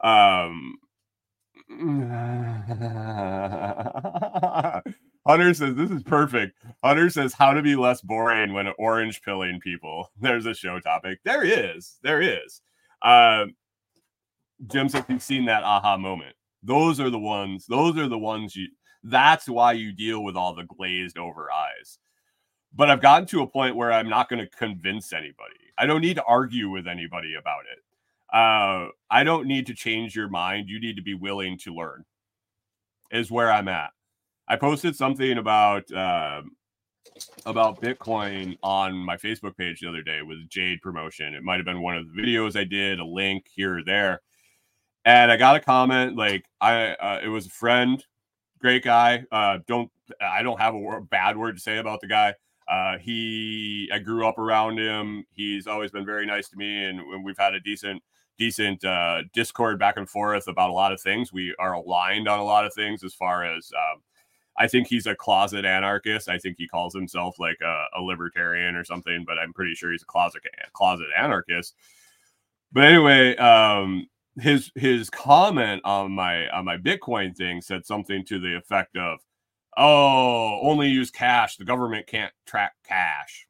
Um, 0.00 0.78
Hunter 5.26 5.52
says 5.52 5.74
this 5.74 5.90
is 5.90 6.02
perfect. 6.02 6.56
Hunter 6.82 7.10
says 7.10 7.34
how 7.34 7.52
to 7.52 7.62
be 7.62 7.76
less 7.76 8.00
boring 8.00 8.54
when 8.54 8.68
orange 8.78 9.20
pilling 9.22 9.60
people. 9.60 10.10
There's 10.20 10.46
a 10.46 10.54
show 10.54 10.80
topic. 10.80 11.20
There 11.24 11.44
is. 11.44 11.98
There 12.02 12.22
is. 12.22 12.62
Um, 13.02 13.54
Jim 14.66 14.88
says 14.88 15.04
he's 15.08 15.24
seen 15.24 15.44
that 15.46 15.62
aha 15.62 15.96
moment. 15.98 16.34
Those 16.62 17.00
are 17.00 17.10
the 17.10 17.18
ones. 17.18 17.66
Those 17.66 17.98
are 17.98 18.08
the 18.08 18.18
ones 18.18 18.56
you 18.56 18.68
that's 19.02 19.48
why 19.48 19.72
you 19.72 19.92
deal 19.92 20.24
with 20.24 20.36
all 20.36 20.54
the 20.54 20.64
glazed 20.64 21.18
over 21.18 21.50
eyes. 21.52 21.98
but 22.74 22.90
I've 22.90 23.00
gotten 23.00 23.26
to 23.28 23.42
a 23.42 23.46
point 23.46 23.76
where 23.76 23.92
I'm 23.92 24.08
not 24.08 24.28
going 24.28 24.40
to 24.40 24.56
convince 24.56 25.12
anybody. 25.12 25.54
I 25.78 25.86
don't 25.86 26.00
need 26.00 26.16
to 26.16 26.24
argue 26.24 26.68
with 26.70 26.86
anybody 26.86 27.34
about 27.34 27.62
it. 27.72 27.78
Uh, 28.34 28.90
I 29.10 29.24
don't 29.24 29.46
need 29.46 29.66
to 29.68 29.74
change 29.74 30.14
your 30.14 30.28
mind. 30.28 30.68
You 30.68 30.80
need 30.80 30.96
to 30.96 31.02
be 31.02 31.14
willing 31.14 31.56
to 31.58 31.74
learn, 31.74 32.04
is 33.10 33.30
where 33.30 33.50
I'm 33.50 33.68
at. 33.68 33.90
I 34.48 34.56
posted 34.56 34.96
something 34.96 35.38
about 35.38 35.90
um, 35.92 36.52
about 37.46 37.80
Bitcoin 37.80 38.58
on 38.62 38.94
my 38.94 39.16
Facebook 39.16 39.56
page 39.56 39.80
the 39.80 39.88
other 39.88 40.02
day 40.02 40.20
with 40.22 40.48
Jade 40.50 40.82
promotion. 40.82 41.34
It 41.34 41.42
might 41.42 41.56
have 41.56 41.64
been 41.64 41.80
one 41.82 41.96
of 41.96 42.06
the 42.06 42.20
videos 42.20 42.58
I 42.58 42.64
did, 42.64 43.00
a 43.00 43.04
link 43.04 43.46
here 43.54 43.78
or 43.78 43.84
there. 43.84 44.20
And 45.04 45.32
I 45.32 45.36
got 45.38 45.56
a 45.56 45.60
comment 45.60 46.16
like 46.16 46.44
I 46.60 46.88
uh, 46.94 47.20
it 47.22 47.28
was 47.28 47.46
a 47.46 47.50
friend, 47.50 48.04
great 48.58 48.84
guy. 48.84 49.24
Uh, 49.30 49.58
don't 49.66 49.90
I 50.20 50.42
don't 50.42 50.60
have 50.60 50.74
a 50.74 50.78
word, 50.78 51.08
bad 51.10 51.36
word 51.36 51.56
to 51.56 51.62
say 51.62 51.78
about 51.78 52.00
the 52.00 52.08
guy. 52.08 52.34
Uh, 52.66 52.98
he 52.98 53.90
I 53.92 53.98
grew 53.98 54.26
up 54.26 54.38
around 54.38 54.78
him. 54.78 55.24
He's 55.32 55.66
always 55.66 55.90
been 55.90 56.04
very 56.04 56.26
nice 56.26 56.48
to 56.50 56.56
me, 56.56 56.84
and, 56.84 57.00
and 57.00 57.24
we've 57.24 57.38
had 57.38 57.54
a 57.54 57.60
decent 57.60 58.02
decent 58.38 58.84
uh, 58.84 59.22
discord 59.32 59.78
back 59.78 59.96
and 59.96 60.08
forth 60.08 60.46
about 60.46 60.70
a 60.70 60.72
lot 60.72 60.92
of 60.92 61.00
things. 61.00 61.32
We 61.32 61.54
are 61.58 61.72
aligned 61.72 62.28
on 62.28 62.38
a 62.38 62.44
lot 62.44 62.64
of 62.64 62.72
things 62.72 63.02
as 63.02 63.14
far 63.14 63.44
as 63.44 63.72
um, 63.74 64.00
I 64.56 64.66
think 64.68 64.86
he's 64.86 65.06
a 65.06 65.14
closet 65.14 65.64
anarchist. 65.64 66.28
I 66.28 66.38
think 66.38 66.56
he 66.58 66.68
calls 66.68 66.94
himself 66.94 67.38
like 67.38 67.58
a, 67.62 67.86
a 67.96 68.00
libertarian 68.02 68.74
or 68.74 68.84
something, 68.84 69.24
but 69.26 69.38
I'm 69.38 69.52
pretty 69.52 69.74
sure 69.74 69.92
he's 69.92 70.02
a 70.02 70.06
closet 70.06 70.42
closet 70.72 71.06
anarchist. 71.16 71.74
But 72.72 72.84
anyway, 72.84 73.36
um, 73.36 74.08
his 74.40 74.70
his 74.74 75.10
comment 75.10 75.82
on 75.84 76.12
my 76.12 76.48
on 76.50 76.64
my 76.64 76.76
Bitcoin 76.76 77.36
thing 77.36 77.60
said 77.60 77.86
something 77.86 78.24
to 78.26 78.38
the 78.38 78.56
effect 78.56 78.96
of, 78.96 79.20
"Oh, 79.76 80.60
only 80.62 80.88
use 80.88 81.10
cash. 81.10 81.56
The 81.56 81.64
government 81.64 82.06
can't 82.06 82.32
track 82.46 82.74
cash." 82.86 83.46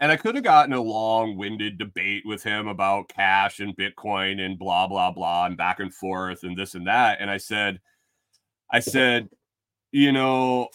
And 0.00 0.12
I 0.12 0.16
could 0.16 0.36
have 0.36 0.44
gotten 0.44 0.72
a 0.72 0.80
long 0.80 1.36
winded 1.36 1.76
debate 1.78 2.22
with 2.24 2.42
him 2.42 2.68
about 2.68 3.08
cash 3.08 3.58
and 3.60 3.76
Bitcoin 3.76 4.40
and 4.40 4.58
blah, 4.58 4.86
blah, 4.86 5.10
blah, 5.10 5.46
and 5.46 5.56
back 5.56 5.80
and 5.80 5.92
forth 5.92 6.44
and 6.44 6.56
this 6.56 6.74
and 6.74 6.86
that. 6.86 7.18
And 7.20 7.28
I 7.28 7.36
said, 7.38 7.80
I 8.70 8.78
said, 8.78 9.28
you 9.90 10.12
know, 10.12 10.68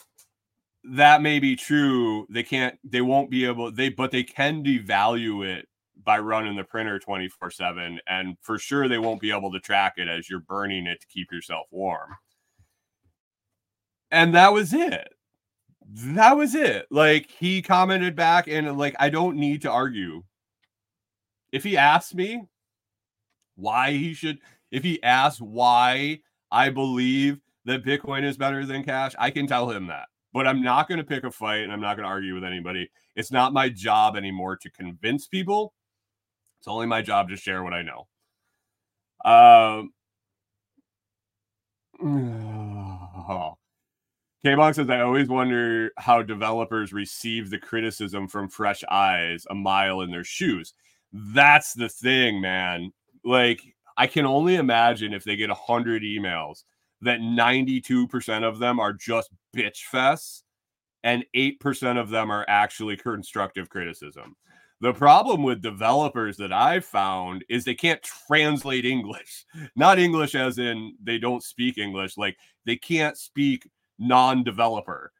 that 0.84 1.22
may 1.22 1.40
be 1.40 1.56
true. 1.56 2.28
They 2.30 2.44
can't, 2.44 2.78
they 2.84 3.02
won't 3.02 3.30
be 3.30 3.46
able, 3.46 3.72
they, 3.72 3.88
but 3.90 4.12
they 4.12 4.24
can 4.24 4.62
devalue 4.62 5.48
it 5.48 5.68
by 6.04 6.20
running 6.20 6.56
the 6.56 6.64
printer 6.64 7.00
24 7.00 7.52
7. 7.52 8.00
And 8.08 8.38
for 8.42 8.58
sure, 8.58 8.88
they 8.88 8.98
won't 8.98 9.22
be 9.22 9.32
able 9.32 9.52
to 9.52 9.60
track 9.60 9.94
it 9.98 10.08
as 10.08 10.30
you're 10.30 10.40
burning 10.40 10.88
it 10.88 11.02
to 11.02 11.08
keep 11.08 11.32
yourself 11.32 11.68
warm. 11.72 12.16
And 14.12 14.36
that 14.36 14.54
was 14.54 14.74
it. 14.74 15.10
That 15.86 16.38
was 16.38 16.56
it. 16.56 16.88
Like 16.92 17.30
he 17.30 17.62
commented 17.62 18.16
back, 18.16 18.48
and 18.48 18.78
like, 18.78 18.96
I 19.00 19.10
don't 19.10 19.38
need 19.38 19.64
to 19.64 19.72
argue. 19.72 20.24
If 21.52 21.64
he 21.64 21.78
asked 21.78 22.16
me 22.16 22.44
why 23.56 23.92
he 23.92 24.14
should, 24.14 24.40
if 24.72 24.84
he 24.84 25.02
asked 25.04 25.42
why 25.42 26.20
I 26.52 26.70
believe 26.70 27.40
that 27.66 27.84
Bitcoin 27.84 28.24
is 28.24 28.38
better 28.38 28.66
than 28.66 28.84
cash, 28.84 29.14
I 29.20 29.30
can 29.30 29.48
tell 29.48 29.70
him 29.70 29.88
that. 29.88 30.08
But 30.34 30.48
I'm 30.48 30.62
not 30.62 30.88
going 30.88 30.98
to 30.98 31.04
pick 31.04 31.24
a 31.24 31.32
fight 31.32 31.62
and 31.62 31.72
I'm 31.72 31.82
not 31.82 31.96
going 31.96 32.06
to 32.06 32.10
argue 32.10 32.34
with 32.34 32.44
anybody. 32.44 32.90
It's 33.16 33.32
not 33.32 33.54
my 33.54 33.70
job 33.70 34.16
anymore 34.16 34.58
to 34.58 34.70
convince 34.72 35.28
people. 35.28 35.74
It's 36.64 36.70
only 36.70 36.88
my 36.88 37.02
job 37.02 37.28
to 37.28 37.36
share 37.36 37.62
what 37.62 37.74
I 37.74 37.82
know. 37.82 38.08
Um, 39.26 39.92
oh. 42.02 43.58
K-Bonk 44.46 44.76
says, 44.76 44.90
I 44.90 45.02
always 45.02 45.28
wonder 45.28 45.92
how 45.98 46.22
developers 46.22 46.94
receive 46.94 47.50
the 47.50 47.58
criticism 47.58 48.30
from 48.30 48.48
fresh 48.48 48.82
eyes 48.90 49.46
a 49.50 49.56
mile 49.56 50.00
in 50.00 50.12
their 50.12 50.24
shoes. 50.24 50.74
That's 51.12 51.74
the 51.74 51.90
thing, 51.90 52.40
man. 52.40 52.94
Like, 53.26 53.62
I 53.98 54.08
can 54.08 54.26
only 54.26 54.56
imagine 54.56 55.14
if 55.14 55.26
they 55.26 55.36
get 55.36 55.50
100 55.50 56.04
emails 56.04 56.64
that 57.02 57.20
92% 57.20 58.44
of 58.46 58.60
them 58.60 58.80
are 58.80 58.94
just 58.94 59.32
bitch 59.54 59.80
fests 59.92 60.44
and 61.04 61.26
8% 61.36 62.00
of 62.00 62.10
them 62.10 62.32
are 62.32 62.46
actually 62.48 62.96
constructive 62.96 63.68
criticism. 63.68 64.38
The 64.84 64.94
problem 64.94 65.44
with 65.44 65.62
developers 65.62 66.36
that 66.38 66.52
I've 66.52 66.84
found 66.84 67.46
is 67.48 67.64
they 67.64 67.74
can't 67.74 68.04
translate 68.04 68.84
English. 68.84 69.46
Not 69.78 69.98
English 69.98 70.36
as 70.36 70.60
in 70.60 70.96
they 71.02 71.18
don't 71.18 71.42
speak 71.42 71.78
English, 71.78 72.18
like 72.18 72.36
they 72.66 72.76
can't 72.76 73.18
speak 73.18 73.70
non 73.98 74.44
developer. 74.44 75.14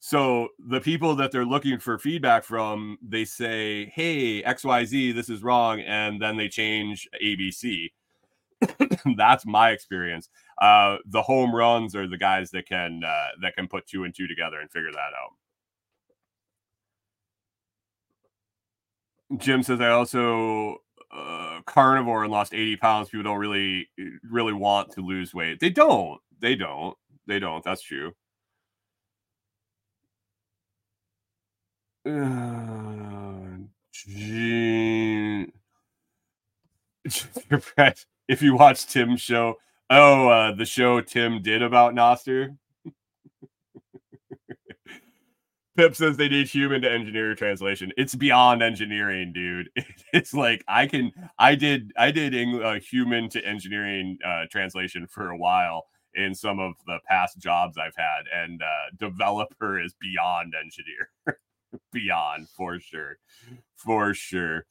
So 0.00 0.48
the 0.58 0.78
people 0.78 1.16
that 1.16 1.32
they're 1.32 1.46
looking 1.46 1.78
for 1.78 1.98
feedback 1.98 2.44
from, 2.44 2.98
they 3.00 3.24
say, 3.24 3.86
"Hey, 3.94 4.42
XYZ, 4.42 5.14
this 5.14 5.30
is 5.30 5.42
wrong," 5.42 5.80
and 5.80 6.20
then 6.20 6.36
they 6.36 6.50
change 6.50 7.08
ABC. 7.24 7.90
That's 9.16 9.46
my 9.46 9.70
experience. 9.70 10.28
Uh, 10.60 10.98
the 11.06 11.22
home 11.22 11.54
runs 11.54 11.96
are 11.96 12.06
the 12.06 12.18
guys 12.18 12.50
that 12.50 12.68
can 12.68 13.00
uh, 13.02 13.28
that 13.40 13.56
can 13.56 13.68
put 13.68 13.86
two 13.86 14.04
and 14.04 14.14
two 14.14 14.28
together 14.28 14.60
and 14.60 14.70
figure 14.70 14.92
that 14.92 15.14
out. 15.18 15.32
Jim 19.36 19.62
says 19.62 19.80
I 19.80 19.90
also 19.90 20.78
uh, 21.12 21.60
carnivore 21.66 22.24
and 22.24 22.32
lost 22.32 22.54
80 22.54 22.76
pounds. 22.76 23.08
People 23.10 23.24
don't 23.24 23.38
really 23.38 23.88
really 24.28 24.52
want 24.52 24.90
to 24.92 25.00
lose 25.00 25.34
weight. 25.34 25.60
They 25.60 25.70
don't. 25.70 26.20
They 26.40 26.54
don't. 26.54 26.96
They 27.26 27.38
don't. 27.38 27.62
That's 27.64 27.82
true. 27.82 28.12
Uh, 32.08 33.18
if 38.28 38.42
you 38.42 38.54
watch 38.54 38.86
Tim's 38.86 39.20
show, 39.20 39.56
oh, 39.90 40.28
uh, 40.28 40.54
the 40.54 40.64
show 40.64 41.00
Tim 41.00 41.42
did 41.42 41.62
about 41.62 41.94
Nostr. 41.94 42.56
Pip 45.78 45.94
says 45.94 46.16
they 46.16 46.28
need 46.28 46.48
human 46.48 46.82
to 46.82 46.90
engineer 46.90 47.36
translation. 47.36 47.92
It's 47.96 48.16
beyond 48.16 48.64
engineering, 48.64 49.32
dude. 49.32 49.70
It's 50.12 50.34
like 50.34 50.64
I 50.66 50.86
can, 50.88 51.12
I 51.38 51.54
did, 51.54 51.92
I 51.96 52.10
did 52.10 52.34
Eng- 52.34 52.60
uh, 52.62 52.80
human 52.80 53.28
to 53.28 53.44
engineering 53.44 54.18
uh, 54.26 54.46
translation 54.50 55.06
for 55.06 55.30
a 55.30 55.36
while 55.36 55.86
in 56.14 56.34
some 56.34 56.58
of 56.58 56.72
the 56.86 56.98
past 57.06 57.38
jobs 57.38 57.78
I've 57.78 57.94
had, 57.96 58.22
and 58.34 58.60
uh, 58.60 58.90
developer 58.98 59.80
is 59.80 59.94
beyond 60.00 60.54
engineer, 60.60 61.38
beyond 61.92 62.48
for 62.48 62.80
sure, 62.80 63.18
for 63.76 64.14
sure. 64.14 64.66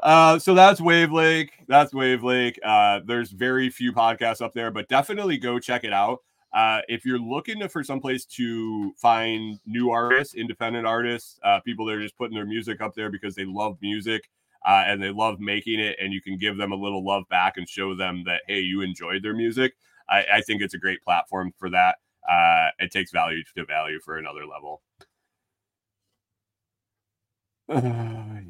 Uh, 0.00 0.38
so 0.38 0.54
that's 0.54 0.80
Wavlake. 0.80 1.48
That's 1.66 1.92
Wavlake. 1.92 2.58
Uh, 2.62 3.00
there's 3.04 3.32
very 3.32 3.70
few 3.70 3.92
podcasts 3.92 4.42
up 4.42 4.52
there, 4.54 4.70
but 4.70 4.86
definitely 4.88 5.38
go 5.38 5.58
check 5.58 5.82
it 5.82 5.92
out. 5.92 6.20
Uh, 6.54 6.80
if 6.88 7.04
you're 7.04 7.18
looking 7.18 7.66
for 7.68 7.82
someplace 7.82 8.24
to 8.24 8.92
find 8.96 9.58
new 9.66 9.90
artists, 9.90 10.34
independent 10.34 10.86
artists, 10.86 11.40
uh, 11.42 11.58
people 11.60 11.84
that 11.84 11.94
are 11.94 12.02
just 12.02 12.16
putting 12.16 12.34
their 12.34 12.46
music 12.46 12.80
up 12.80 12.94
there 12.94 13.10
because 13.10 13.34
they 13.34 13.44
love 13.44 13.76
music 13.82 14.30
uh, 14.64 14.84
and 14.86 15.02
they 15.02 15.10
love 15.10 15.40
making 15.40 15.80
it, 15.80 15.96
and 16.00 16.12
you 16.12 16.22
can 16.22 16.38
give 16.38 16.56
them 16.56 16.70
a 16.70 16.76
little 16.76 17.04
love 17.04 17.24
back 17.28 17.56
and 17.56 17.68
show 17.68 17.94
them 17.94 18.22
that 18.24 18.42
hey, 18.46 18.60
you 18.60 18.82
enjoyed 18.82 19.22
their 19.22 19.34
music. 19.34 19.74
I, 20.08 20.24
I 20.34 20.40
think 20.42 20.62
it's 20.62 20.74
a 20.74 20.78
great 20.78 21.02
platform 21.02 21.52
for 21.58 21.68
that. 21.70 21.96
Uh, 22.30 22.68
it 22.78 22.92
takes 22.92 23.10
value 23.10 23.42
to 23.56 23.64
value 23.66 23.98
for 24.00 24.16
another 24.16 24.46
level. 24.46 24.82
Yeah. 27.72 28.40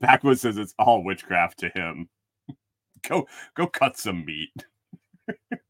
Backwoods 0.00 0.42
says 0.42 0.58
it's 0.58 0.74
all 0.78 1.02
witchcraft 1.02 1.58
to 1.60 1.70
him. 1.70 2.10
go 3.08 3.26
go 3.54 3.66
cut 3.66 3.96
some 3.96 4.24
meat. 4.24 4.52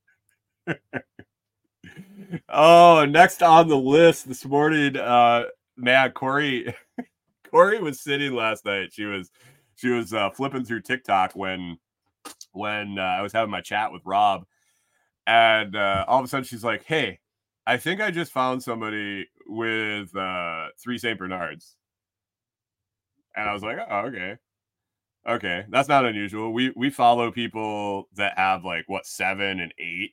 oh, 2.48 3.06
next 3.08 3.42
on 3.42 3.68
the 3.68 3.76
list 3.76 4.28
this 4.28 4.44
morning, 4.44 4.96
uh 4.96 5.44
man, 5.76 6.12
Kori 6.12 6.74
Kori 7.50 7.80
was 7.80 8.00
sitting 8.00 8.34
last 8.34 8.64
night. 8.64 8.92
She 8.92 9.04
was 9.04 9.30
she 9.76 9.88
was 9.88 10.12
uh, 10.12 10.30
flipping 10.30 10.64
through 10.64 10.82
TikTok 10.82 11.32
when 11.34 11.78
when 12.52 12.98
uh, 12.98 13.02
I 13.02 13.22
was 13.22 13.32
having 13.32 13.50
my 13.50 13.60
chat 13.60 13.92
with 13.92 14.02
Rob, 14.04 14.44
and 15.26 15.76
uh, 15.76 16.04
all 16.08 16.18
of 16.20 16.24
a 16.24 16.28
sudden 16.28 16.44
she's 16.44 16.64
like, 16.64 16.84
"Hey, 16.84 17.20
I 17.66 17.76
think 17.76 18.00
I 18.00 18.10
just 18.10 18.32
found 18.32 18.62
somebody 18.62 19.28
with 19.46 20.14
uh, 20.16 20.68
three 20.82 20.98
Saint 20.98 21.18
Bernards," 21.18 21.76
and 23.36 23.48
I 23.48 23.52
was 23.52 23.62
like, 23.62 23.78
"Oh, 23.88 23.98
okay." 24.06 24.36
Okay, 25.26 25.64
that's 25.70 25.88
not 25.88 26.04
unusual. 26.04 26.52
We 26.52 26.72
we 26.76 26.90
follow 26.90 27.30
people 27.32 28.08
that 28.16 28.36
have 28.36 28.64
like 28.64 28.84
what 28.88 29.06
seven 29.06 29.58
and 29.60 29.72
eight 29.78 30.12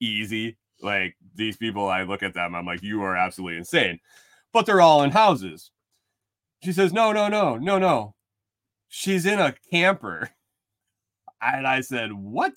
easy. 0.00 0.56
Like 0.82 1.16
these 1.34 1.56
people, 1.56 1.88
I 1.88 2.02
look 2.02 2.22
at 2.22 2.34
them, 2.34 2.54
I'm 2.54 2.66
like, 2.66 2.82
you 2.82 3.02
are 3.02 3.16
absolutely 3.16 3.58
insane. 3.58 3.98
But 4.52 4.66
they're 4.66 4.80
all 4.80 5.02
in 5.02 5.10
houses. 5.10 5.70
She 6.62 6.72
says, 6.72 6.92
no, 6.92 7.12
no, 7.12 7.28
no, 7.28 7.56
no, 7.56 7.78
no. 7.78 8.14
She's 8.88 9.26
in 9.26 9.38
a 9.38 9.54
camper. 9.70 10.30
And 11.42 11.66
I 11.66 11.82
said, 11.82 12.14
what? 12.14 12.54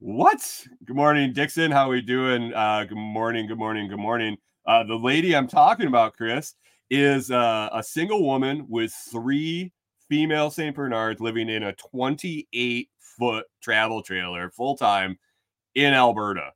What? 0.00 0.66
Good 0.84 0.96
morning, 0.96 1.32
Dixon. 1.32 1.70
How 1.70 1.86
are 1.86 1.90
we 1.90 2.02
doing? 2.02 2.52
Uh, 2.52 2.84
good 2.88 2.98
morning. 2.98 3.46
Good 3.46 3.56
morning. 3.56 3.88
Good 3.88 4.00
morning. 4.00 4.36
Uh, 4.66 4.82
the 4.82 4.96
lady 4.96 5.34
I'm 5.34 5.46
talking 5.46 5.86
about, 5.86 6.14
Chris, 6.14 6.54
is 6.90 7.30
uh, 7.30 7.70
a 7.72 7.82
single 7.82 8.24
woman 8.24 8.66
with 8.68 8.92
three 9.10 9.72
female 10.08 10.50
St. 10.50 10.74
Bernards 10.74 11.20
living 11.20 11.48
in 11.48 11.62
a 11.62 11.72
28 11.74 12.88
foot 12.98 13.46
travel 13.62 14.02
trailer 14.02 14.50
full 14.50 14.76
time 14.76 15.18
in 15.74 15.94
Alberta. 15.94 16.52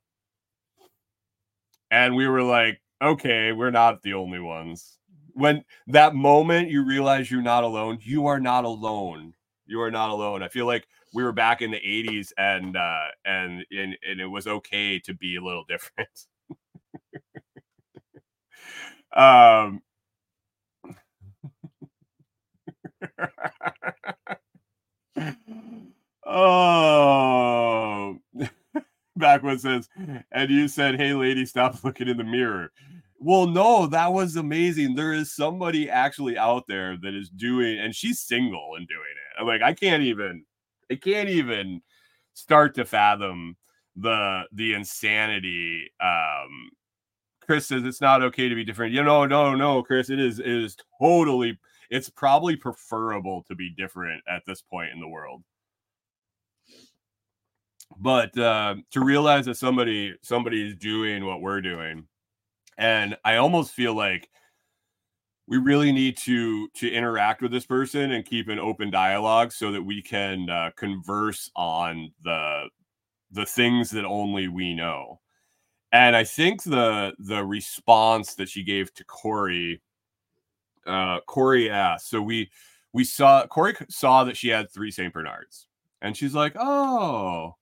And 1.91 2.15
we 2.15 2.27
were 2.27 2.43
like, 2.43 2.81
okay, 3.01 3.51
we're 3.51 3.71
not 3.71 4.01
the 4.01 4.13
only 4.13 4.39
ones. 4.39 4.97
When 5.33 5.63
that 5.87 6.15
moment 6.15 6.69
you 6.69 6.83
realize 6.83 7.29
you're 7.29 7.41
not 7.41 7.63
alone, 7.63 7.99
you 8.01 8.27
are 8.27 8.39
not 8.39 8.65
alone. 8.65 9.33
You 9.65 9.81
are 9.81 9.91
not 9.91 10.09
alone. 10.09 10.41
I 10.43 10.47
feel 10.47 10.65
like 10.65 10.87
we 11.13 11.23
were 11.23 11.31
back 11.31 11.61
in 11.61 11.71
the 11.71 11.79
80s 11.79 12.31
and 12.37 12.75
uh 12.75 13.07
and 13.25 13.65
and, 13.71 13.97
and 14.07 14.19
it 14.21 14.27
was 14.27 14.47
okay 14.47 14.99
to 14.99 15.13
be 15.13 15.35
a 15.35 15.43
little 15.43 15.65
different. 15.69 16.09
um 19.15 19.81
oh 26.25 27.46
backward 29.37 29.61
says 29.61 29.89
and 30.31 30.49
you 30.49 30.67
said 30.67 30.95
hey 30.95 31.13
lady 31.13 31.45
stop 31.45 31.75
looking 31.83 32.07
in 32.07 32.17
the 32.17 32.23
mirror 32.23 32.71
well 33.19 33.47
no 33.47 33.87
that 33.87 34.13
was 34.13 34.35
amazing. 34.35 34.95
There 34.95 35.13
is 35.13 35.35
somebody 35.35 35.89
actually 35.89 36.37
out 36.37 36.65
there 36.67 36.97
that 36.97 37.15
is 37.15 37.29
doing 37.29 37.79
and 37.79 37.95
she's 37.95 38.19
single 38.19 38.71
and 38.75 38.87
doing 38.87 39.01
it. 39.01 39.41
I'm 39.41 39.47
like 39.47 39.61
i 39.61 39.73
can't 39.73 40.03
even 40.03 40.43
i 40.91 40.95
can't 40.95 41.29
even 41.29 41.81
start 42.33 42.75
to 42.75 42.85
fathom 42.85 43.55
the 43.95 44.43
the 44.51 44.73
insanity 44.73 45.91
um 45.99 46.69
chris 47.41 47.67
says 47.67 47.83
it's 47.83 48.01
not 48.01 48.21
okay 48.21 48.49
to 48.49 48.55
be 48.55 48.63
different. 48.63 48.93
You 48.93 49.03
know 49.03 49.25
no 49.25 49.55
no 49.55 49.81
chris 49.83 50.09
it 50.09 50.19
is 50.19 50.39
it 50.39 50.47
is 50.47 50.77
totally 50.99 51.57
it's 51.89 52.09
probably 52.09 52.55
preferable 52.55 53.43
to 53.47 53.55
be 53.55 53.71
different 53.75 54.21
at 54.29 54.43
this 54.45 54.61
point 54.61 54.91
in 54.93 54.99
the 54.99 55.07
world 55.07 55.43
but 57.99 58.37
uh, 58.37 58.75
to 58.91 59.03
realize 59.03 59.45
that 59.45 59.57
somebody 59.57 60.15
somebody 60.21 60.67
is 60.67 60.75
doing 60.75 61.25
what 61.25 61.41
we're 61.41 61.61
doing 61.61 62.05
and 62.77 63.17
i 63.25 63.35
almost 63.37 63.71
feel 63.71 63.93
like 63.93 64.29
we 65.47 65.57
really 65.57 65.91
need 65.91 66.17
to 66.17 66.67
to 66.69 66.91
interact 66.91 67.41
with 67.41 67.51
this 67.51 67.65
person 67.65 68.11
and 68.11 68.25
keep 68.25 68.49
an 68.49 68.59
open 68.59 68.91
dialogue 68.91 69.51
so 69.51 69.71
that 69.71 69.81
we 69.81 70.01
can 70.01 70.49
uh, 70.49 70.69
converse 70.75 71.49
on 71.55 72.11
the 72.23 72.69
the 73.31 73.45
things 73.45 73.89
that 73.91 74.05
only 74.05 74.47
we 74.47 74.73
know. 74.73 75.19
And 75.93 76.15
i 76.15 76.23
think 76.23 76.63
the 76.63 77.13
the 77.17 77.43
response 77.43 78.35
that 78.35 78.49
she 78.49 78.63
gave 78.63 78.93
to 78.95 79.05
Kori 79.05 79.81
uh 80.85 81.21
Kori 81.25 81.69
asked 81.69 82.09
so 82.09 82.21
we 82.21 82.51
we 82.93 83.05
saw 83.05 83.47
Kori 83.47 83.73
saw 83.89 84.25
that 84.25 84.35
she 84.35 84.49
had 84.49 84.69
three 84.69 84.91
saint 84.91 85.13
bernards 85.13 85.67
and 86.01 86.15
she's 86.15 86.35
like 86.35 86.53
oh 86.59 87.55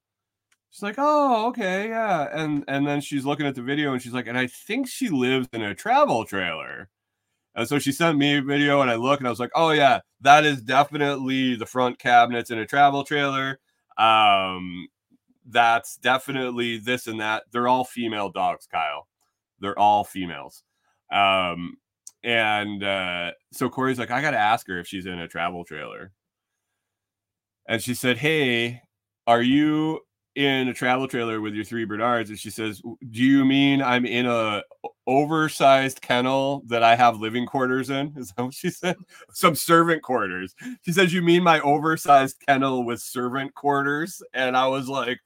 she's 0.76 0.84
like 0.84 0.96
oh 0.98 1.48
okay 1.48 1.88
yeah 1.88 2.28
and 2.34 2.66
and 2.68 2.86
then 2.86 3.00
she's 3.00 3.26
looking 3.26 3.46
at 3.46 3.56
the 3.56 3.62
video 3.62 3.94
and 3.94 4.02
she's 4.02 4.12
like 4.12 4.28
and 4.28 4.38
i 4.38 4.46
think 4.46 4.90
she 4.90 5.08
lives 5.08 5.48
in 5.54 5.62
a 5.62 5.74
travel 5.74 6.26
trailer. 6.26 6.90
And 7.58 7.70
so 7.70 7.80
she 7.80 7.94
sent 7.94 8.18
me 8.18 8.38
a 8.38 8.42
video 8.42 8.82
and 8.82 8.92
i 8.92 8.96
look 8.96 9.22
and 9.22 9.28
i 9.28 9.30
was 9.30 9.40
like 9.40 9.52
oh 9.56 9.72
yeah 9.72 10.02
that 10.20 10.44
is 10.44 10.62
definitely 10.62 11.56
the 11.56 11.66
front 11.66 11.98
cabinets 11.98 12.52
in 12.52 12.58
a 12.60 12.66
travel 12.66 13.06
trailer. 13.06 13.60
Um 13.98 14.90
that's 15.48 15.96
definitely 15.96 16.80
this 16.80 17.08
and 17.08 17.22
that. 17.22 17.44
They're 17.52 17.70
all 17.70 17.86
female 17.86 18.30
dogs 18.30 18.68
kyle. 18.70 19.08
They're 19.62 19.80
all 19.80 20.04
females. 20.04 20.64
Um 21.10 21.78
and 22.22 22.84
uh 22.84 23.32
so 23.54 23.70
Kori's 23.70 24.00
like 24.00 24.12
i 24.12 24.22
gotta 24.22 24.38
ask 24.38 24.68
her 24.68 24.78
if 24.78 24.88
she's 24.88 25.06
in 25.06 25.20
a 25.20 25.28
travel 25.30 25.64
trailer. 25.64 26.12
And 27.66 27.82
she 27.82 27.94
said 27.94 28.18
hey 28.18 28.82
are 29.26 29.42
you 29.42 30.02
in 30.36 30.68
a 30.68 30.74
travel 30.74 31.08
trailer 31.08 31.40
with 31.40 31.54
your 31.54 31.64
three 31.64 31.86
Bernards, 31.86 32.30
and 32.30 32.38
she 32.40 32.50
says, 32.50 32.82
"Do 32.82 33.24
you 33.24 33.46
mean 33.46 33.82
I'm 33.82 34.06
in 34.06 34.26
a 34.26 34.64
oversized 35.08 36.02
kennel 36.02 36.64
that 36.68 36.84
I 36.84 36.96
have 36.96 37.20
living 37.20 37.46
quarters 37.46 37.90
in?" 37.90 38.14
Is 38.18 38.34
that 38.36 38.44
what 38.44 38.54
she 38.54 38.70
said? 38.70 38.98
Some 39.32 39.56
servant 39.56 40.04
quarters. 40.04 40.54
She 40.84 40.92
says, 40.92 41.14
"You 41.14 41.22
mean 41.22 41.44
my 41.44 41.62
oversized 41.62 42.38
kennel 42.48 42.86
with 42.86 43.02
servant 43.02 43.54
quarters?" 43.56 44.22
And 44.34 44.58
I 44.58 44.68
was 44.68 44.90
like, 44.90 45.20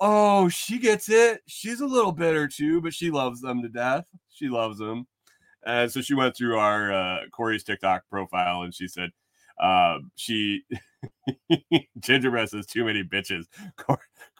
"Oh, 0.00 0.48
she 0.48 0.78
gets 0.78 1.08
it. 1.08 1.42
She's 1.46 1.80
a 1.80 1.86
little 1.86 2.12
bitter 2.12 2.48
too, 2.48 2.80
but 2.82 2.94
she 2.94 3.10
loves 3.10 3.40
them 3.40 3.62
to 3.62 3.68
death. 3.68 4.04
She 4.30 4.48
loves 4.48 4.78
them." 4.78 5.06
And 5.64 5.92
so 5.92 6.00
she 6.00 6.14
went 6.14 6.36
through 6.36 6.58
our 6.58 6.92
uh, 6.92 7.18
Kori's 7.32 7.64
TikTok 7.64 8.04
profile, 8.10 8.62
and 8.62 8.74
she 8.74 8.88
said, 8.88 9.10
uh, 9.62 9.98
"She." 10.16 10.64
Gingerbread 12.00 12.48
says 12.48 12.66
too 12.66 12.84
many 12.84 13.02
bitches. 13.02 13.46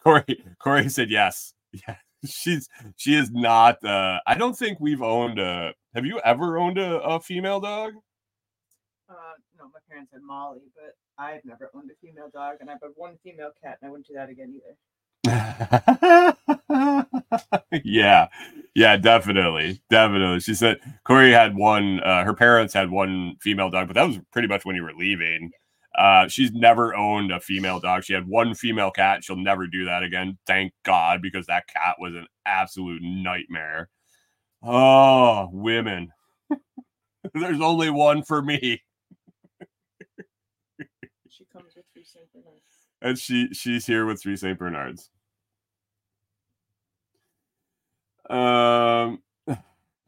Kori, 0.03 0.43
Kori, 0.59 0.89
said 0.89 1.09
yes. 1.09 1.53
Yeah, 1.73 1.95
she's 2.25 2.67
she 2.97 3.15
is 3.15 3.31
not. 3.31 3.83
Uh, 3.83 4.19
I 4.27 4.35
don't 4.35 4.57
think 4.57 4.79
we've 4.79 5.01
owned 5.01 5.39
a. 5.39 5.73
Have 5.95 6.05
you 6.05 6.19
ever 6.19 6.57
owned 6.57 6.77
a, 6.77 6.99
a 7.01 7.19
female 7.19 7.59
dog? 7.59 7.93
Uh, 9.09 9.13
no, 9.57 9.65
my 9.73 9.79
parents 9.89 10.11
had 10.11 10.21
Molly, 10.21 10.61
but 10.75 10.95
I've 11.17 11.43
never 11.45 11.69
owned 11.75 11.89
a 11.91 11.95
female 12.05 12.29
dog, 12.33 12.57
and 12.61 12.69
I've 12.69 12.81
had 12.81 12.91
one 12.95 13.17
female 13.23 13.51
cat, 13.63 13.77
and 13.81 13.87
I 13.87 13.91
wouldn't 13.91 14.07
do 14.07 14.13
that 14.15 14.29
again 14.29 14.53
either. 14.55 14.75
yeah, 17.83 18.27
yeah, 18.75 18.97
definitely, 18.97 19.81
definitely. 19.89 20.39
She 20.39 20.55
said 20.55 20.79
Kori 21.03 21.31
had 21.31 21.55
one. 21.55 21.99
Uh, 22.01 22.23
her 22.23 22.33
parents 22.33 22.73
had 22.73 22.89
one 22.89 23.35
female 23.39 23.69
dog, 23.69 23.87
but 23.87 23.93
that 23.95 24.07
was 24.07 24.19
pretty 24.33 24.47
much 24.47 24.65
when 24.65 24.75
you 24.75 24.83
were 24.83 24.93
leaving. 24.97 25.51
Uh, 25.97 26.27
she's 26.27 26.51
never 26.53 26.95
owned 26.95 27.31
a 27.31 27.39
female 27.39 27.79
dog. 27.79 28.03
She 28.03 28.13
had 28.13 28.27
one 28.27 28.55
female 28.55 28.91
cat. 28.91 29.23
She'll 29.23 29.35
never 29.35 29.67
do 29.67 29.85
that 29.85 30.03
again. 30.03 30.37
Thank 30.47 30.73
God, 30.83 31.21
because 31.21 31.47
that 31.47 31.67
cat 31.67 31.95
was 31.99 32.15
an 32.15 32.27
absolute 32.45 33.01
nightmare. 33.03 33.89
Oh, 34.63 35.49
women. 35.51 36.11
There's 37.33 37.61
only 37.61 37.89
one 37.89 38.23
for 38.23 38.41
me. 38.41 38.81
She 41.29 41.45
comes 41.51 41.73
with 41.75 41.85
three 41.93 42.03
Saint 42.03 42.31
Bernards. 42.31 42.61
And 43.01 43.17
she 43.17 43.53
she's 43.53 43.85
here 43.85 44.05
with 44.05 44.21
three 44.21 44.37
St. 44.37 44.57
Bernards. 44.59 45.09
Um 48.29 49.21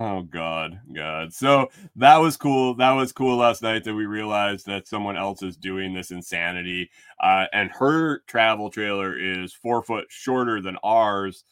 Oh 0.03 0.23
God, 0.23 0.81
God. 0.93 1.33
So 1.33 1.69
that 1.95 2.17
was 2.17 2.35
cool. 2.35 2.75
That 2.75 2.91
was 2.91 3.13
cool 3.13 3.37
last 3.37 3.61
night 3.61 3.85
that 3.85 3.95
we 3.95 4.05
realized 4.05 4.65
that 4.65 4.87
someone 4.87 5.15
else 5.17 5.41
is 5.43 5.55
doing 5.55 5.93
this 5.93 6.11
insanity. 6.11 6.91
Uh, 7.21 7.45
and 7.53 7.71
her 7.71 8.19
travel 8.27 8.69
trailer 8.69 9.17
is 9.17 9.53
four 9.53 9.81
foot 9.83 10.07
shorter 10.09 10.61
than 10.61 10.77
ours, 10.83 11.45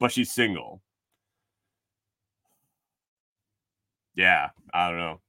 but 0.00 0.12
she's 0.12 0.32
single. 0.32 0.82
Yeah, 4.14 4.50
I 4.72 4.90
don't 4.90 4.98
know. 4.98 5.20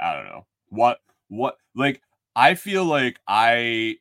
I 0.00 0.14
don't 0.14 0.26
know. 0.26 0.46
What 0.70 1.00
what 1.28 1.58
like 1.76 2.02
I 2.36 2.54
feel 2.54 2.84
like 2.84 3.20
I 3.28 3.98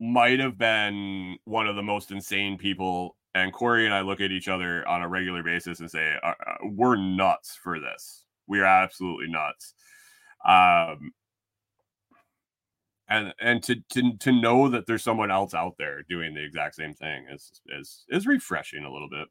might 0.00 0.40
have 0.40 0.58
been 0.58 1.38
one 1.44 1.66
of 1.66 1.76
the 1.76 1.82
most 1.82 2.10
insane 2.10 2.58
people 2.58 3.16
and 3.34 3.52
Kori 3.52 3.86
and 3.86 3.94
I 3.94 4.02
look 4.02 4.20
at 4.20 4.30
each 4.32 4.48
other 4.48 4.86
on 4.86 5.02
a 5.02 5.08
regular 5.08 5.42
basis 5.42 5.80
and 5.80 5.90
say, 5.90 6.14
uh, 6.22 6.34
uh, 6.46 6.54
"We're 6.64 6.96
nuts 6.96 7.56
for 7.62 7.80
this. 7.80 8.24
We 8.46 8.60
are 8.60 8.64
absolutely 8.66 9.28
nuts." 9.28 9.74
Um, 10.46 11.12
and 13.08 13.34
and 13.40 13.62
to 13.64 13.76
to 13.90 14.16
to 14.18 14.32
know 14.32 14.68
that 14.68 14.86
there's 14.86 15.04
someone 15.04 15.30
else 15.30 15.54
out 15.54 15.76
there 15.78 16.02
doing 16.08 16.34
the 16.34 16.42
exact 16.44 16.74
same 16.76 16.94
thing 16.94 17.26
is 17.30 17.60
is 17.68 18.04
is 18.08 18.26
refreshing 18.26 18.84
a 18.84 18.92
little 18.92 19.08
bit. 19.08 19.28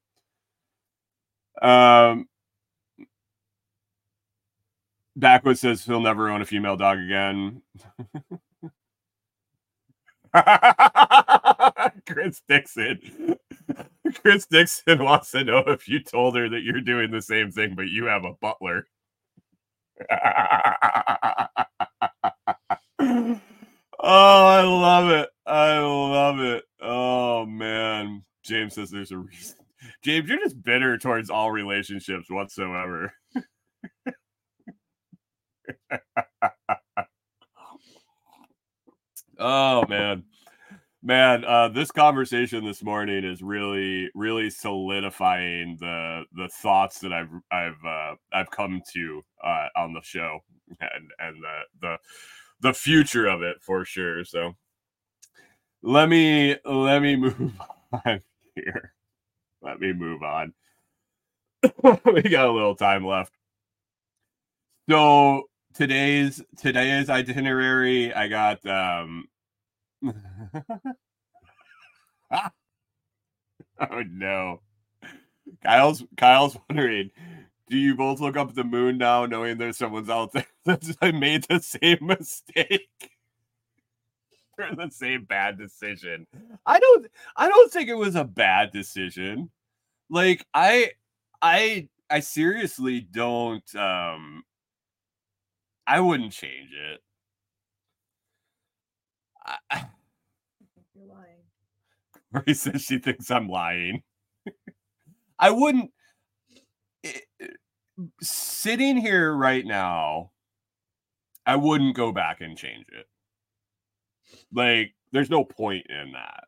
Um, 1.68 2.28
Backwood 5.16 5.58
says 5.58 5.84
he'll 5.86 6.00
never 6.02 6.30
own 6.30 6.42
a 6.42 6.46
female 6.46 6.78
dog 6.78 7.00
again. 7.00 7.62
Chris 12.08 12.42
Dixon. 12.48 13.38
Chris 14.22 14.46
Dixon 14.46 15.00
wants 15.04 15.32
to 15.32 15.44
know 15.44 15.60
if 15.68 15.88
you 15.88 16.02
told 16.02 16.36
her 16.36 16.50
that 16.50 16.64
you're 16.64 16.82
doing 16.82 17.12
the 17.12 17.22
same 17.22 17.52
thing, 17.52 17.76
but 17.76 17.88
you 17.88 18.06
have 18.06 18.24
a 18.24 18.34
butler. 18.34 18.88
oh, 20.12 20.18
I 24.00 24.62
love 24.62 25.10
it. 25.10 25.30
I 25.46 25.80
love 25.80 26.40
it. 26.40 26.64
Oh 26.82 27.46
man. 27.46 28.24
James 28.44 28.76
says 28.76 28.90
there's 28.90 29.12
a 29.12 29.18
reason. 29.18 29.58
James, 30.04 30.30
you're 30.30 30.40
just 30.40 30.62
bitter 30.62 30.98
towards 30.98 31.30
all 31.30 31.52
relationships 31.52 32.30
whatsoever. 32.30 33.14
oh 39.40 39.86
man. 39.88 40.24
Man, 41.04 41.44
uh, 41.46 41.68
this 41.70 41.90
conversation 41.90 42.64
this 42.64 42.84
morning 42.84 43.24
is 43.24 43.42
really, 43.42 44.12
really 44.14 44.52
solidifying 44.52 45.78
the 45.80 46.26
the 46.34 46.48
thoughts 46.48 47.00
that 47.00 47.12
I've 47.12 47.32
I've 47.52 47.84
uh, 47.84 48.16
I've 48.32 48.52
come 48.52 48.84
to 48.94 49.24
uh, 49.44 49.68
on 49.76 49.94
the 49.94 50.02
show 50.04 50.42
and 50.80 51.10
and 51.18 51.42
the 51.42 51.60
the 51.82 51.98
the 52.60 52.74
future 52.74 53.26
of 53.26 53.42
it 53.42 53.58
for 53.62 53.84
sure. 53.84 54.24
So 54.26 54.54
let 55.82 56.08
me 56.08 56.56
let 56.66 57.02
me 57.02 57.16
move 57.18 57.52
on 58.06 58.22
here. 58.54 58.94
Let 59.64 59.80
me 59.80 59.94
move 59.94 60.22
on. 60.22 60.54
we 62.14 62.22
got 62.22 62.48
a 62.48 62.52
little 62.52 62.76
time 62.76 63.08
left. 63.08 63.34
So 64.88 65.50
today's 65.74 66.44
today's 66.58 67.10
itinerary, 67.10 68.14
I 68.14 68.28
got 68.28 68.64
um 68.68 69.26
oh 72.34 74.04
no. 74.10 74.62
Kyle's 75.64 76.04
Kyle's 76.18 76.58
wondering, 76.70 77.12
do 77.70 77.78
you 77.78 77.96
both 77.96 78.20
look 78.20 78.38
up 78.38 78.54
the 78.54 78.64
moon 78.64 78.98
now 78.98 79.26
knowing 79.26 79.58
there's 79.58 79.78
someone's 79.78 80.10
out 80.10 80.32
there 80.34 80.46
that's 80.66 80.96
made 81.02 81.46
the 81.50 81.60
same 81.62 82.00
mistake? 82.02 83.12
or 84.60 84.76
the 84.76 84.92
same 84.92 85.26
bad 85.26 85.58
decision. 85.58 86.28
I 86.66 86.80
don't 86.80 87.08
I 87.36 87.48
don't 87.48 87.72
think 87.72 87.90
it 87.90 87.96
was 87.96 88.16
a 88.16 88.24
bad 88.24 88.72
decision. 88.72 89.50
Like 90.10 90.46
I 90.54 90.92
I 91.42 91.90
I 92.10 92.20
seriously 92.20 93.00
don't 93.02 93.76
um 93.76 94.44
I 95.88 96.00
wouldn't 96.00 96.34
change 96.34 96.72
it. 96.74 97.02
I, 99.46 99.86
You're 100.96 101.08
lying. 101.08 101.42
Marie 102.32 102.54
says 102.54 102.82
she 102.84 103.00
thinks 103.00 103.30
I'm 103.32 103.48
lying. 103.50 104.04
I 105.40 105.50
wouldn't. 105.52 105.92
it- 107.04 107.26
it- 107.40 107.58
sitting 108.22 108.98
here 108.98 109.32
right 109.36 109.66
now, 109.66 110.32
I 111.46 111.56
wouldn't 111.56 111.96
go 111.96 112.12
back 112.12 112.42
and 112.42 112.58
change 112.58 112.86
it. 112.92 113.06
Like, 114.54 114.94
there's 115.12 115.30
no 115.30 115.44
point 115.44 115.86
in 115.90 116.14
that. 116.14 116.46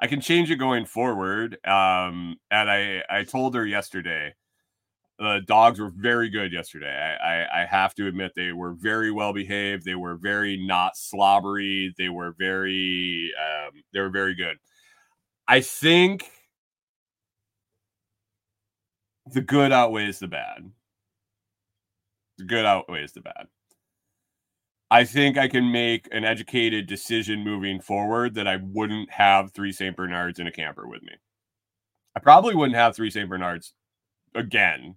I 0.00 0.06
can 0.08 0.20
change 0.20 0.50
it 0.50 0.56
going 0.56 0.86
forward. 0.86 1.54
Um, 1.66 2.36
and 2.50 2.70
I 2.70 3.02
I 3.10 3.24
told 3.24 3.54
her 3.54 3.66
yesterday. 3.66 4.34
The 5.18 5.40
dogs 5.46 5.80
were 5.80 5.92
very 5.96 6.28
good 6.28 6.52
yesterday. 6.52 6.92
I, 6.92 7.36
I, 7.44 7.62
I 7.62 7.66
have 7.66 7.94
to 7.94 8.06
admit 8.06 8.32
they 8.36 8.52
were 8.52 8.74
very 8.74 9.10
well 9.10 9.32
behaved. 9.32 9.84
They 9.84 9.94
were 9.94 10.16
very 10.16 10.58
not 10.58 10.96
slobbery. 10.96 11.94
They 11.96 12.10
were 12.10 12.34
very 12.38 13.32
um, 13.40 13.82
they 13.94 14.00
were 14.00 14.10
very 14.10 14.34
good. 14.34 14.58
I 15.48 15.60
think 15.60 16.30
the 19.32 19.40
good 19.40 19.72
outweighs 19.72 20.18
the 20.18 20.28
bad. 20.28 20.70
The 22.38 22.44
good 22.44 22.66
outweighs 22.66 23.12
the 23.12 23.22
bad. 23.22 23.46
I 24.90 25.04
think 25.04 25.36
I 25.36 25.48
can 25.48 25.72
make 25.72 26.08
an 26.12 26.24
educated 26.24 26.86
decision 26.86 27.42
moving 27.42 27.80
forward 27.80 28.34
that 28.34 28.46
I 28.46 28.58
wouldn't 28.62 29.10
have 29.10 29.52
three 29.52 29.72
St. 29.72 29.96
Bernards 29.96 30.38
in 30.38 30.46
a 30.46 30.52
camper 30.52 30.86
with 30.86 31.02
me. 31.02 31.12
I 32.14 32.20
probably 32.20 32.54
wouldn't 32.54 32.76
have 32.76 32.94
three 32.94 33.10
St. 33.10 33.28
Bernards 33.28 33.74
again. 34.34 34.96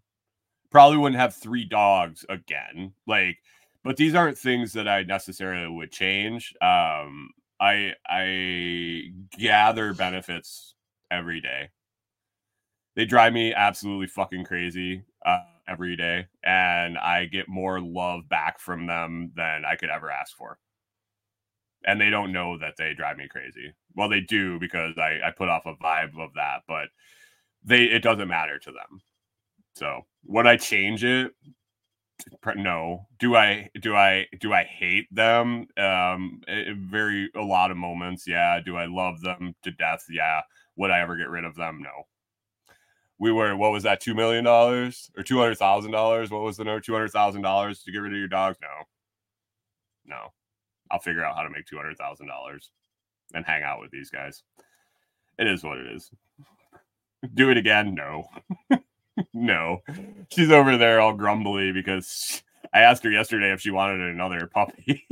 Probably 0.72 0.98
wouldn't 0.98 1.20
have 1.20 1.36
three 1.36 1.66
dogs 1.66 2.26
again. 2.30 2.94
Like, 3.08 3.38
but 3.84 3.98
these 3.98 4.14
aren't 4.14 4.38
things 4.38 4.74
that 4.74 4.88
I 4.88 5.04
necessarily 5.04 5.68
would 5.68 5.92
change. 5.92 6.54
Um, 6.62 7.32
I 7.60 7.94
I 8.08 9.12
gather 9.38 9.94
benefits 9.94 10.76
every 11.12 11.42
day. 11.42 11.70
They 12.96 13.06
drive 13.06 13.34
me 13.34 13.54
absolutely 13.54 14.08
fucking 14.08 14.44
crazy 14.46 15.04
uh, 15.26 15.40
every 15.68 15.96
day, 15.96 16.28
and 16.44 16.98
I 16.98 17.26
get 17.26 17.48
more 17.48 17.80
love 17.82 18.28
back 18.30 18.60
from 18.60 18.86
them 18.88 19.32
than 19.36 19.66
I 19.66 19.76
could 19.76 19.90
ever 19.90 20.12
ask 20.12 20.36
for. 20.36 20.60
And 21.86 22.00
they 22.00 22.10
don't 22.10 22.32
know 22.34 22.58
that 22.58 22.76
they 22.78 22.94
drive 22.94 23.18
me 23.18 23.28
crazy. 23.28 23.74
Well, 23.96 24.10
they 24.10 24.22
do 24.22 24.60
because 24.60 24.98
I, 24.98 25.20
I 25.26 25.32
put 25.32 25.50
off 25.50 25.66
a 25.66 25.76
vibe 25.76 26.18
of 26.20 26.34
that, 26.36 26.64
but 26.68 26.90
they 27.64 27.86
it 27.86 28.04
doesn't 28.04 28.28
matter 28.28 28.60
to 28.60 28.72
them. 28.72 29.02
So 29.80 30.02
would 30.26 30.46
I 30.46 30.58
change 30.58 31.06
it? 31.06 31.32
No. 32.58 33.08
Do 33.18 33.36
I 33.38 33.70
do 33.82 33.96
I 33.96 34.26
do 34.42 34.52
I 34.52 34.66
hate 34.66 35.08
them? 35.10 35.68
Um 35.78 36.42
i- 36.50 36.74
very 36.78 37.30
a 37.34 37.42
lot 37.42 37.72
of 37.72 37.78
moments. 37.78 38.28
Yeah. 38.28 38.60
Do 38.60 38.76
I 38.76 38.88
love 38.88 39.22
them 39.22 39.56
to 39.64 39.72
death? 39.72 40.04
Yeah. 40.10 40.42
Would 40.76 40.92
I 40.92 41.00
ever 41.00 41.16
get 41.16 41.30
rid 41.30 41.46
of 41.46 41.56
them? 41.56 41.82
No. 41.82 42.04
We 43.20 43.32
were 43.32 43.56
what 43.56 43.72
was 43.72 43.84
that, 43.84 44.02
two 44.02 44.14
million 44.14 44.44
dollars 44.44 45.10
or 45.16 45.24
two 45.24 45.40
hundred 45.40 45.56
thousand 45.56 45.92
dollars? 45.92 46.30
What 46.30 46.42
was 46.42 46.58
the 46.58 46.66
number? 46.66 46.82
Two 46.82 46.94
hundred 46.94 47.12
thousand 47.12 47.42
dollars 47.44 47.82
to 47.84 47.92
get 47.94 48.00
rid 48.00 48.12
of 48.12 48.20
your 48.20 48.28
dogs? 48.28 48.58
No. 48.62 48.68
No. 50.06 50.34
I'll 50.92 51.00
figure 51.00 51.24
out 51.24 51.38
how 51.38 51.44
to 51.44 51.50
make 51.50 51.66
two 51.68 51.78
hundred 51.78 51.98
thousand 51.98 52.28
dollars 52.28 52.72
and 53.34 53.46
hang 53.46 53.64
out 53.64 53.80
with 53.80 53.92
these 53.92 54.10
guys. 54.10 54.44
It 55.38 55.48
is 55.48 55.64
what 55.64 55.78
it 55.78 55.88
is. 55.88 56.12
Do 57.34 57.50
it 57.50 57.58
again? 57.58 57.96
No. 57.96 58.26
no. 59.34 59.80
She's 60.32 60.52
over 60.52 60.78
there 60.78 61.00
all 61.02 61.14
grumbly 61.14 61.72
because 61.72 62.44
I 62.74 62.80
asked 62.80 63.04
her 63.04 63.12
yesterday 63.12 63.52
if 63.52 63.62
she 63.62 63.72
wanted 63.72 64.02
another 64.02 64.50
puppy. 64.54 65.06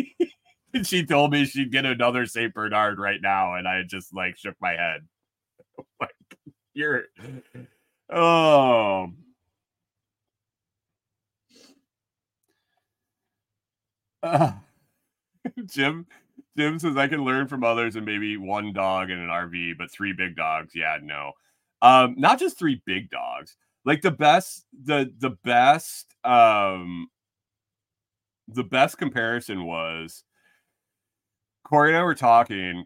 and 0.74 0.86
she 0.86 1.06
told 1.06 1.32
me 1.32 1.46
she'd 1.46 1.72
get 1.72 1.86
another 1.86 2.26
St. 2.26 2.54
Bernard 2.54 3.00
right 3.00 3.22
now. 3.22 3.56
And 3.56 3.68
I 3.68 3.84
just 3.84 4.14
like 4.14 4.38
shook 4.38 4.56
my 4.62 4.74
head. 4.74 5.02
like, 6.02 6.12
you're 6.74 7.04
oh 8.12 9.12
Uh, 14.24 14.52
Jim 15.66 16.08
Jim 16.58 16.80
says 16.80 16.98
I 16.98 17.08
can 17.08 17.24
learn 17.24 17.48
from 17.48 17.64
others 17.64 17.96
and 17.96 18.06
maybe 18.06 18.36
one 18.36 18.74
dog 18.74 19.12
in 19.12 19.20
an 19.20 19.30
RV, 19.30 19.78
but 19.78 19.92
three 19.92 20.12
big 20.12 20.36
dogs, 20.36 20.74
yeah, 20.76 20.98
no. 21.02 21.34
Um, 21.84 22.16
not 22.18 22.40
just 22.40 22.58
three 22.58 22.82
big 22.86 23.12
dogs. 23.12 23.56
Like 23.88 24.02
the 24.02 24.12
best, 24.12 24.66
the 24.84 25.10
the 25.18 25.30
best, 25.46 26.14
um, 26.26 27.08
the 28.50 28.66
best 28.66 28.98
comparison 28.98 29.64
was 29.64 30.26
Kori 31.64 31.92
and 31.92 31.98
I 31.98 32.04
were 32.04 32.14
talking, 32.14 32.86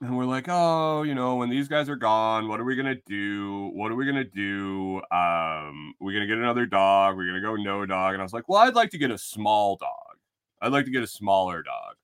and 0.00 0.16
we're 0.16 0.24
like, 0.24 0.46
oh, 0.48 1.02
you 1.02 1.14
know, 1.14 1.36
when 1.36 1.50
these 1.50 1.68
guys 1.68 1.90
are 1.90 1.96
gone, 1.96 2.48
what 2.48 2.58
are 2.58 2.64
we 2.64 2.74
gonna 2.74 2.96
do? 3.04 3.70
What 3.74 3.92
are 3.92 3.96
we 3.96 4.06
gonna 4.06 4.24
do? 4.24 5.02
Um, 5.12 5.92
we're 6.00 6.14
gonna 6.14 6.26
get 6.26 6.38
another 6.38 6.64
dog. 6.64 7.18
We're 7.18 7.26
gonna 7.26 7.42
go 7.42 7.56
no 7.56 7.84
dog. 7.84 8.14
And 8.14 8.22
I 8.22 8.24
was 8.24 8.32
like, 8.32 8.48
well, 8.48 8.60
I'd 8.62 8.74
like 8.74 8.88
to 8.92 8.98
get 8.98 9.10
a 9.10 9.18
small 9.18 9.76
dog. 9.76 10.16
I'd 10.62 10.72
like 10.72 10.86
to 10.86 10.90
get 10.90 11.02
a 11.02 11.06
smaller 11.06 11.62
dog. 11.62 11.96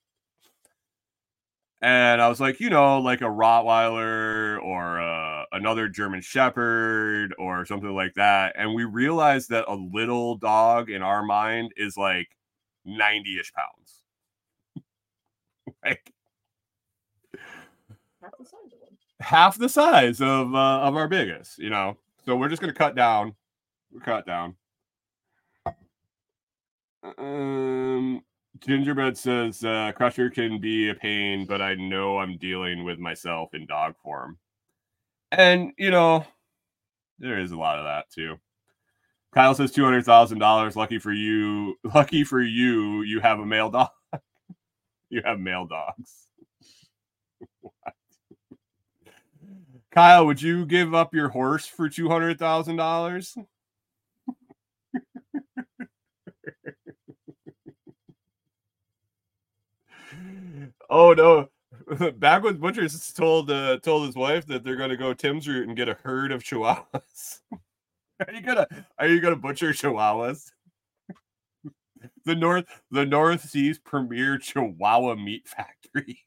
And 1.81 2.21
I 2.21 2.29
was 2.29 2.39
like, 2.39 2.61
you 2.61 2.69
know, 2.69 2.99
like 2.99 3.23
a 3.23 3.25
Rottweiler 3.25 4.63
or 4.63 5.01
uh, 5.01 5.24
another 5.55 5.89
German 5.89 6.21
Shepherd 6.21 7.35
or 7.39 7.65
something 7.67 7.95
like 7.95 8.15
that. 8.15 8.55
And 8.59 8.75
we 8.75 8.85
realized 8.85 9.51
that 9.51 9.65
a 9.69 9.75
little 9.75 10.37
dog 10.37 10.91
in 10.91 11.03
our 11.03 11.23
mind 11.25 11.73
is 11.77 11.97
like 11.97 12.29
90 12.85 13.41
ish 13.41 13.53
pounds. 13.55 14.03
like 15.85 16.13
Half 18.23 18.33
the 18.39 18.45
size 18.45 18.73
of 18.73 18.81
one. 18.81 18.99
half 19.21 19.59
the 19.59 19.69
size 19.69 20.21
of 20.21 20.55
uh, 20.55 20.81
of 20.81 20.97
our 20.97 21.09
biggest, 21.09 21.59
you 21.59 21.71
know. 21.71 21.97
So 22.27 22.37
we're 22.37 22.49
just 22.49 22.61
gonna 22.63 22.73
cut 22.75 22.95
down. 22.97 23.35
We 23.93 24.01
cut 24.01 24.27
down. 24.27 24.57
Um, 27.19 28.23
Gingerbread 28.61 29.17
says 29.19 29.63
uh, 29.65 29.93
Crusher 29.95 30.31
can 30.31 30.61
be 30.61 30.89
a 30.91 30.95
pain, 30.95 31.47
but 31.47 31.61
I 31.61 31.75
know 31.75 32.19
I'm 32.19 32.39
dealing 32.39 32.85
with 32.85 32.99
myself 32.99 33.55
in 33.55 33.67
dog 33.67 33.95
form, 34.03 34.39
and 35.39 35.73
you 35.79 35.91
know, 35.91 36.27
there 37.19 37.39
is 37.39 37.53
a 37.53 37.57
lot 37.57 37.79
of 37.79 37.85
that 37.85 38.11
too. 38.11 38.37
Kyle 39.33 39.55
says 39.55 39.73
two 39.73 39.85
hundred 39.85 40.05
thousand 40.05 40.39
dollars. 40.39 40.77
Lucky 40.77 40.99
for 40.99 41.13
you. 41.13 41.77
Lucky 41.95 42.25
for 42.25 42.41
you. 42.43 43.03
You 43.03 43.21
have 43.21 43.41
a 43.41 43.47
male 43.47 43.71
dog. 43.71 43.91
you 45.11 45.23
have 45.25 45.41
male 45.41 45.67
dogs. 45.67 46.29
Kyle, 49.91 50.27
would 50.27 50.43
you 50.43 50.67
give 50.67 50.95
up 50.95 51.15
your 51.15 51.29
horse 51.29 51.67
for 51.67 51.89
two 51.89 52.09
hundred 52.09 52.39
thousand 52.39 52.77
dollars? 52.77 53.37
oh 60.91 61.13
no! 61.13 61.49
Backwoods 62.17 62.59
Butchers 62.59 63.13
told 63.13 63.51
uh, 63.51 63.79
told 63.79 64.07
his 64.07 64.15
wife 64.15 64.47
that 64.47 64.65
they're 64.65 64.77
going 64.77 64.91
to 64.91 64.97
go 64.97 65.13
Tim's 65.13 65.49
route 65.49 65.67
and 65.67 65.77
get 65.77 65.89
a 65.89 65.95
herd 65.95 66.33
of 66.33 66.43
chihuahuas. 66.43 67.41
are 68.27 68.33
you 68.33 68.41
gonna 68.41 68.67
Are 68.99 69.07
you 69.07 69.21
gonna 69.21 69.37
butcher 69.37 69.71
chihuahuas? 69.71 70.51
the 72.25 72.35
North 72.35 72.67
the 72.91 73.05
North 73.05 73.49
Sea's 73.49 73.79
premier 73.79 74.39
Chihuahua 74.39 75.17
meat 75.17 75.49
factory. 75.49 76.21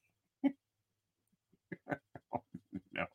oh, 0.45 2.41
no. 2.93 3.05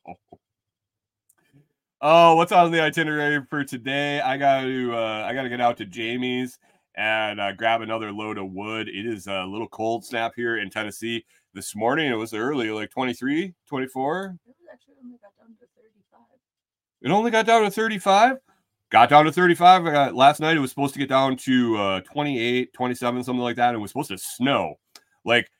Oh, 2.01 2.35
what's 2.35 2.51
on 2.51 2.71
the 2.71 2.81
itinerary 2.81 3.45
for 3.49 3.63
today? 3.63 4.19
I 4.19 4.37
got 4.37 4.61
to 4.61 4.93
uh, 4.93 5.25
I 5.25 5.33
got 5.33 5.43
to 5.43 5.49
get 5.49 5.61
out 5.61 5.77
to 5.77 5.85
Jamie's 5.85 6.59
and 6.95 7.39
uh, 7.39 7.53
grab 7.53 7.81
another 7.81 8.11
load 8.11 8.37
of 8.37 8.51
wood. 8.51 8.89
It 8.89 9.05
is 9.05 9.27
a 9.27 9.45
little 9.45 9.69
cold 9.69 10.03
snap 10.05 10.33
here 10.35 10.57
in 10.57 10.69
Tennessee. 10.69 11.25
This 11.53 11.75
morning 11.75 12.11
it 12.11 12.15
was 12.15 12.33
early, 12.33 12.71
like 12.71 12.89
23, 12.89 13.53
24. 13.67 14.25
It 14.25 14.47
was 14.47 14.55
actually 14.71 14.95
only 15.03 15.17
got 15.17 15.37
down 15.37 15.55
to 15.59 15.67
35. 15.75 16.21
It 17.01 17.11
only 17.11 17.31
got 17.31 17.45
down 17.45 17.63
to 17.63 17.69
35. 17.69 18.37
Got 18.89 19.09
down 19.09 19.25
to 19.25 19.31
35. 19.31 19.85
I 19.85 19.91
got, 19.91 20.15
last 20.15 20.39
night 20.39 20.57
it 20.57 20.59
was 20.59 20.71
supposed 20.71 20.93
to 20.93 20.99
get 20.99 21.09
down 21.09 21.37
to 21.37 21.77
uh, 21.77 22.01
28, 22.01 22.73
27, 22.73 23.23
something 23.23 23.43
like 23.43 23.55
that. 23.57 23.69
And 23.69 23.77
it 23.77 23.81
was 23.81 23.91
supposed 23.91 24.09
to 24.09 24.17
snow. 24.17 24.79
Like 25.25 25.51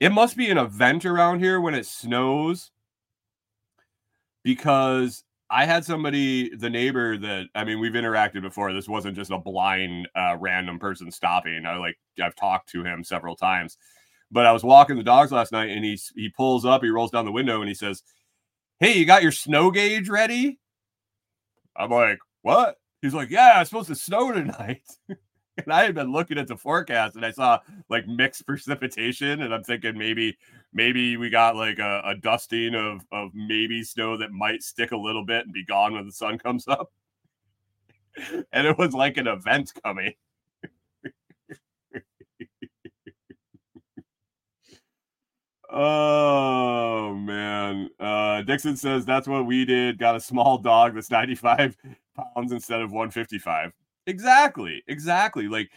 it 0.00 0.12
must 0.12 0.36
be 0.36 0.50
an 0.50 0.58
event 0.58 1.04
around 1.04 1.40
here 1.40 1.60
when 1.60 1.74
it 1.74 1.86
snows 1.86 2.70
because 4.44 5.24
I 5.50 5.64
had 5.64 5.84
somebody, 5.84 6.54
the 6.54 6.70
neighbor 6.70 7.16
that 7.18 7.46
I 7.54 7.64
mean, 7.64 7.80
we've 7.80 7.92
interacted 7.92 8.42
before. 8.42 8.72
This 8.72 8.88
wasn't 8.88 9.16
just 9.16 9.30
a 9.30 9.38
blind, 9.38 10.08
uh, 10.14 10.36
random 10.38 10.78
person 10.78 11.10
stopping. 11.10 11.66
I 11.66 11.76
like 11.76 11.98
I've 12.22 12.36
talked 12.36 12.70
to 12.70 12.84
him 12.84 13.02
several 13.02 13.34
times, 13.34 13.76
but 14.30 14.46
I 14.46 14.52
was 14.52 14.64
walking 14.64 14.96
the 14.96 15.02
dogs 15.02 15.32
last 15.32 15.52
night, 15.52 15.70
and 15.70 15.84
he 15.84 15.98
he 16.14 16.28
pulls 16.30 16.64
up, 16.64 16.82
he 16.82 16.90
rolls 16.90 17.10
down 17.10 17.24
the 17.24 17.32
window, 17.32 17.60
and 17.60 17.68
he 17.68 17.74
says, 17.74 18.02
"Hey, 18.80 18.98
you 18.98 19.06
got 19.06 19.22
your 19.22 19.32
snow 19.32 19.70
gauge 19.70 20.08
ready?" 20.08 20.58
I'm 21.76 21.90
like, 21.90 22.18
"What?" 22.42 22.76
He's 23.02 23.14
like, 23.14 23.30
"Yeah, 23.30 23.60
it's 23.60 23.70
supposed 23.70 23.88
to 23.88 23.94
snow 23.94 24.32
tonight." 24.32 24.82
and 25.08 25.72
I 25.72 25.84
had 25.84 25.94
been 25.94 26.12
looking 26.12 26.38
at 26.38 26.46
the 26.48 26.56
forecast, 26.56 27.16
and 27.16 27.24
I 27.24 27.30
saw 27.30 27.60
like 27.88 28.06
mixed 28.06 28.46
precipitation, 28.46 29.42
and 29.42 29.54
I'm 29.54 29.64
thinking 29.64 29.96
maybe 29.96 30.36
maybe 30.72 31.16
we 31.16 31.30
got 31.30 31.56
like 31.56 31.78
a, 31.78 32.02
a 32.04 32.14
dusting 32.16 32.74
of 32.74 33.02
of 33.12 33.30
maybe 33.34 33.82
snow 33.82 34.16
that 34.18 34.32
might 34.32 34.62
stick 34.62 34.92
a 34.92 34.96
little 34.96 35.24
bit 35.24 35.44
and 35.44 35.52
be 35.52 35.64
gone 35.64 35.94
when 35.94 36.06
the 36.06 36.12
sun 36.12 36.38
comes 36.38 36.68
up. 36.68 36.92
and 38.52 38.66
it 38.66 38.78
was 38.78 38.94
like 38.94 39.16
an 39.16 39.26
event 39.26 39.72
coming. 39.84 40.14
Oh 45.70 47.14
man. 47.14 47.90
Uh 48.00 48.42
Dixon 48.42 48.76
says 48.76 49.04
that's 49.04 49.28
what 49.28 49.46
we 49.46 49.64
did. 49.64 49.98
Got 49.98 50.16
a 50.16 50.20
small 50.20 50.58
dog 50.58 50.94
that's 50.94 51.10
95 51.10 51.76
pounds 52.16 52.52
instead 52.52 52.80
of 52.80 52.90
155. 52.90 53.72
Exactly. 54.06 54.82
Exactly. 54.86 55.48
Like 55.48 55.70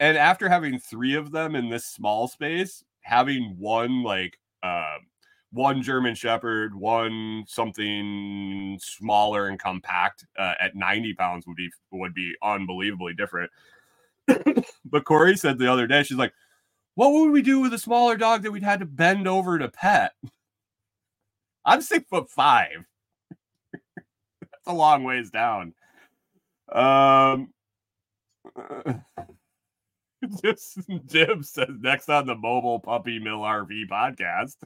and 0.00 0.16
after 0.18 0.48
having 0.48 0.78
three 0.78 1.14
of 1.14 1.30
them 1.30 1.54
in 1.54 1.68
this 1.70 1.86
small 1.86 2.28
space, 2.28 2.82
having 3.02 3.54
one 3.58 4.02
like 4.02 4.38
um 4.62 5.06
one 5.52 5.80
German 5.82 6.14
Shepherd, 6.14 6.74
one 6.74 7.44
something 7.46 8.78
smaller 8.82 9.46
and 9.48 9.58
compact 9.58 10.26
uh, 10.38 10.54
at 10.60 10.74
90 10.74 11.14
pounds 11.14 11.46
would 11.46 11.56
be 11.56 11.70
would 11.92 12.14
be 12.14 12.34
unbelievably 12.42 13.14
different. 13.14 13.50
but 14.84 15.04
Kori 15.04 15.36
said 15.36 15.58
the 15.58 15.72
other 15.72 15.86
day, 15.86 16.02
she's 16.02 16.18
like, 16.18 16.32
"What 16.96 17.12
would 17.12 17.30
we 17.30 17.42
do 17.42 17.60
with 17.60 17.72
a 17.72 17.78
smaller 17.78 18.16
dog 18.16 18.42
that 18.42 18.50
we'd 18.50 18.64
had 18.64 18.80
to 18.80 18.86
bend 18.86 19.28
over 19.28 19.58
to 19.58 19.68
pet?" 19.68 20.12
I'm 21.64 21.80
six 21.80 22.04
foot 22.08 22.28
five. 22.28 22.84
That's 23.70 24.66
a 24.66 24.74
long 24.74 25.04
ways 25.04 25.30
down. 25.30 25.74
Um, 26.72 27.52
just 30.42 30.78
Jim 31.06 31.42
says 31.42 31.70
next 31.80 32.08
on 32.08 32.26
the 32.26 32.34
mobile 32.34 32.80
puppy 32.80 33.18
mill 33.18 33.40
RV 33.40 33.88
podcast. 33.88 34.56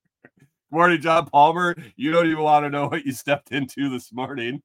morning, 0.70 1.00
John 1.00 1.26
Palmer. 1.26 1.76
You 1.96 2.12
don't 2.12 2.26
even 2.26 2.42
want 2.42 2.64
to 2.64 2.70
know 2.70 2.88
what 2.88 3.06
you 3.06 3.12
stepped 3.12 3.52
into 3.52 3.88
this 3.88 4.12
morning. 4.12 4.62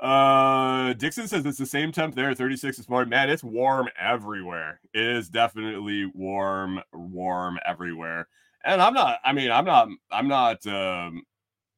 Uh 0.00 0.94
Dixon 0.94 1.28
says 1.28 1.44
it's 1.44 1.58
the 1.58 1.66
same 1.66 1.92
temp 1.92 2.14
there, 2.14 2.34
36 2.34 2.78
this 2.78 2.88
morning. 2.88 3.10
Man, 3.10 3.28
it's 3.28 3.44
warm 3.44 3.88
everywhere. 4.00 4.80
It 4.94 5.02
is 5.02 5.28
definitely 5.28 6.06
warm, 6.14 6.80
warm 6.92 7.58
everywhere. 7.66 8.28
And 8.64 8.80
I'm 8.80 8.94
not, 8.94 9.18
I 9.24 9.32
mean, 9.32 9.50
I'm 9.50 9.64
not, 9.64 9.88
I'm 10.10 10.28
not 10.28 10.66
um 10.66 11.22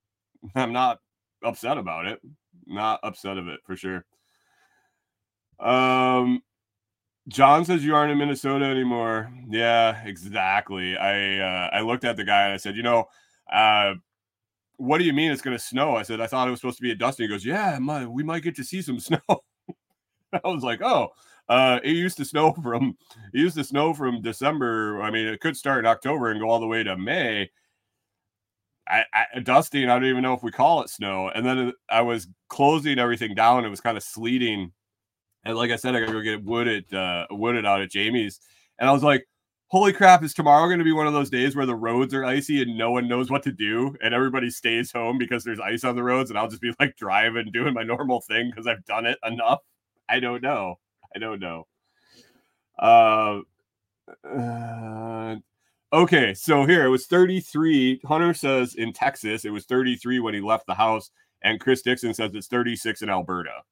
I'm 0.54 0.72
not 0.72 1.00
upset 1.44 1.78
about 1.78 2.06
it. 2.06 2.20
Not 2.66 3.00
upset 3.02 3.38
of 3.38 3.48
it 3.48 3.60
for 3.64 3.76
sure. 3.76 4.04
Um 5.58 6.42
John 7.28 7.64
says 7.64 7.84
you 7.84 7.94
aren't 7.94 8.10
in 8.10 8.18
Minnesota 8.18 8.64
anymore. 8.64 9.32
Yeah, 9.48 10.02
exactly. 10.04 10.96
I 10.96 11.38
uh, 11.38 11.70
I 11.72 11.80
looked 11.82 12.04
at 12.04 12.16
the 12.16 12.24
guy 12.24 12.44
and 12.44 12.54
I 12.54 12.56
said, 12.56 12.76
you 12.76 12.82
know, 12.82 13.04
uh, 13.52 13.94
what 14.82 14.98
do 14.98 15.04
you 15.04 15.12
mean 15.12 15.30
it's 15.30 15.42
going 15.42 15.56
to 15.56 15.62
snow? 15.62 15.96
I 15.96 16.02
said 16.02 16.20
I 16.20 16.26
thought 16.26 16.48
it 16.48 16.50
was 16.50 16.60
supposed 16.60 16.78
to 16.78 16.82
be 16.82 16.90
a 16.90 16.96
dusting. 16.96 17.24
He 17.24 17.28
goes, 17.28 17.44
yeah, 17.44 17.78
we 18.06 18.22
might 18.22 18.42
get 18.42 18.56
to 18.56 18.64
see 18.64 18.82
some 18.82 18.98
snow. 19.00 19.20
I 19.28 20.40
was 20.44 20.64
like, 20.64 20.82
oh, 20.82 21.10
uh, 21.48 21.78
it 21.84 21.92
used 21.92 22.16
to 22.16 22.24
snow 22.24 22.52
from 22.52 22.96
it 23.32 23.38
used 23.38 23.56
to 23.56 23.64
snow 23.64 23.94
from 23.94 24.22
December. 24.22 25.00
I 25.02 25.10
mean, 25.10 25.26
it 25.26 25.40
could 25.40 25.56
start 25.56 25.80
in 25.80 25.86
October 25.86 26.30
and 26.30 26.40
go 26.40 26.48
all 26.48 26.60
the 26.60 26.66
way 26.66 26.82
to 26.82 26.96
May. 26.96 27.50
I, 28.88 29.04
I, 29.14 29.40
dusting, 29.40 29.88
I 29.88 29.94
don't 29.94 30.06
even 30.06 30.22
know 30.22 30.34
if 30.34 30.42
we 30.42 30.50
call 30.50 30.82
it 30.82 30.90
snow. 30.90 31.30
And 31.32 31.46
then 31.46 31.72
I 31.88 32.00
was 32.00 32.26
closing 32.48 32.98
everything 32.98 33.34
down. 33.34 33.64
It 33.64 33.68
was 33.70 33.80
kind 33.80 33.96
of 33.96 34.02
sleeting 34.02 34.72
and 35.44 35.56
like 35.56 35.70
I 35.70 35.76
said, 35.76 35.94
I 35.94 36.00
gotta 36.00 36.12
go 36.12 36.20
get 36.20 36.44
wooded, 36.44 36.92
uh, 36.94 37.26
wooded 37.30 37.66
out 37.66 37.80
at 37.80 37.90
Jamie's. 37.90 38.40
And 38.78 38.88
I 38.88 38.92
was 38.92 39.02
like, 39.02 39.26
holy 39.72 39.92
crap, 39.92 40.22
is 40.22 40.34
tomorrow 40.34 40.66
going 40.66 40.78
to 40.78 40.84
be 40.84 40.92
one 40.92 41.06
of 41.06 41.14
those 41.14 41.30
days 41.30 41.56
where 41.56 41.64
the 41.64 41.74
roads 41.74 42.12
are 42.12 42.26
icy 42.26 42.60
and 42.60 42.76
no 42.76 42.90
one 42.90 43.08
knows 43.08 43.30
what 43.30 43.42
to 43.42 43.50
do 43.50 43.96
and 44.02 44.12
everybody 44.12 44.50
stays 44.50 44.92
home 44.92 45.16
because 45.16 45.42
there's 45.42 45.58
ice 45.58 45.82
on 45.82 45.96
the 45.96 46.02
roads 46.02 46.28
and 46.28 46.38
I'll 46.38 46.46
just 46.46 46.60
be 46.60 46.74
like 46.80 46.94
driving, 46.96 47.50
doing 47.50 47.72
my 47.72 47.82
normal 47.82 48.20
thing 48.20 48.50
because 48.50 48.66
I've 48.66 48.84
done 48.84 49.06
it 49.06 49.18
enough? 49.26 49.60
I 50.10 50.20
don't 50.20 50.42
know. 50.42 50.78
I 51.16 51.18
don't 51.18 51.40
know. 51.40 51.66
Uh, 52.78 53.40
uh, 54.28 55.36
okay, 55.90 56.34
so 56.34 56.66
here 56.66 56.84
it 56.84 56.90
was 56.90 57.06
33. 57.06 58.02
Hunter 58.04 58.34
says 58.34 58.74
in 58.74 58.92
Texas 58.92 59.46
it 59.46 59.50
was 59.50 59.64
33 59.64 60.20
when 60.20 60.34
he 60.34 60.40
left 60.40 60.66
the 60.66 60.74
house, 60.74 61.10
and 61.42 61.60
Chris 61.60 61.80
Dixon 61.80 62.12
says 62.12 62.34
it's 62.34 62.46
36 62.46 63.00
in 63.00 63.08
Alberta. 63.08 63.62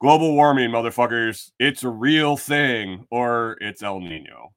Global 0.00 0.34
warming, 0.34 0.70
motherfuckers. 0.70 1.50
It's 1.58 1.82
a 1.82 1.88
real 1.88 2.36
thing, 2.36 3.06
or 3.10 3.56
it's 3.60 3.82
El 3.82 4.00
Nino. 4.00 4.52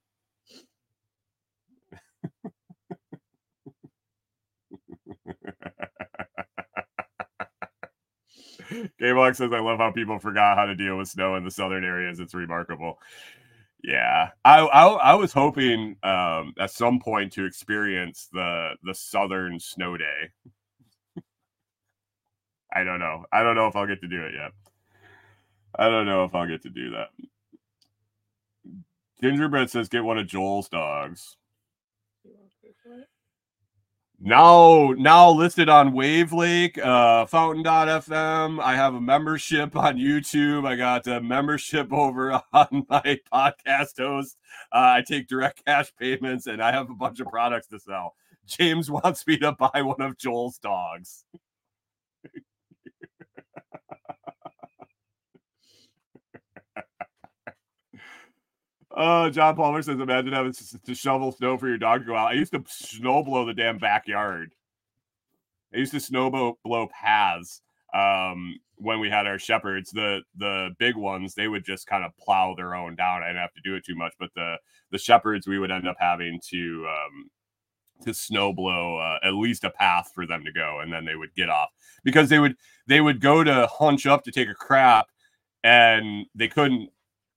K-Bonk 8.70 9.36
says, 9.36 9.52
I 9.54 9.60
love 9.60 9.80
how 9.80 9.92
people 9.92 10.20
forgot 10.20 10.58
how 10.58 10.66
to 10.66 10.76
deal 10.76 10.98
with 10.98 11.08
snow 11.08 11.36
in 11.36 11.44
the 11.44 11.52
southern 11.52 11.84
areas. 11.84 12.20
It's 12.20 12.34
remarkable. 12.34 13.00
Yeah. 13.84 14.30
I 14.46 14.60
I, 14.60 14.88
I 14.88 15.14
was 15.16 15.34
hoping 15.34 15.96
um, 16.04 16.54
at 16.60 16.72
some 16.72 17.00
point 17.00 17.34
to 17.34 17.46
experience 17.46 18.28
the 18.34 18.72
the 18.84 18.94
southern 18.94 19.60
snow 19.60 19.98
day. 19.98 20.30
I 22.74 22.84
don't 22.84 23.00
know. 23.00 23.26
I 23.32 23.44
don't 23.44 23.56
know 23.56 23.68
if 23.68 23.76
I'll 23.76 23.88
get 23.88 24.02
to 24.02 24.08
do 24.08 24.22
it 24.24 24.34
yet. 24.36 24.52
I 25.76 25.90
don't 25.90 26.06
know 26.06 26.24
if 26.24 26.36
I'll 26.36 26.48
get 26.48 26.64
to 26.64 26.70
do 26.70 26.92
that. 26.92 27.10
Gingerbread 29.22 29.70
says 29.70 29.90
get 29.90 30.04
one 30.04 30.18
of 30.18 30.28
Joel's 30.28 30.70
dogs. 30.70 31.36
You 32.24 32.32
want 32.34 32.50
to 32.50 32.68
pay 32.68 32.74
for 32.82 33.00
it? 33.00 33.08
Now, 34.22 34.94
now 34.98 35.30
listed 35.32 35.70
on 35.70 35.94
Wavlake, 35.94 36.78
uh, 36.78 37.26
Fountain.fm. 37.26 38.62
I 38.62 38.76
have 38.76 38.96
a 38.96 39.02
membership 39.02 39.76
on 39.76 39.98
YouTube. 39.98 40.68
I 40.68 40.76
got 40.76 41.08
a 41.08 41.22
membership 41.22 41.92
over 41.94 42.42
on 42.54 42.86
my 42.90 43.20
podcast 43.34 43.98
host. 43.98 44.38
Uh, 44.72 44.98
I 44.98 45.04
take 45.06 45.28
direct 45.28 45.66
cash 45.66 45.94
payments 45.98 46.48
and 46.48 46.62
I 46.62 46.72
have 46.72 46.90
a 46.90 46.96
bunch 46.96 47.20
of 47.20 47.28
products 47.28 47.68
to 47.68 47.80
sell. 47.80 48.16
James 48.46 48.90
wants 48.90 49.26
me 49.28 49.38
to 49.38 49.52
buy 49.54 49.82
one 49.82 50.02
of 50.02 50.18
Joel's 50.18 50.58
dogs. 50.58 51.24
Oh, 59.02 59.30
John 59.30 59.56
Palmer 59.56 59.82
says, 59.82 59.98
imagine 59.98 60.34
having 60.34 60.54
to 60.86 60.94
shovel 60.94 61.32
snow 61.32 61.58
for 61.58 61.70
your 61.70 61.78
dog 61.78 62.02
to 62.02 62.08
go 62.08 62.18
out. 62.18 62.32
I 62.32 62.34
used 62.34 62.52
to 62.52 62.62
snow 62.68 63.24
blow 63.24 63.46
the 63.46 63.54
damn 63.54 63.78
backyard. 63.78 64.54
I 65.74 65.78
used 65.78 65.94
to 65.94 66.02
snow 66.02 66.30
blow, 66.30 66.60
blow 66.66 66.90
paths 66.90 67.62
um, 67.94 68.60
when 68.76 69.00
we 69.00 69.10
had 69.10 69.26
our 69.26 69.40
shepherds. 69.40 69.92
The 69.92 70.20
the 70.36 70.72
big 70.80 70.98
ones, 70.98 71.34
they 71.34 71.48
would 71.48 71.64
just 71.64 71.88
kind 71.88 72.04
of 72.04 72.12
plow 72.18 72.56
their 72.56 72.76
own 72.76 72.98
down. 72.98 73.24
I 73.24 73.28
didn't 73.28 73.42
have 73.42 73.54
to 73.54 73.62
do 73.64 73.76
it 73.76 73.86
too 73.86 73.96
much, 73.96 74.16
but 74.20 74.32
the 74.36 74.58
the 74.92 74.98
shepherds, 74.98 75.48
we 75.48 75.60
would 75.60 75.72
end 75.72 75.88
up 75.88 75.96
having 75.98 76.42
to 76.50 76.86
um, 76.90 77.30
to 78.02 78.14
snow 78.14 78.52
blow 78.52 78.98
uh, 78.98 79.20
at 79.24 79.34
least 79.34 79.64
a 79.64 79.70
path 79.70 80.12
for 80.14 80.26
them 80.26 80.44
to 80.44 80.52
go, 80.52 80.82
and 80.82 80.92
then 80.92 81.06
they 81.06 81.16
would 81.16 81.34
get 81.36 81.50
off 81.50 81.70
because 82.04 82.28
they 82.28 82.40
would 82.40 82.58
they 82.86 83.00
would 83.00 83.22
go 83.22 83.46
to 83.46 83.66
hunch 83.68 84.06
up 84.06 84.26
to 84.26 84.32
take 84.32 84.50
a 84.50 84.54
crap, 84.54 85.08
and 85.64 86.26
they 86.36 86.50
couldn't 86.50 86.90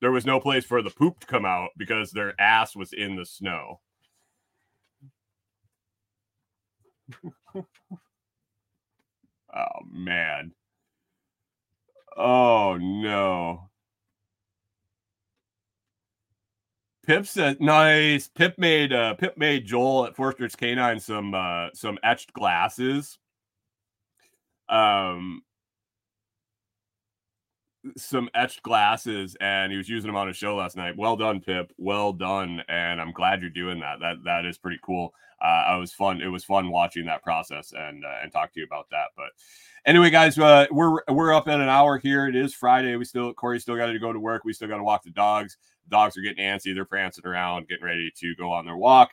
there 0.02 0.12
was 0.12 0.26
no 0.26 0.40
place 0.40 0.64
for 0.64 0.82
the 0.82 0.90
poop 0.90 1.20
to 1.20 1.26
come 1.28 1.44
out 1.46 1.70
because 1.78 2.10
their 2.10 2.38
ass 2.38 2.74
was 2.74 2.92
in 2.92 3.14
the 3.14 3.24
snow. 3.24 3.80
oh 7.54 7.62
man. 9.88 10.52
Oh 12.16 12.76
no. 12.80 13.70
Pip 17.06 17.24
said 17.24 17.60
nice. 17.60 18.26
Pip 18.26 18.58
made 18.58 18.92
uh 18.92 19.14
Pip 19.14 19.38
made 19.38 19.66
Joel 19.66 20.06
at 20.06 20.16
Forster's 20.16 20.56
Canine 20.56 20.98
some 20.98 21.32
uh 21.32 21.68
some 21.74 21.96
etched 22.02 22.32
glasses. 22.32 23.18
Um 24.68 25.42
some 27.96 28.28
etched 28.34 28.62
glasses 28.62 29.36
and 29.40 29.72
he 29.72 29.78
was 29.78 29.88
using 29.88 30.08
them 30.08 30.16
on 30.16 30.28
a 30.28 30.32
show 30.32 30.56
last 30.56 30.76
night. 30.76 30.96
Well 30.96 31.16
done, 31.16 31.40
Pip. 31.40 31.72
Well 31.78 32.12
done. 32.12 32.62
And 32.68 33.00
I'm 33.00 33.12
glad 33.12 33.40
you're 33.40 33.50
doing 33.50 33.80
that. 33.80 34.00
That 34.00 34.24
that 34.24 34.46
is 34.46 34.58
pretty 34.58 34.78
cool. 34.82 35.14
Uh 35.40 35.64
I 35.66 35.76
was 35.76 35.92
fun. 35.92 36.20
It 36.20 36.28
was 36.28 36.44
fun 36.44 36.70
watching 36.70 37.06
that 37.06 37.22
process 37.22 37.72
and 37.76 38.04
uh, 38.04 38.18
and 38.22 38.32
talk 38.32 38.52
to 38.52 38.60
you 38.60 38.66
about 38.66 38.88
that. 38.90 39.08
But 39.16 39.30
anyway, 39.84 40.10
guys, 40.10 40.38
uh, 40.38 40.66
we're 40.70 41.02
we're 41.08 41.34
up 41.34 41.48
at 41.48 41.60
an 41.60 41.68
hour 41.68 41.98
here. 41.98 42.28
It 42.28 42.36
is 42.36 42.54
Friday. 42.54 42.96
We 42.96 43.04
still 43.04 43.32
Kori 43.34 43.58
still 43.60 43.76
got 43.76 43.86
to 43.86 43.98
go 43.98 44.12
to 44.12 44.20
work. 44.20 44.44
We 44.44 44.52
still 44.52 44.68
got 44.68 44.78
to 44.78 44.84
walk 44.84 45.02
the 45.02 45.10
dogs. 45.10 45.56
Dogs 45.88 46.16
are 46.16 46.22
getting 46.22 46.44
antsy. 46.44 46.74
They're 46.74 46.84
prancing 46.84 47.26
around, 47.26 47.68
getting 47.68 47.84
ready 47.84 48.10
to 48.18 48.34
go 48.36 48.52
on 48.52 48.64
their 48.64 48.76
walk. 48.76 49.10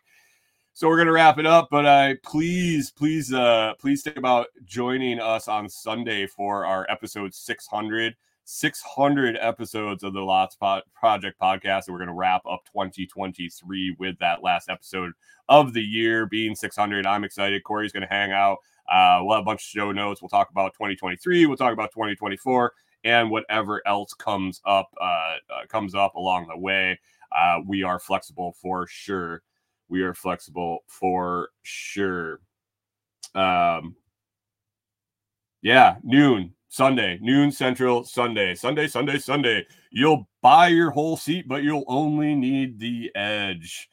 So 0.74 0.88
we're 0.88 0.98
gonna 0.98 1.12
wrap 1.12 1.40
it 1.40 1.46
up, 1.46 1.68
but 1.70 1.86
I 1.86 2.12
uh, 2.12 2.16
please, 2.24 2.90
please, 2.92 3.34
uh, 3.34 3.74
please 3.80 4.02
think 4.02 4.16
about 4.16 4.48
joining 4.64 5.20
us 5.20 5.50
on 5.50 5.68
Sunday 5.68 6.26
for 6.26 6.66
our 6.66 6.86
episode 6.90 7.34
600. 7.34 8.16
600 8.52 9.38
episodes 9.40 10.04
of 10.04 10.14
the 10.14 10.22
Lots 10.22 10.56
Project 10.56 11.40
podcast. 11.40 11.86
And 11.86 11.94
we're 11.94 12.00
going 12.00 12.08
to 12.08 12.16
wrap 12.16 12.42
up 12.50 12.62
2023 12.66 13.96
with 14.00 14.18
that 14.18 14.42
last 14.42 14.70
episode 14.70 15.12
of 15.50 15.74
the 15.74 15.84
year 15.84 16.26
being 16.26 16.56
600. 16.56 17.06
I'm 17.06 17.24
excited. 17.24 17.62
Kori's 17.64 17.92
going 17.92 18.02
to 18.02 18.10
hang 18.10 18.32
out. 18.32 18.58
Uh, 18.92 19.20
we'll 19.22 19.36
have 19.36 19.44
a 19.44 19.46
bunch 19.46 19.62
of 19.62 19.66
show 19.66 19.92
notes. 19.92 20.20
We'll 20.20 20.30
talk 20.30 20.50
about 20.50 20.74
2023. 20.74 21.46
We'll 21.46 21.58
talk 21.58 21.74
about 21.74 21.92
2024 21.92 22.74
and 23.04 23.30
whatever 23.30 23.84
else 23.88 24.16
comes 24.16 24.62
up 24.66 24.90
uh, 25.00 25.04
uh, 25.04 25.68
comes 25.68 25.94
up 25.94 26.16
along 26.16 26.48
the 26.48 26.58
way. 26.58 27.00
Uh, 27.32 27.60
we 27.68 27.84
are 27.84 28.00
flexible 28.00 28.56
for 28.60 28.88
sure. 28.88 29.44
We 29.90 30.02
are 30.02 30.16
flexible 30.16 30.80
for 30.88 31.50
sure. 31.62 32.40
Um, 33.36 33.96
yeah, 35.62 35.98
noon 36.04 36.56
Sunday, 36.70 37.18
noon 37.20 37.52
central, 37.52 38.04
Sunday, 38.04 38.54
Sunday, 38.54 38.88
Sunday, 38.88 39.18
Sunday. 39.18 39.66
You'll 39.92 40.30
buy 40.44 40.68
your 40.68 40.92
whole 40.92 41.18
seat, 41.18 41.48
but 41.48 41.64
you'll 41.64 41.84
only 41.88 42.36
need 42.36 42.80
the 42.80 43.12
edge. 43.16 43.90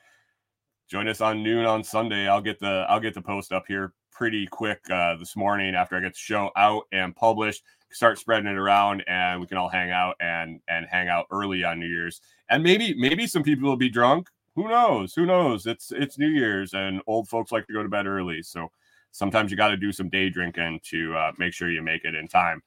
Join 0.87 1.09
us 1.09 1.23
on 1.23 1.43
noon 1.43 1.65
on 1.65 1.83
Sunday. 1.83 2.29
I'll 2.29 2.43
get 2.43 2.61
the 2.61 2.85
I'll 2.89 3.01
get 3.01 3.15
the 3.15 3.23
post 3.23 3.51
up 3.51 3.65
here 3.67 3.95
pretty 4.13 4.47
quick 4.47 4.81
uh, 4.91 5.17
this 5.17 5.37
morning 5.37 5.75
after 5.75 5.97
I 5.97 6.01
get 6.01 6.13
the 6.13 6.19
show 6.19 6.51
out 6.55 6.85
and 6.93 7.17
published. 7.17 7.65
Start 7.91 8.19
spreading 8.19 8.47
it 8.47 8.59
around, 8.59 9.03
and 9.09 9.41
we 9.41 9.47
can 9.47 9.57
all 9.57 9.71
hang 9.71 9.91
out 9.91 10.17
and 10.21 10.61
and 10.69 10.87
hang 10.87 11.09
out 11.09 11.27
early 11.31 11.65
on 11.65 11.81
New 11.81 11.89
Year's. 11.89 12.21
And 12.51 12.63
maybe 12.63 12.95
maybe 12.95 13.27
some 13.27 13.43
people 13.43 13.69
will 13.69 13.77
be 13.77 13.89
drunk. 13.89 14.29
Who 14.55 14.69
knows? 14.69 15.15
Who 15.15 15.25
knows? 15.25 15.67
It's 15.67 15.93
it's 15.93 16.19
New 16.19 16.29
Year's, 16.29 16.75
and 16.75 17.01
old 17.07 17.27
folks 17.29 17.53
like 17.53 17.67
to 17.69 17.73
go 17.73 17.83
to 17.83 17.89
bed 17.89 18.07
early, 18.07 18.43
so 18.43 18.71
sometimes 19.13 19.51
you 19.51 19.57
got 19.57 19.69
to 19.69 19.77
do 19.77 19.93
some 19.93 20.09
day 20.09 20.29
drinking 20.29 20.81
to 20.85 21.17
uh, 21.17 21.33
make 21.39 21.53
sure 21.53 21.71
you 21.71 21.83
make 21.83 22.05
it 22.05 22.15
in 22.15 22.29
time. 22.29 22.63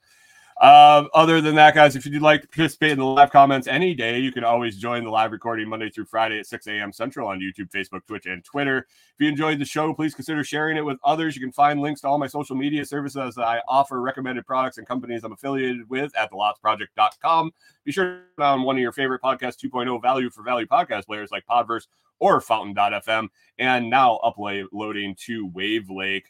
Uh, 0.60 1.04
other 1.14 1.40
than 1.40 1.54
that, 1.54 1.74
guys, 1.74 1.96
if 1.96 2.04
you'd 2.04 2.20
like 2.20 2.42
to 2.42 2.48
participate 2.48 2.90
in 2.90 2.98
the 2.98 3.04
live 3.04 3.30
comments 3.30 3.66
any 3.66 3.94
day, 3.94 4.18
you 4.18 4.30
can 4.30 4.44
always 4.44 4.76
join 4.76 5.02
the 5.02 5.10
live 5.10 5.32
recording 5.32 5.66
Monday 5.66 5.88
through 5.88 6.04
Friday 6.04 6.38
at 6.38 6.46
6 6.46 6.66
a.m. 6.66 6.92
Central 6.92 7.26
on 7.28 7.40
YouTube, 7.40 7.70
Facebook, 7.70 8.04
Twitch, 8.06 8.26
and 8.26 8.44
Twitter. 8.44 8.80
If 8.80 9.14
you 9.20 9.28
enjoyed 9.28 9.58
the 9.58 9.64
show, 9.64 9.94
please 9.94 10.14
consider 10.14 10.44
sharing 10.44 10.76
it 10.76 10.84
with 10.84 10.98
others. 11.02 11.34
You 11.34 11.40
can 11.40 11.50
find 11.50 11.80
links 11.80 12.02
to 12.02 12.08
all 12.08 12.18
my 12.18 12.26
social 12.26 12.56
media 12.56 12.84
services 12.84 13.36
that 13.36 13.46
I 13.46 13.62
offer, 13.68 14.02
recommended 14.02 14.44
products 14.44 14.76
and 14.76 14.86
companies 14.86 15.24
I'm 15.24 15.32
affiliated 15.32 15.88
with 15.88 16.14
at 16.14 16.30
thelotsproject.com. 16.30 17.52
Be 17.84 17.92
sure 17.92 18.04
to 18.04 18.22
find 18.36 18.62
one 18.62 18.76
of 18.76 18.82
your 18.82 18.92
favorite 18.92 19.22
podcast 19.22 19.64
2.0 19.64 20.02
value 20.02 20.28
for 20.28 20.42
value 20.42 20.66
podcast 20.66 21.06
players 21.06 21.30
like 21.30 21.46
Podverse 21.46 21.86
or 22.20 22.40
Fountain.fm, 22.40 23.28
and 23.58 23.90
now 23.90 24.16
uploading 24.16 25.16
to 25.26 25.48
Wavlake. 25.50 26.24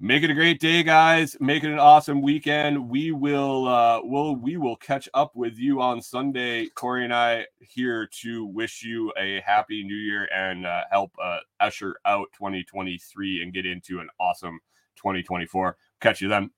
Make 0.00 0.22
it 0.22 0.30
a 0.30 0.34
great 0.34 0.60
day, 0.60 0.84
guys. 0.84 1.36
Make 1.40 1.64
it 1.64 1.72
an 1.72 1.80
awesome 1.80 2.22
weekend. 2.22 2.88
We 2.88 3.10
will 3.10 3.66
uh 3.66 4.00
will 4.04 4.36
we 4.36 4.56
will 4.56 4.76
catch 4.76 5.08
up 5.12 5.34
with 5.34 5.58
you 5.58 5.82
on 5.82 6.00
Sunday. 6.00 6.68
Kori 6.76 7.02
and 7.02 7.12
I 7.12 7.46
here 7.58 8.08
to 8.22 8.46
wish 8.46 8.84
you 8.84 9.12
a 9.18 9.40
happy 9.44 9.82
new 9.82 9.96
year 9.96 10.28
and 10.32 10.64
uh, 10.64 10.84
help 10.92 11.10
uh 11.20 11.40
usher 11.58 11.96
out 12.06 12.28
2023 12.38 13.42
and 13.42 13.52
get 13.52 13.66
into 13.66 13.98
an 13.98 14.08
awesome 14.20 14.60
2024. 14.98 15.76
Catch 16.00 16.20
you 16.20 16.28
then. 16.28 16.50